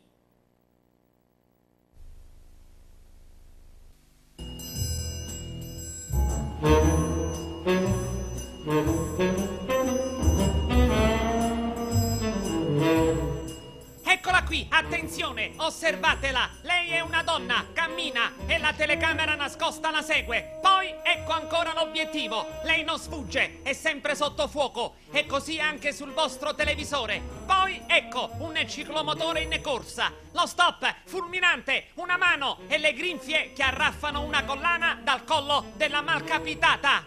Attenzione, 15.12 15.52
osservatela. 15.58 16.50
Lei 16.62 16.92
è 16.92 17.02
una 17.02 17.22
donna, 17.22 17.68
cammina 17.74 18.32
e 18.46 18.58
la 18.58 18.72
telecamera 18.72 19.36
nascosta 19.36 19.92
la 19.92 20.02
segue. 20.02 20.60
Poi 20.62 20.88
ecco 21.04 21.34
ancora 21.34 21.74
l'obiettivo. 21.74 22.48
Lei 22.64 22.86
non 22.86 22.98
sfugge, 22.98 23.60
è 23.62 23.74
sempre 23.74 24.16
sotto 24.16 24.48
fuoco. 24.48 24.96
E 25.12 25.26
così 25.26 25.60
anche 25.60 25.92
sul 25.92 26.14
vostro 26.14 26.56
televisore. 26.56 27.22
Poi 27.46 27.82
ecco 27.88 28.30
un 28.38 28.58
ciclomotore 28.66 29.42
in 29.42 29.60
corsa. 29.62 30.14
Lo 30.32 30.46
stop, 30.46 30.96
fulminante, 31.04 31.88
una 31.96 32.16
mano 32.16 32.60
e 32.68 32.78
le 32.78 32.94
grinfie 32.94 33.52
che 33.52 33.64
arraffano 33.64 34.22
una 34.22 34.46
collana 34.46 34.98
dal 35.04 35.26
collo 35.26 35.74
della 35.76 36.02
malcapitata. 36.02 37.06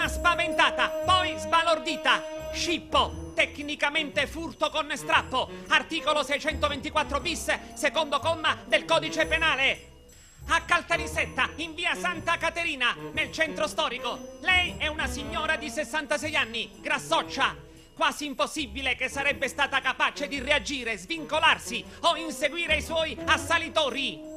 Prima 0.00 0.08
spaventata, 0.08 0.88
poi 1.04 1.34
sbalordita. 1.36 2.22
Scippo, 2.52 3.32
tecnicamente 3.34 4.26
furto 4.26 4.70
con 4.70 4.90
strappo. 4.94 5.48
Articolo 5.68 6.22
624 6.22 7.20
bis, 7.20 7.74
secondo 7.74 8.18
comma 8.18 8.56
del 8.66 8.86
codice 8.86 9.26
penale. 9.26 9.88
A 10.46 10.62
Caltanissetta, 10.62 11.50
in 11.56 11.74
via 11.74 11.94
Santa 11.94 12.38
Caterina, 12.38 12.96
nel 13.12 13.30
centro 13.30 13.66
storico. 13.66 14.38
Lei 14.40 14.76
è 14.78 14.86
una 14.86 15.06
signora 15.06 15.56
di 15.56 15.68
66 15.68 16.34
anni, 16.34 16.70
grassoccia. 16.80 17.54
Quasi 17.94 18.24
impossibile 18.24 18.96
che 18.96 19.10
sarebbe 19.10 19.48
stata 19.48 19.80
capace 19.80 20.28
di 20.28 20.40
reagire, 20.40 20.96
svincolarsi 20.96 21.84
o 22.00 22.16
inseguire 22.16 22.76
i 22.76 22.82
suoi 22.82 23.14
assalitori. 23.26 24.29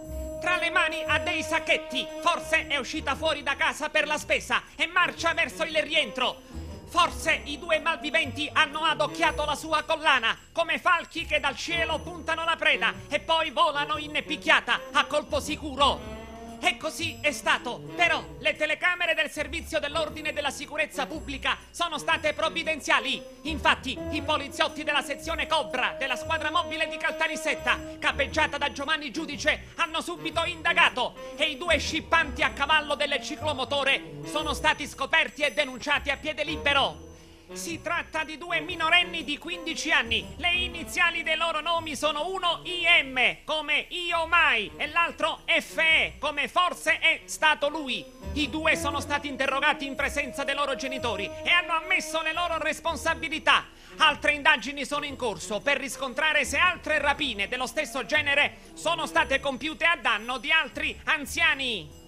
Tra 0.44 0.58
le 0.58 0.72
mani 0.72 1.02
ha 1.08 1.20
dei 1.20 1.42
sacchetti. 1.42 2.06
Forse 2.20 2.68
è 2.68 2.76
uscita 2.76 3.16
fuori 3.16 3.44
da 3.44 3.56
casa 3.56 3.88
per 3.88 4.06
la 4.06 4.18
spesa 4.18 4.62
e 4.76 4.88
marcia 4.88 5.34
verso 5.34 5.64
il 5.64 5.82
rientro. 5.82 6.42
Forse 6.86 7.44
i 7.46 7.58
due 7.58 7.80
malviventi 7.80 8.50
hanno 8.52 8.84
adocchiato 8.84 9.46
la 9.46 9.56
sua 9.56 9.84
collana, 9.84 10.38
come 10.52 10.80
falchi 10.80 11.26
che 11.26 11.40
dal 11.40 11.56
cielo 11.56 12.00
puntano 12.00 12.44
la 12.44 12.58
preda 12.58 12.94
e 13.08 13.22
poi 13.22 13.52
volano 13.52 13.98
in 13.98 14.22
picchiata 14.28 14.82
a 14.92 15.06
colpo 15.06 15.40
sicuro. 15.40 16.23
E 16.66 16.78
così 16.78 17.18
è 17.20 17.34
stato. 17.34 17.82
Però 17.94 18.24
le 18.40 18.56
telecamere 18.56 19.14
del 19.14 19.30
servizio 19.30 19.82
dell'ordine 19.82 20.30
e 20.30 20.34
della 20.34 20.50
sicurezza 20.50 21.06
pubblica 21.06 21.58
sono 21.72 21.98
state 21.98 22.32
provvidenziali. 22.32 23.22
Infatti, 23.42 24.00
i 24.12 24.22
poliziotti 24.22 24.86
della 24.86 25.02
sezione 25.02 25.46
Cobra 25.46 25.98
della 26.00 26.16
squadra 26.16 26.52
mobile 26.52 26.88
di 26.88 26.96
Caltanissetta, 26.96 27.78
capeggiata 28.00 28.58
da 28.58 28.72
Giovanni 28.72 29.12
Giudice, 29.12 29.74
hanno 29.76 30.00
subito 30.00 30.42
indagato 30.46 31.36
e 31.36 31.50
i 31.50 31.58
due 31.58 31.78
scippanti 31.78 32.44
a 32.44 32.52
cavallo 32.52 32.96
del 32.96 33.22
ciclomotore 33.22 34.22
sono 34.24 34.54
stati 34.54 34.88
scoperti 34.88 35.42
e 35.42 35.52
denunciati 35.52 36.12
a 36.12 36.18
piede 36.18 36.46
libero. 36.46 37.13
Si 37.54 37.82
tratta 37.82 38.24
di 38.24 38.40
due 38.40 38.62
minorenni 38.62 39.24
di 39.24 39.38
15 39.38 39.92
anni. 39.92 40.28
Le 40.38 40.54
iniziali 40.54 41.22
dei 41.22 41.38
loro 41.38 41.62
nomi 41.62 41.96
sono 41.96 42.28
uno 42.30 42.62
IM, 42.64 43.44
come 43.46 43.86
io 43.90 44.26
mai, 44.26 44.72
e 44.76 44.88
l'altro 44.88 45.42
FE, 45.46 46.16
come 46.18 46.48
forse 46.48 46.98
è 46.98 47.22
stato 47.26 47.70
lui. 47.70 48.04
I 48.34 48.50
due 48.50 48.76
sono 48.76 49.00
stati 49.00 49.28
interrogati 49.28 49.86
in 49.86 49.94
presenza 49.94 50.44
dei 50.44 50.56
loro 50.56 50.76
genitori 50.76 51.30
e 51.44 51.52
hanno 51.52 51.74
ammesso 51.74 52.24
le 52.24 52.34
loro 52.34 52.58
responsabilità. 52.58 53.66
Altre 53.98 54.34
indagini 54.34 54.84
sono 54.84 55.06
in 55.06 55.16
corso 55.16 55.60
per 55.60 55.78
riscontrare 55.78 56.46
se 56.46 56.58
altre 56.58 56.98
rapine 56.98 57.48
dello 57.48 57.68
stesso 57.68 58.04
genere 58.04 58.58
sono 58.74 59.06
state 59.06 59.40
compiute 59.40 59.86
a 59.86 59.96
danno 59.96 60.40
di 60.40 60.52
altri 60.52 61.00
anziani. 61.04 62.02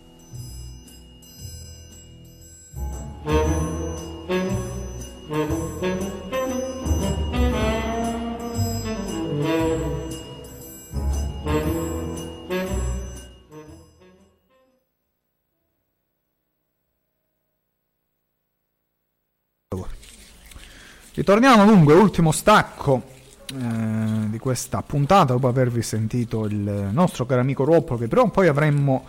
Ritorniamo 21.15 21.65
dunque, 21.65 21.93
ultimo 21.95 22.31
stacco 22.31 23.03
eh, 23.51 24.29
di 24.29 24.37
questa 24.37 24.81
puntata 24.83 25.33
dopo 25.33 25.49
avervi 25.49 25.81
sentito 25.81 26.45
il 26.45 26.89
nostro 26.91 27.25
caro 27.25 27.41
amico 27.41 27.65
Ruopolo 27.65 27.99
che 27.99 28.07
però 28.07 28.29
poi 28.29 28.47
avremmo 28.47 29.05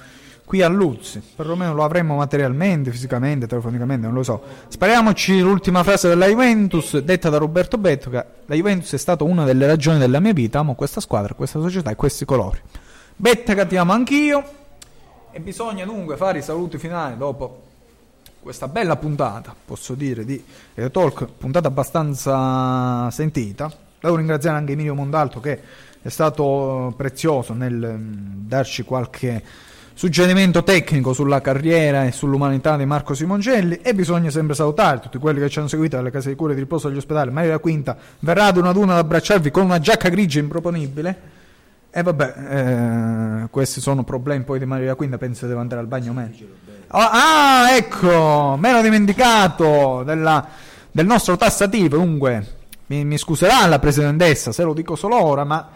qui 0.47 0.63
a 0.63 0.69
Luzzi, 0.69 1.21
perlomeno 1.35 1.75
lo 1.75 1.83
avremmo 1.83 2.15
materialmente, 2.15 2.93
fisicamente, 2.93 3.49
telefonicamente, 3.49 4.07
non 4.07 4.15
lo 4.15 4.23
so. 4.23 4.41
Spariamoci 4.69 5.41
l'ultima 5.41 5.83
frase 5.83 6.07
della 6.07 6.29
Juventus 6.29 6.99
detta 6.99 7.29
da 7.29 7.37
Roberto 7.37 7.79
Betto 7.79 8.11
che 8.11 8.25
la 8.47 8.55
Juventus 8.55 8.93
è 8.93 8.97
stata 8.97 9.25
una 9.25 9.45
delle 9.45 9.67
ragioni 9.67 9.99
della 9.99 10.21
mia 10.21 10.33
vita, 10.33 10.61
amo 10.61 10.77
questa 10.77 11.01
squadra, 11.01 11.35
questa 11.35 11.61
società 11.61 11.91
e 11.91 11.97
questi 11.97 12.25
colori. 12.25 12.61
Betta 13.17 13.55
che 13.55 13.67
ti 13.67 13.77
amo 13.77 13.93
anch'io 13.93 14.45
e 15.33 15.41
bisogna 15.41 15.85
dunque 15.85 16.17
fare 16.17 16.39
i 16.39 16.43
saluti 16.43 16.79
finali 16.79 17.17
dopo 17.17 17.63
questa 18.41 18.69
bella 18.69 18.95
puntata, 18.95 19.53
posso 19.65 19.95
dire, 19.95 20.25
di 20.25 20.41
Radio 20.75 20.93
Talk, 20.93 21.27
puntata 21.37 21.67
abbastanza 21.67 23.11
sentita. 23.11 23.69
Devo 23.99 24.15
ringraziare 24.15 24.57
anche 24.57 24.73
Emilio 24.73 24.95
Mondalto 24.95 25.41
che 25.41 25.61
è 26.01 26.09
stato 26.09 26.95
prezioso 26.97 27.53
nel 27.53 27.75
mm, 27.75 28.47
darci 28.47 28.85
qualche 28.85 29.43
suggerimento 29.97 30.63
tecnico 30.63 31.15
sulla 31.15 31.41
carriera 31.41 32.05
e 32.05 32.13
sull'umanità 32.13 32.77
di 32.77 32.85
Marco 32.85 33.15
Simoncelli 33.15 33.81
e 33.81 33.95
bisogna 33.95 34.29
sempre 34.29 34.55
salutare 34.55 35.01
tutti 35.01 35.17
quelli 35.17 35.41
che 35.41 35.49
ci 35.49 35.59
hanno 35.59 35.69
seguito 35.69 35.97
dalle 35.97 36.11
case 36.11 36.29
di 36.29 36.35
cura 36.35 36.53
di 36.53 36.61
riposo 36.61 36.89
agli 36.89 36.99
ospedali. 36.99 37.31
Maria 37.31 37.53
da 37.53 37.59
Quinta 37.59 37.97
verrà 38.19 38.45
ad 38.45 38.59
una 38.59 38.69
ad 38.69 38.77
una 38.77 38.93
ad 38.93 38.99
abbracciarvi 38.99 39.51
con 39.51 39.65
una 39.65 39.79
giacca 39.81 40.11
grigia 40.11 40.39
improponibile. 40.39 41.35
E 41.91 42.03
vabbè, 42.03 42.35
eh, 42.51 43.49
questi 43.49 43.81
sono 43.81 44.05
problemi 44.05 44.45
poi 44.45 44.59
di 44.59 44.67
Maria 44.67 44.89
da 44.89 44.95
Quinta, 44.97 45.17
penso 45.17 45.47
deve 45.47 45.61
andare 45.61 45.81
al 45.81 45.87
bagno 45.87 46.13
meglio. 46.13 46.47
Ah, 46.89 47.69
ecco, 47.71 48.57
me 48.59 48.73
l'ho 48.73 48.83
dimenticato 48.83 50.03
della- 50.05 50.47
del 50.93 51.07
nostro 51.07 51.39
tassativo. 51.39 51.97
Dunque, 51.97 52.47
mi, 52.89 53.03
mi 53.03 53.17
scuserà 53.17 53.65
la 53.67 53.79
presidentessa 53.79 54.53
se 54.53 54.63
lo 54.63 54.75
dico 54.75 54.95
solo 54.95 55.25
ora, 55.25 55.45
ma 55.45 55.71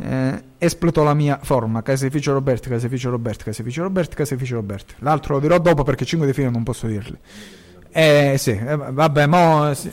eh, 0.00 0.42
espleto 0.58 1.02
la 1.02 1.14
mia 1.14 1.38
forma. 1.42 1.82
Caseificio 1.82 2.32
Roberti, 2.32 2.68
caseificio 2.68 3.10
Roberti, 3.10 3.44
caseificio 3.44 3.82
Roberti, 3.82 4.14
caseificio 4.14 4.54
Roberti. 4.56 4.94
L'altro 4.98 5.34
lo 5.34 5.40
dirò 5.40 5.58
dopo 5.58 5.82
perché 5.82 6.04
5 6.04 6.26
di 6.26 6.32
fila 6.32 6.50
non 6.50 6.62
posso 6.62 6.86
dirli. 6.86 7.18
Eh 7.90 8.36
sì, 8.38 8.50
eh, 8.50 8.76
vabbè, 8.76 9.26
mo... 9.26 9.72
sì. 9.74 9.90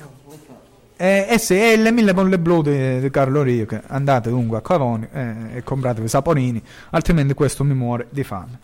Eh, 0.98 1.28
eh 1.30 1.38
sì, 1.38 1.56
è 1.56 1.76
le 1.76 1.92
mille 1.92 2.14
bolle 2.14 2.40
blu 2.40 2.62
di, 2.62 3.02
di 3.02 3.10
Carlo 3.10 3.42
Rio 3.42 3.66
che 3.66 3.82
andate 3.88 4.30
dunque 4.30 4.60
a 4.60 4.62
Cavoni 4.62 5.06
eh, 5.12 5.58
e 5.58 5.64
compratevi 5.64 6.08
saponini, 6.08 6.62
altrimenti 6.92 7.34
questo 7.34 7.66
mi 7.66 7.74
muore 7.74 8.08
di 8.12 8.24
fame. 8.24 8.60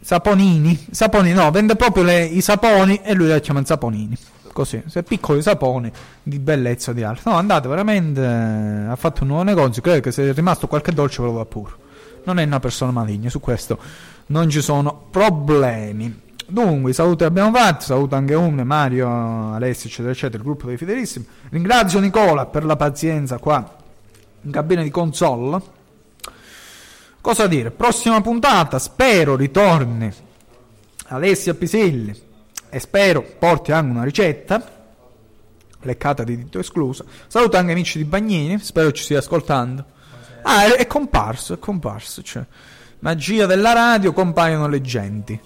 Saponini, 0.00 0.86
saponini, 0.90 1.34
no, 1.34 1.50
vende 1.50 1.76
proprio 1.76 2.04
le- 2.04 2.24
i 2.24 2.40
saponi 2.40 3.00
e 3.02 3.12
lui 3.12 3.30
li 3.30 3.40
chiama 3.40 3.62
saponini. 3.62 4.16
Così, 4.60 4.82
se 4.88 5.02
piccoli 5.02 5.40
saponi 5.40 5.90
di 6.22 6.38
bellezza 6.38 6.92
di 6.92 7.02
altro. 7.02 7.30
No, 7.30 7.38
andate 7.38 7.66
veramente, 7.66 8.20
eh, 8.20 8.90
ha 8.90 8.96
fatto 8.96 9.22
un 9.22 9.28
nuovo 9.28 9.42
negozio, 9.42 9.80
credo 9.80 10.00
che 10.00 10.12
se 10.12 10.28
è 10.28 10.34
rimasto 10.34 10.66
qualche 10.66 10.92
dolce 10.92 11.22
ve 11.22 11.28
lo 11.28 11.34
va 11.36 11.46
pure. 11.46 11.72
Non 12.24 12.38
è 12.38 12.44
una 12.44 12.60
persona 12.60 12.90
maligna, 12.90 13.30
su 13.30 13.40
questo 13.40 13.78
non 14.26 14.50
ci 14.50 14.60
sono 14.60 15.06
problemi. 15.10 16.14
Dunque, 16.46 16.92
saluti 16.92 17.24
abbiamo 17.24 17.56
fatto, 17.56 17.84
saluto 17.86 18.16
anche 18.16 18.34
Umne, 18.34 18.62
Mario, 18.62 19.54
Alessio, 19.54 19.88
eccetera, 19.88 20.10
eccetera, 20.10 20.36
il 20.36 20.44
gruppo 20.44 20.66
dei 20.66 20.76
fidelissimi. 20.76 21.26
Ringrazio 21.48 21.98
Nicola 21.98 22.44
per 22.44 22.66
la 22.66 22.76
pazienza 22.76 23.38
qua 23.38 23.76
in 24.42 24.50
cabina 24.50 24.82
di 24.82 24.90
console. 24.90 25.58
Cosa 27.22 27.46
dire? 27.46 27.70
Prossima 27.70 28.20
puntata, 28.20 28.78
spero 28.78 29.36
ritorni 29.36 30.12
Alessia 31.06 31.54
Pisilli 31.54 32.28
e 32.70 32.80
spero 32.80 33.22
porti 33.38 33.72
anche 33.72 33.90
una 33.90 34.04
ricetta, 34.04 34.78
leccata 35.82 36.24
di 36.24 36.36
dito 36.36 36.58
esclusa. 36.58 37.04
Saluto 37.26 37.56
anche 37.56 37.72
amici 37.72 37.98
di 37.98 38.04
Bagnini, 38.04 38.58
spero 38.60 38.92
ci 38.92 39.02
stia 39.02 39.18
ascoltando. 39.18 39.84
Ah, 40.42 40.64
è, 40.64 40.76
è 40.76 40.86
comparso, 40.86 41.54
è 41.54 41.58
comparso, 41.58 42.22
cioè, 42.22 42.44
magia 43.00 43.46
della 43.46 43.72
radio, 43.72 44.12
compaiono 44.12 44.68
le 44.68 44.80
genti. 44.80 45.38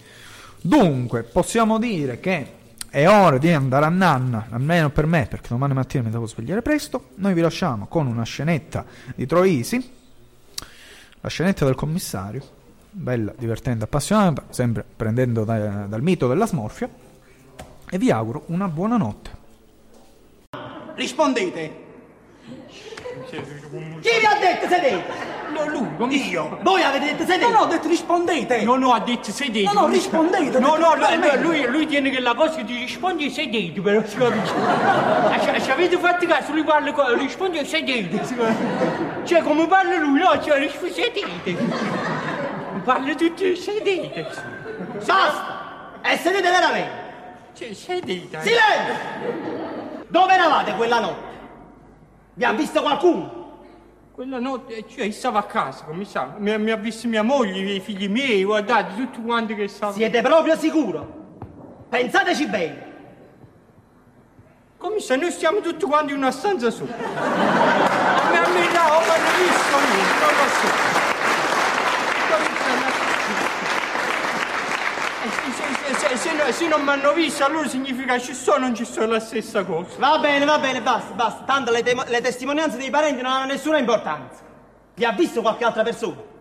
Dunque, 0.61 1.23
possiamo 1.25 1.79
dire 1.79 2.21
che 2.21 2.53
è 2.89 3.09
ora 3.09 3.39
di 3.39 3.51
andare 3.51 3.87
a 3.87 3.89
nanna, 3.89 4.47
almeno 4.51 4.91
per 4.91 5.07
me, 5.07 5.27
perché 5.29 5.49
domani 5.49 5.75
mattina 5.75 6.05
mi 6.05 6.11
devo 6.11 6.27
svegliare 6.27 6.63
presto. 6.63 7.11
Noi 7.17 7.35
vi 7.35 7.41
lasciamo 7.41 7.87
con 7.87 8.07
una 8.07 8.23
scenetta 8.23 8.85
di 9.15 9.27
Troisi, 9.27 9.93
la 11.21 11.29
scenetta 11.29 11.65
del 11.65 11.75
commissario, 11.75 12.43
bella, 12.91 13.33
divertente, 13.37 13.85
appassionata, 13.85 14.45
sempre 14.51 14.85
prendendo 14.95 15.45
da- 15.45 15.87
dal 15.87 16.03
mito 16.03 16.29
della 16.29 16.47
smorfia. 16.47 16.89
E 17.95 17.99
vi 17.99 18.11
auguro 18.11 18.43
una 18.47 18.67
buona 18.67 18.97
notte. 18.97 19.31
Rispondete. 20.97 21.83
Chi 23.31 23.39
vi 24.19 24.27
ha 24.27 24.37
detto 24.41 24.67
sedete? 24.67 25.05
No, 25.53 25.69
lui, 25.69 26.29
Io. 26.29 26.59
Voi 26.63 26.83
avete 26.83 27.05
detto 27.05 27.25
sedete? 27.25 27.45
No, 27.45 27.51
no, 27.51 27.59
ho 27.61 27.67
detto 27.67 27.87
rispondete. 27.87 28.65
No, 28.65 28.75
no, 28.75 28.91
ha 28.95 28.99
detto 28.99 29.31
sedete. 29.31 29.73
No, 29.73 29.83
no, 29.83 29.87
rispondete, 29.87 30.59
No, 30.59 30.77
detto 30.77 31.37
no, 31.37 31.43
lui, 31.43 31.65
lui, 31.69 31.87
tiene 31.87 32.11
che 32.11 32.19
la 32.19 32.35
cosa 32.35 32.57
che 32.57 32.65
ti 32.65 32.77
rispondi 32.79 33.29
è 33.29 33.31
sedete, 33.31 33.81
però 33.81 34.05
si 34.05 34.17
capisce. 34.17 34.55
Ah, 34.57 35.61
ci- 35.61 35.71
avete 35.71 35.97
fatto 35.97 36.27
caso, 36.27 36.53
lui 36.53 36.65
parla, 36.65 36.91
co- 36.91 37.15
risponde 37.15 37.65
sedete. 37.65 38.27
Cioè, 39.23 39.41
come 39.43 39.69
parla 39.69 39.99
lui, 40.01 40.19
no, 40.19 40.43
cioè, 40.43 40.59
risponde 40.59 40.95
sedete. 40.95 41.57
Parla 42.83 43.15
tutti 43.15 43.55
sedete. 43.55 44.27
Basta! 45.07 46.01
E 46.03 46.17
sedete 46.17 46.51
veramente? 46.51 47.04
Cioè, 47.55 47.73
sedete. 47.73 48.41
Silenzio! 48.41 50.05
Dove 50.09 50.35
eravate 50.35 50.75
quella 50.75 51.01
notte? 51.01 51.33
Vi 52.35 52.45
ha 52.45 52.53
visto 52.53 52.83
qualcuno? 52.83 53.43
Quella 54.13 54.39
notte, 54.39 54.85
cioè, 54.89 55.11
stavo 55.11 55.39
a 55.39 55.43
casa, 55.45 55.85
come 55.85 56.05
sa, 56.05 56.35
mi, 56.39 56.57
mi 56.59 56.71
ha 56.71 56.77
visto 56.77 57.09
mia 57.09 57.23
moglie, 57.23 57.59
i 57.75 57.81
figli 57.81 58.09
miei, 58.09 58.45
guardate, 58.45 58.95
tutti 58.95 59.21
quanti 59.23 59.55
che 59.57 59.67
stavano... 59.67 59.97
Siete 59.99 60.21
proprio 60.23 60.57
sicuro? 60.57 61.23
Pensateci 61.89 62.47
bene. 62.47 62.93
Come 64.77 65.01
se 65.01 65.17
noi 65.17 65.31
stiamo 65.33 65.61
tutti 65.61 65.85
quanti 65.85 66.13
in 66.13 66.19
una 66.19 66.31
stanza 66.31 66.71
su. 66.71 66.85
Ma 66.85 66.93
a 66.95 68.49
me 68.49 68.67
no, 68.67 68.83
ma 68.83 69.17
non 69.17 69.27
ho 69.27 69.37
visto 69.39 69.79
niente, 69.79 70.15
non 70.21 70.35
lo 70.37 70.47
so. 70.51 70.69
Come 72.31 72.47
se 72.63 72.73
no- 72.79 73.03
Eh, 75.25 75.31
se- 75.53 75.94
se- 76.09 76.17
se- 76.17 76.33
no- 76.35 76.53
Se 76.53 76.69
non 76.69 76.83
mi 76.83 76.91
hanno 76.91 77.13
visto, 77.13 77.45
allora 77.45 77.67
significa 77.69 78.19
ci 78.19 78.35
sto 78.35 78.53
o 78.53 78.59
non 78.59 78.75
ci 78.75 78.85
è 78.85 79.07
la 79.07 79.21
stessa 79.21 79.65
cosa. 79.65 79.97
Va 79.99 80.19
bene, 80.19 80.45
va 80.45 80.59
bene, 80.59 80.81
basta, 80.83 81.13
basta. 81.15 81.43
Tanto 81.45 81.71
le, 81.71 81.83
temo- 81.83 82.05
le 82.07 82.21
testimonianze 82.21 82.77
dei 82.77 82.91
parenti 82.91 83.23
non 83.23 83.33
hanno 83.33 83.47
nessuna 83.47 83.79
importanza. 83.79 84.43
Vi 84.95 85.05
ha 85.05 85.13
visto 85.13 85.41
qualche 85.41 85.65
altra 85.65 85.83
persona? 85.83 86.33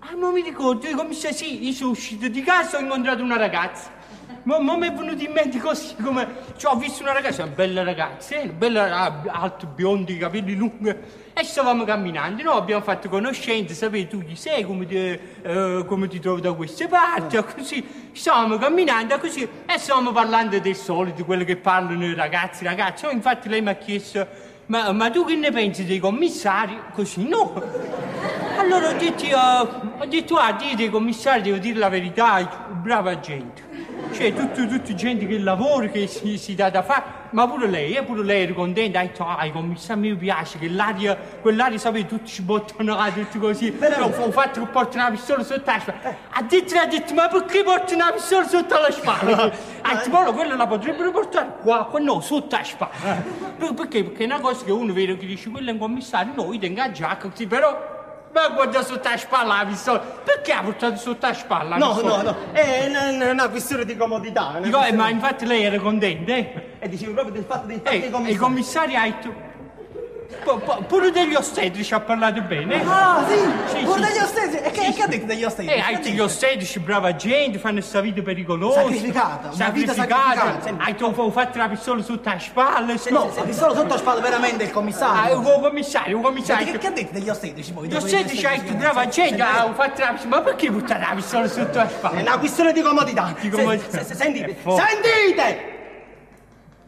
Ah, 0.00 0.16
ma 0.16 0.30
mi 0.30 0.42
ricordo, 0.42 0.86
come 0.94 1.14
se 1.14 1.32
sì, 1.32 1.64
io 1.64 1.72
sono 1.72 1.90
uscito 1.90 2.28
di 2.28 2.42
casa 2.42 2.76
e 2.76 2.80
ho 2.80 2.84
incontrato 2.84 3.22
una 3.22 3.36
ragazza. 3.38 3.90
Ma, 4.44 4.58
ma 4.60 4.76
mi 4.76 4.88
è 4.88 4.92
venuto 4.92 5.22
in 5.22 5.32
mente 5.32 5.58
così 5.58 5.94
come. 6.02 6.26
Cioè, 6.56 6.72
ho 6.72 6.76
visto 6.76 7.02
una 7.02 7.12
ragazza, 7.12 7.44
una 7.44 7.52
bella 7.52 7.82
ragazza, 7.82 8.36
eh, 8.36 8.48
bella, 8.48 8.94
ah, 8.94 9.22
alta, 9.26 9.66
biondi, 9.66 10.18
capelli 10.18 10.54
lunghi. 10.54 10.94
E 11.32 11.42
stavamo 11.42 11.84
camminando, 11.84 12.42
no? 12.42 12.52
Abbiamo 12.52 12.82
fatto 12.82 13.08
conoscenza, 13.08 13.72
sapete, 13.72 14.08
tu 14.08 14.22
chi 14.22 14.36
sei, 14.36 14.64
come 14.64 14.86
ti, 14.86 14.96
eh, 14.96 15.84
come 15.86 16.08
ti 16.08 16.20
trovi 16.20 16.42
da 16.42 16.52
queste 16.52 16.88
parti, 16.88 17.36
e 17.36 17.44
così. 17.44 18.10
Stavamo 18.12 18.58
camminando 18.58 19.18
così 19.18 19.42
e 19.42 19.78
stavamo 19.78 20.12
parlando 20.12 20.58
del 20.58 20.76
solito, 20.76 21.24
quello 21.24 21.44
che 21.44 21.56
parlano 21.56 22.04
i 22.04 22.14
ragazzi, 22.14 22.64
ragazzi. 22.64 23.06
Oh, 23.06 23.10
infatti 23.10 23.48
lei 23.48 23.62
mi 23.62 23.70
ha 23.70 23.74
chiesto, 23.76 24.26
ma, 24.66 24.92
ma 24.92 25.10
tu 25.10 25.24
che 25.24 25.36
ne 25.36 25.50
pensi 25.50 25.86
dei 25.86 25.98
commissari? 25.98 26.78
Così, 26.92 27.26
no. 27.26 27.54
Allora 28.58 28.90
ho 28.90 28.92
detto, 28.92 29.24
io, 29.24 29.38
ho 29.38 30.04
detto, 30.06 30.36
ah, 30.36 30.52
dite 30.52 30.90
commissari, 30.90 31.40
devo 31.40 31.56
dire 31.56 31.78
la 31.78 31.88
verità, 31.88 32.68
brava 32.70 33.18
gente. 33.18 33.63
Cioè, 34.14 34.32
tutti, 34.32 34.66
tutti 34.68 34.94
gente 34.94 35.26
che 35.26 35.38
lavora, 35.38 35.88
che 35.88 36.06
si, 36.06 36.38
si 36.38 36.54
dà 36.54 36.70
da 36.70 36.82
fare, 36.82 37.02
ma 37.30 37.48
pure 37.48 37.66
lei, 37.66 37.94
eh, 37.94 38.04
pure 38.04 38.22
lei 38.22 38.44
era 38.44 38.52
contenta, 38.52 39.00
ha 39.00 39.02
detto, 39.02 39.26
ah, 39.26 39.44
i 39.44 39.50
commissari 39.50 39.98
mi 39.98 40.14
piace, 40.14 40.56
che 40.58 40.68
l'aria, 40.68 41.16
quell'aria, 41.16 41.78
sapete, 41.78 42.06
tutti 42.06 42.30
ci 42.30 42.42
bottano, 42.42 42.96
ah, 42.96 43.10
tutti 43.10 43.38
così. 43.38 43.72
Però 43.72 44.04
ho 44.06 44.30
fatto 44.30 44.60
che 44.60 44.66
portano 44.66 45.06
una 45.06 45.10
pistola 45.16 45.42
sotto 45.42 45.62
la 45.68 45.80
spalla. 45.80 46.16
Ha 46.30 46.42
detto, 46.42 46.78
ha 46.78 46.86
detto, 46.86 47.12
ma 47.12 47.26
perché 47.28 47.64
portano 47.64 48.02
una 48.04 48.12
pistola 48.12 48.46
sotto 48.46 48.74
la 48.80 48.90
spalla? 48.92 49.52
Ha 49.86 49.94
detto, 49.96 50.08
"Poi 50.10 50.32
quella 50.32 50.54
la 50.54 50.66
potrebbero 50.66 51.10
portare 51.10 51.56
qua, 51.60 51.84
qua 51.84 51.98
no, 52.00 52.20
sotto 52.20 52.56
la 52.56 52.64
spalla. 52.64 53.22
Per- 53.58 53.74
Perché? 53.74 54.04
Perché 54.04 54.22
è 54.22 54.26
una 54.26 54.40
cosa 54.40 54.64
che 54.64 54.70
uno 54.72 54.92
vede 54.92 55.16
che 55.16 55.26
dice, 55.26 55.50
quello 55.50 55.68
è 55.68 55.72
un 55.72 55.78
commissario, 55.78 56.32
no, 56.34 56.52
io 56.52 56.58
tengo 56.60 56.80
la 56.80 56.90
giacca, 56.90 57.28
così, 57.28 57.46
però... 57.46 57.93
Ma 58.34 58.48
guarda 58.48 58.82
sotto 58.82 59.08
la 59.08 59.16
spalla 59.16 59.58
la 59.58 59.64
pistola. 59.64 60.00
Perché 60.00 60.52
ha 60.52 60.60
portato 60.62 60.96
sotto 60.96 61.24
la 61.24 61.34
spalla? 61.34 61.76
la 61.76 61.76
No, 61.76 62.00
no, 62.00 62.20
no. 62.22 62.36
È 62.50 62.86
una, 62.88 63.30
una 63.30 63.48
questione 63.48 63.84
di 63.84 63.96
comodità. 63.96 64.54
Dico, 64.60 64.66
eh, 64.66 64.70
questione- 64.70 64.96
ma 64.96 65.08
infatti 65.08 65.46
lei 65.46 65.62
era 65.62 65.78
contenta, 65.78 66.34
eh? 66.34 66.72
E 66.80 66.88
dicevi 66.88 67.12
proprio 67.12 67.32
del 67.32 67.44
fatto 67.44 67.66
dei 67.66 67.76
fatti 67.76 67.94
Eh, 67.94 67.98
dei 68.00 68.02
e 68.02 68.08
i 68.08 68.10
commissari. 68.10 68.36
commissari 68.36 68.96
ha 68.96 69.02
detto... 69.04 69.52
pu- 70.42 70.58
pu- 70.60 70.84
Pure 70.86 71.10
degli 71.10 71.34
ostetrici 71.34 71.94
ha 71.94 72.00
parlato 72.00 72.40
bene. 72.42 72.82
Ah, 72.86 73.24
sì, 73.28 73.76
Sì, 73.76 73.84
pure 73.84 74.02
sì. 74.04 74.12
degli 74.12 74.22
ostesi. 74.22 74.56
E 74.58 74.70
che, 74.70 74.92
che 74.92 75.02
ha 75.02 75.06
detto 75.06 75.26
degli 75.26 75.44
ostesi? 75.44 75.68
Eh, 75.68 75.80
hai 75.80 75.96
detto 75.96 76.08
gli 76.08 76.20
ostetrici, 76.20 76.78
brava 76.80 77.14
gente, 77.16 77.58
fanno 77.58 77.74
questa 77.74 78.00
vita 78.00 78.22
pericolosa. 78.22 78.80
Sacrificata, 78.82 79.52
sacrificata, 79.52 80.58
sì. 80.62 80.74
Hai 80.78 80.94
fatto 81.30 81.58
la 81.58 81.68
pistola 81.68 82.02
sotto 82.02 82.28
la 82.28 82.38
spalla. 82.38 82.96
sì. 82.96 83.10
No, 83.10 83.30
ha 83.36 83.42
visto 83.44 83.74
sotto 83.74 83.88
la 83.94 83.98
spalla 83.98 84.20
veramente 84.20 84.64
il 84.64 84.70
Ah, 84.70 84.72
commissario. 84.72 85.38
un 85.38 85.60
commissario, 85.60 86.16
un 86.16 86.22
Che, 86.22 86.28
commissario. 86.28 86.78
che 86.78 86.86
ha 86.86 86.90
detto 86.90 87.12
degli 87.12 87.28
ostetici 87.28 87.72
poi? 87.72 87.88
Gli 87.88 87.94
ostetrici 87.94 88.46
hai 88.46 88.60
detto, 88.60 88.74
brava 88.74 89.06
gente, 89.08 89.42
ah, 89.42 89.66
ho 89.66 89.74
fatto 89.74 90.00
la 90.00 90.08
pistola. 90.12 90.36
Ma 90.36 90.40
perché 90.42 90.70
buttare 90.70 91.00
la 91.08 91.14
pistola 91.14 91.46
sotto 91.48 91.78
la 91.78 91.86
È 91.86 91.90
spalla? 91.90 92.20
una 92.20 92.38
questione 92.38 92.72
di 92.72 92.80
comodità. 92.82 93.34
Di 93.40 93.50
Se- 93.50 93.56
comodità. 93.56 93.98
se- 93.98 94.04
se- 94.04 94.14
sentite, 94.14 94.50
È 94.50 94.56
sentite! 94.64 95.72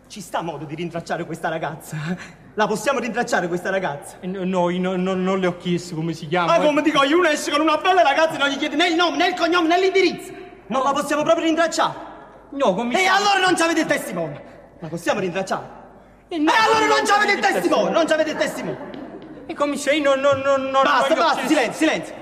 Ci 0.08 0.20
sta 0.20 0.40
modo 0.40 0.64
di 0.64 0.74
rintracciare 0.74 1.24
questa 1.24 1.48
ragazza? 1.48 1.96
La 2.54 2.66
possiamo 2.66 3.00
rintracciare 3.00 3.48
questa 3.48 3.70
ragazza? 3.70 4.16
Eh, 4.20 4.26
No, 4.26 4.44
no, 4.44 4.70
io 4.70 4.80
non, 4.80 5.02
non- 5.02 5.38
le 5.40 5.46
ho 5.48 5.56
chiesto 5.56 5.94
come 5.94 6.12
si 6.12 6.26
chiama. 6.28 6.58
Ma 6.58 6.64
come 6.64 6.80
dico 6.82 7.02
io, 7.02 7.18
uno 7.18 7.28
esce 7.28 7.50
con 7.50 7.60
una 7.60 7.76
bella 7.76 8.02
ragazza 8.02 8.34
e 8.34 8.38
non 8.38 8.48
gli 8.48 8.56
chiede 8.56 8.76
né 8.76 8.88
il 8.88 8.94
nome, 8.94 9.16
né 9.16 9.28
il 9.28 9.34
cognome, 9.34 9.68
né 9.68 9.80
l'indirizzo. 9.80 10.32
Non 10.68 10.82
la 10.82 10.92
possiamo 10.92 11.22
proprio 11.22 11.44
rintracciare. 11.44 11.92
No, 12.50 12.70
E 12.70 12.74
commissario. 12.74 13.12
allora 13.12 13.44
non 13.46 13.56
ci 13.56 13.62
avete 13.62 13.80
il 13.80 13.86
testimone. 13.86 14.42
La 14.78 14.88
possiamo 14.88 15.20
rintracciare? 15.20 15.64
Eh, 16.28 16.36
E 16.36 16.38
no, 16.38 16.52
allora 16.56 16.86
non 16.86 16.98
no, 17.00 17.04
ci 17.06 17.12
avete 17.12 17.32
il 17.32 17.38
no, 17.40 17.46
testimone, 17.46 17.90
non 17.90 18.06
ci 18.06 18.12
avete 18.12 18.30
il 18.30 18.36
testimone. 18.36 18.78
E 19.46 19.54
commissario, 19.54 20.02
non, 20.14 20.20
non, 20.20 20.40
non, 20.40 20.70
non 20.70 20.82
Basta, 20.82 21.14
basta, 21.14 21.46
silenzio, 21.46 21.72
silenzio. 21.72 22.14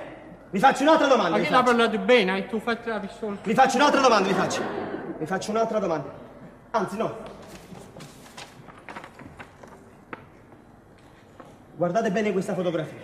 Vi 0.51 0.59
faccio 0.59 0.83
un'altra 0.83 1.07
domanda. 1.07 1.37
Ma 1.37 1.43
che 1.43 1.51
l'ha 1.51 1.63
parlato 1.63 1.99
bene? 1.99 2.33
Hai 2.33 2.47
tu 2.49 2.59
fatto 2.61 2.89
la 2.89 2.99
pistola? 2.99 3.37
Vi 3.43 3.55
faccio 3.55 3.77
un'altra 3.77 4.01
domanda, 4.01 4.29
vi 4.29 4.35
faccio. 4.35 4.63
Vi 5.19 5.27
faccio 5.27 5.51
un'altra 5.51 5.79
domanda. 5.79 6.13
Anzi, 6.71 6.97
no. 6.97 7.33
Guardate 11.77 12.11
bene 12.11 12.33
questa 12.33 12.55
fotografia. 12.55 13.03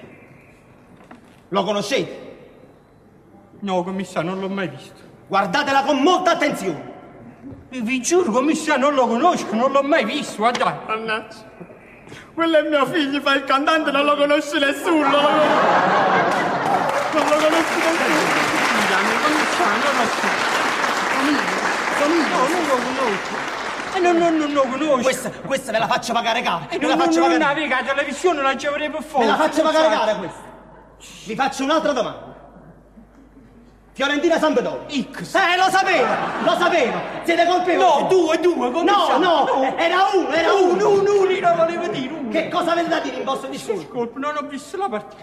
Lo 1.49 1.65
conoscete? 1.65 2.29
No, 3.61 3.83
commissario, 3.83 4.31
non 4.31 4.41
l'ho 4.41 4.49
mai 4.49 4.69
visto. 4.69 5.01
Guardatela 5.27 5.83
con 5.83 5.99
molta 5.99 6.33
attenzione. 6.33 6.99
Vi, 7.69 7.81
vi 7.81 8.01
giuro, 8.01 8.31
commissario, 8.31 8.87
non 8.87 8.95
lo 8.95 9.07
conosco, 9.07 9.55
non 9.55 9.73
l'ho 9.73 9.83
mai 9.83 10.05
visto, 10.05 10.37
guarda. 10.37 10.83
Mannaggia. 10.87 11.49
Quello 12.33 12.59
è 12.59 12.69
mio 12.69 12.87
figlio, 12.87 13.21
fa 13.21 13.35
il 13.35 13.45
cantante, 13.45 13.91
non 13.91 14.05
lo 14.05 14.17
conosce 14.17 14.59
nessuno. 14.59 15.09
Non 15.09 15.11
lo, 15.11 15.21
non 17.13 17.29
lo 17.29 17.37
conosce 17.37 17.77
nessuno. 17.77 18.49
Scusami, 18.71 19.13
commissario, 19.23 19.85
non 19.85 19.97
lo 19.97 20.07
so. 20.07 20.49
io. 21.27 21.59
No, 22.01 22.49
non 22.49 22.67
lo 22.67 22.75
conosco. 22.75 23.60
E 23.95 23.99
non, 24.01 24.17
non, 24.17 24.37
non 24.37 24.53
lo 24.53 24.63
conosco. 24.63 25.03
Questa, 25.03 25.31
questa 25.31 25.73
ve 25.73 25.79
la 25.79 25.87
faccio 25.87 26.13
pagare 26.13 26.43
cara. 26.43 26.69
E 26.69 26.79
Ve 26.79 26.87
non, 26.87 26.97
la 26.97 27.05
faccio 27.05 27.19
non, 27.19 27.29
pagare 27.29 27.39
non 27.39 27.49
avevi 27.49 27.69
la 27.69 27.83
televisione, 27.83 28.43
non 28.43 28.59
ci 28.59 28.67
avrei 28.67 28.91
per 28.91 29.03
forza. 29.03 29.19
Ve 29.19 29.27
la 29.27 29.37
faccio 29.37 29.63
pagare 29.63 29.89
cara 29.89 30.15
questa. 30.17 30.49
Vi 31.25 31.35
faccio 31.35 31.65
un'altra 31.65 31.93
domanda. 31.93 32.30
Fiorentina 34.01 34.39
Sampdoria. 34.39 34.87
X. 35.13 35.35
Eh, 35.35 35.57
lo 35.59 35.69
sapevo, 35.69 36.07
lo 36.45 36.57
sapevo. 36.59 36.99
Siete 37.23 37.45
colpevoli. 37.45 37.77
No, 38.03 38.07
due, 38.09 38.39
due, 38.41 38.71
come 38.71 38.91
No, 38.91 39.05
siamo? 39.05 39.45
no, 39.45 39.77
era 39.77 40.09
uno, 40.15 40.31
era 40.31 40.53
uno. 40.55 40.89
uno. 40.89 41.01
Uno, 41.01 41.21
uno, 41.21 41.55
volevo 41.55 41.87
dire 41.89 42.13
uno. 42.15 42.31
Che 42.31 42.49
cosa 42.49 42.73
avete 42.73 42.89
da 42.89 43.01
dire 43.01 43.17
in 43.17 43.25
vostro 43.25 43.51
discorso? 43.51 43.83
Scusa, 43.91 44.09
non 44.15 44.37
ho 44.39 44.47
visto 44.47 44.79
la 44.79 44.89
partita. 44.89 45.23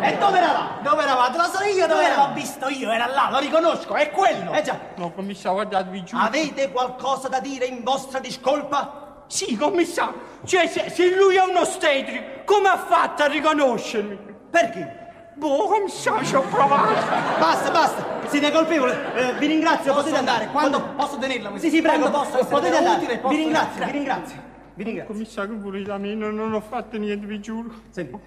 E 0.00 0.16
dove 0.16 0.38
eravate? 0.38 0.82
Dove 0.88 1.02
eravate? 1.02 1.36
Lo 1.36 1.44
so 1.44 1.62
io 1.64 1.86
dove? 1.86 2.14
L'ho 2.16 2.30
visto 2.32 2.68
io, 2.68 2.90
era 2.90 3.08
là, 3.08 3.28
lo 3.30 3.38
riconosco, 3.40 3.94
è 3.94 4.10
quello. 4.10 4.52
Eh 4.54 4.62
già. 4.62 4.78
No, 4.94 5.12
commissario, 5.12 5.52
guardatevi 5.58 6.04
giù. 6.04 6.16
Avete 6.18 6.70
qualcosa 6.72 7.28
da 7.28 7.40
dire 7.40 7.66
in 7.66 7.82
vostra 7.84 8.20
discolpa? 8.20 9.24
Sì, 9.26 9.54
commissario. 9.54 10.18
Cioè, 10.46 10.66
se, 10.66 10.88
se 10.88 11.14
lui 11.14 11.36
è 11.36 11.42
uno 11.42 11.60
ostetrico, 11.60 12.24
come 12.46 12.68
ha 12.70 12.78
fatto 12.78 13.24
a 13.24 13.26
riconoscermi? 13.26 14.18
Perché? 14.50 14.97
Boh, 15.38 15.68
commissario, 15.68 16.26
ci 16.26 16.34
ho 16.34 16.42
provato. 16.42 16.94
Basta, 17.38 17.70
basta, 17.70 18.28
siete 18.28 18.50
colpevoli. 18.50 18.90
Eh, 18.90 19.34
vi 19.38 19.46
ringrazio, 19.46 19.94
potete 19.94 20.16
andare. 20.16 20.48
Quando 20.48 20.82
posso 20.96 21.16
tenerla? 21.16 21.56
Sì, 21.58 21.70
sì, 21.70 21.80
prego, 21.80 22.10
posso, 22.10 22.44
potete 22.44 22.76
andare. 22.76 23.20
Vi 23.28 23.36
ringrazio, 23.36 23.84
vi 23.84 23.90
ringrazio. 23.92 24.42
Vi 24.74 24.82
ringrazio. 24.82 25.12
Commissario, 25.12 25.56
pure 25.56 25.82
da 25.82 25.96
me 25.96 26.14
non, 26.14 26.34
non 26.34 26.52
ho 26.52 26.60
fatto 26.60 26.96
niente, 26.96 27.24
vi 27.26 27.40
giuro. 27.40 27.70
Senti. 27.90 28.18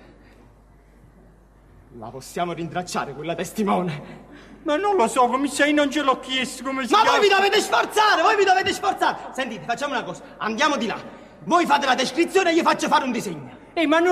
La 1.99 2.07
possiamo 2.07 2.53
rintracciare 2.53 3.13
quella 3.13 3.35
testimone. 3.35 4.29
Ma 4.63 4.77
non 4.77 4.95
lo 4.95 5.07
so, 5.07 5.27
commissario, 5.27 5.73
io 5.73 5.81
non 5.81 5.91
ce 5.91 6.01
l'ho 6.03 6.19
chiesto 6.19 6.63
come 6.63 6.85
si 6.85 6.93
Ma 6.93 7.01
chiama. 7.01 7.17
voi 7.17 7.27
vi 7.27 7.33
dovete 7.33 7.59
sforzare, 7.59 8.21
voi 8.21 8.37
vi 8.37 8.45
dovete 8.45 8.71
sforzare. 8.71 9.17
Sentite, 9.33 9.65
facciamo 9.65 9.93
una 9.93 10.03
cosa, 10.03 10.21
andiamo 10.37 10.77
di 10.77 10.87
là. 10.87 10.97
Voi 11.43 11.65
fate 11.65 11.85
la 11.87 11.95
descrizione 11.95 12.51
e 12.51 12.53
io 12.53 12.63
faccio 12.63 12.87
fare 12.87 13.03
un 13.03 13.11
disegno. 13.11 13.49
Eh, 13.73 13.87
ma 13.87 13.99
non 13.99 14.11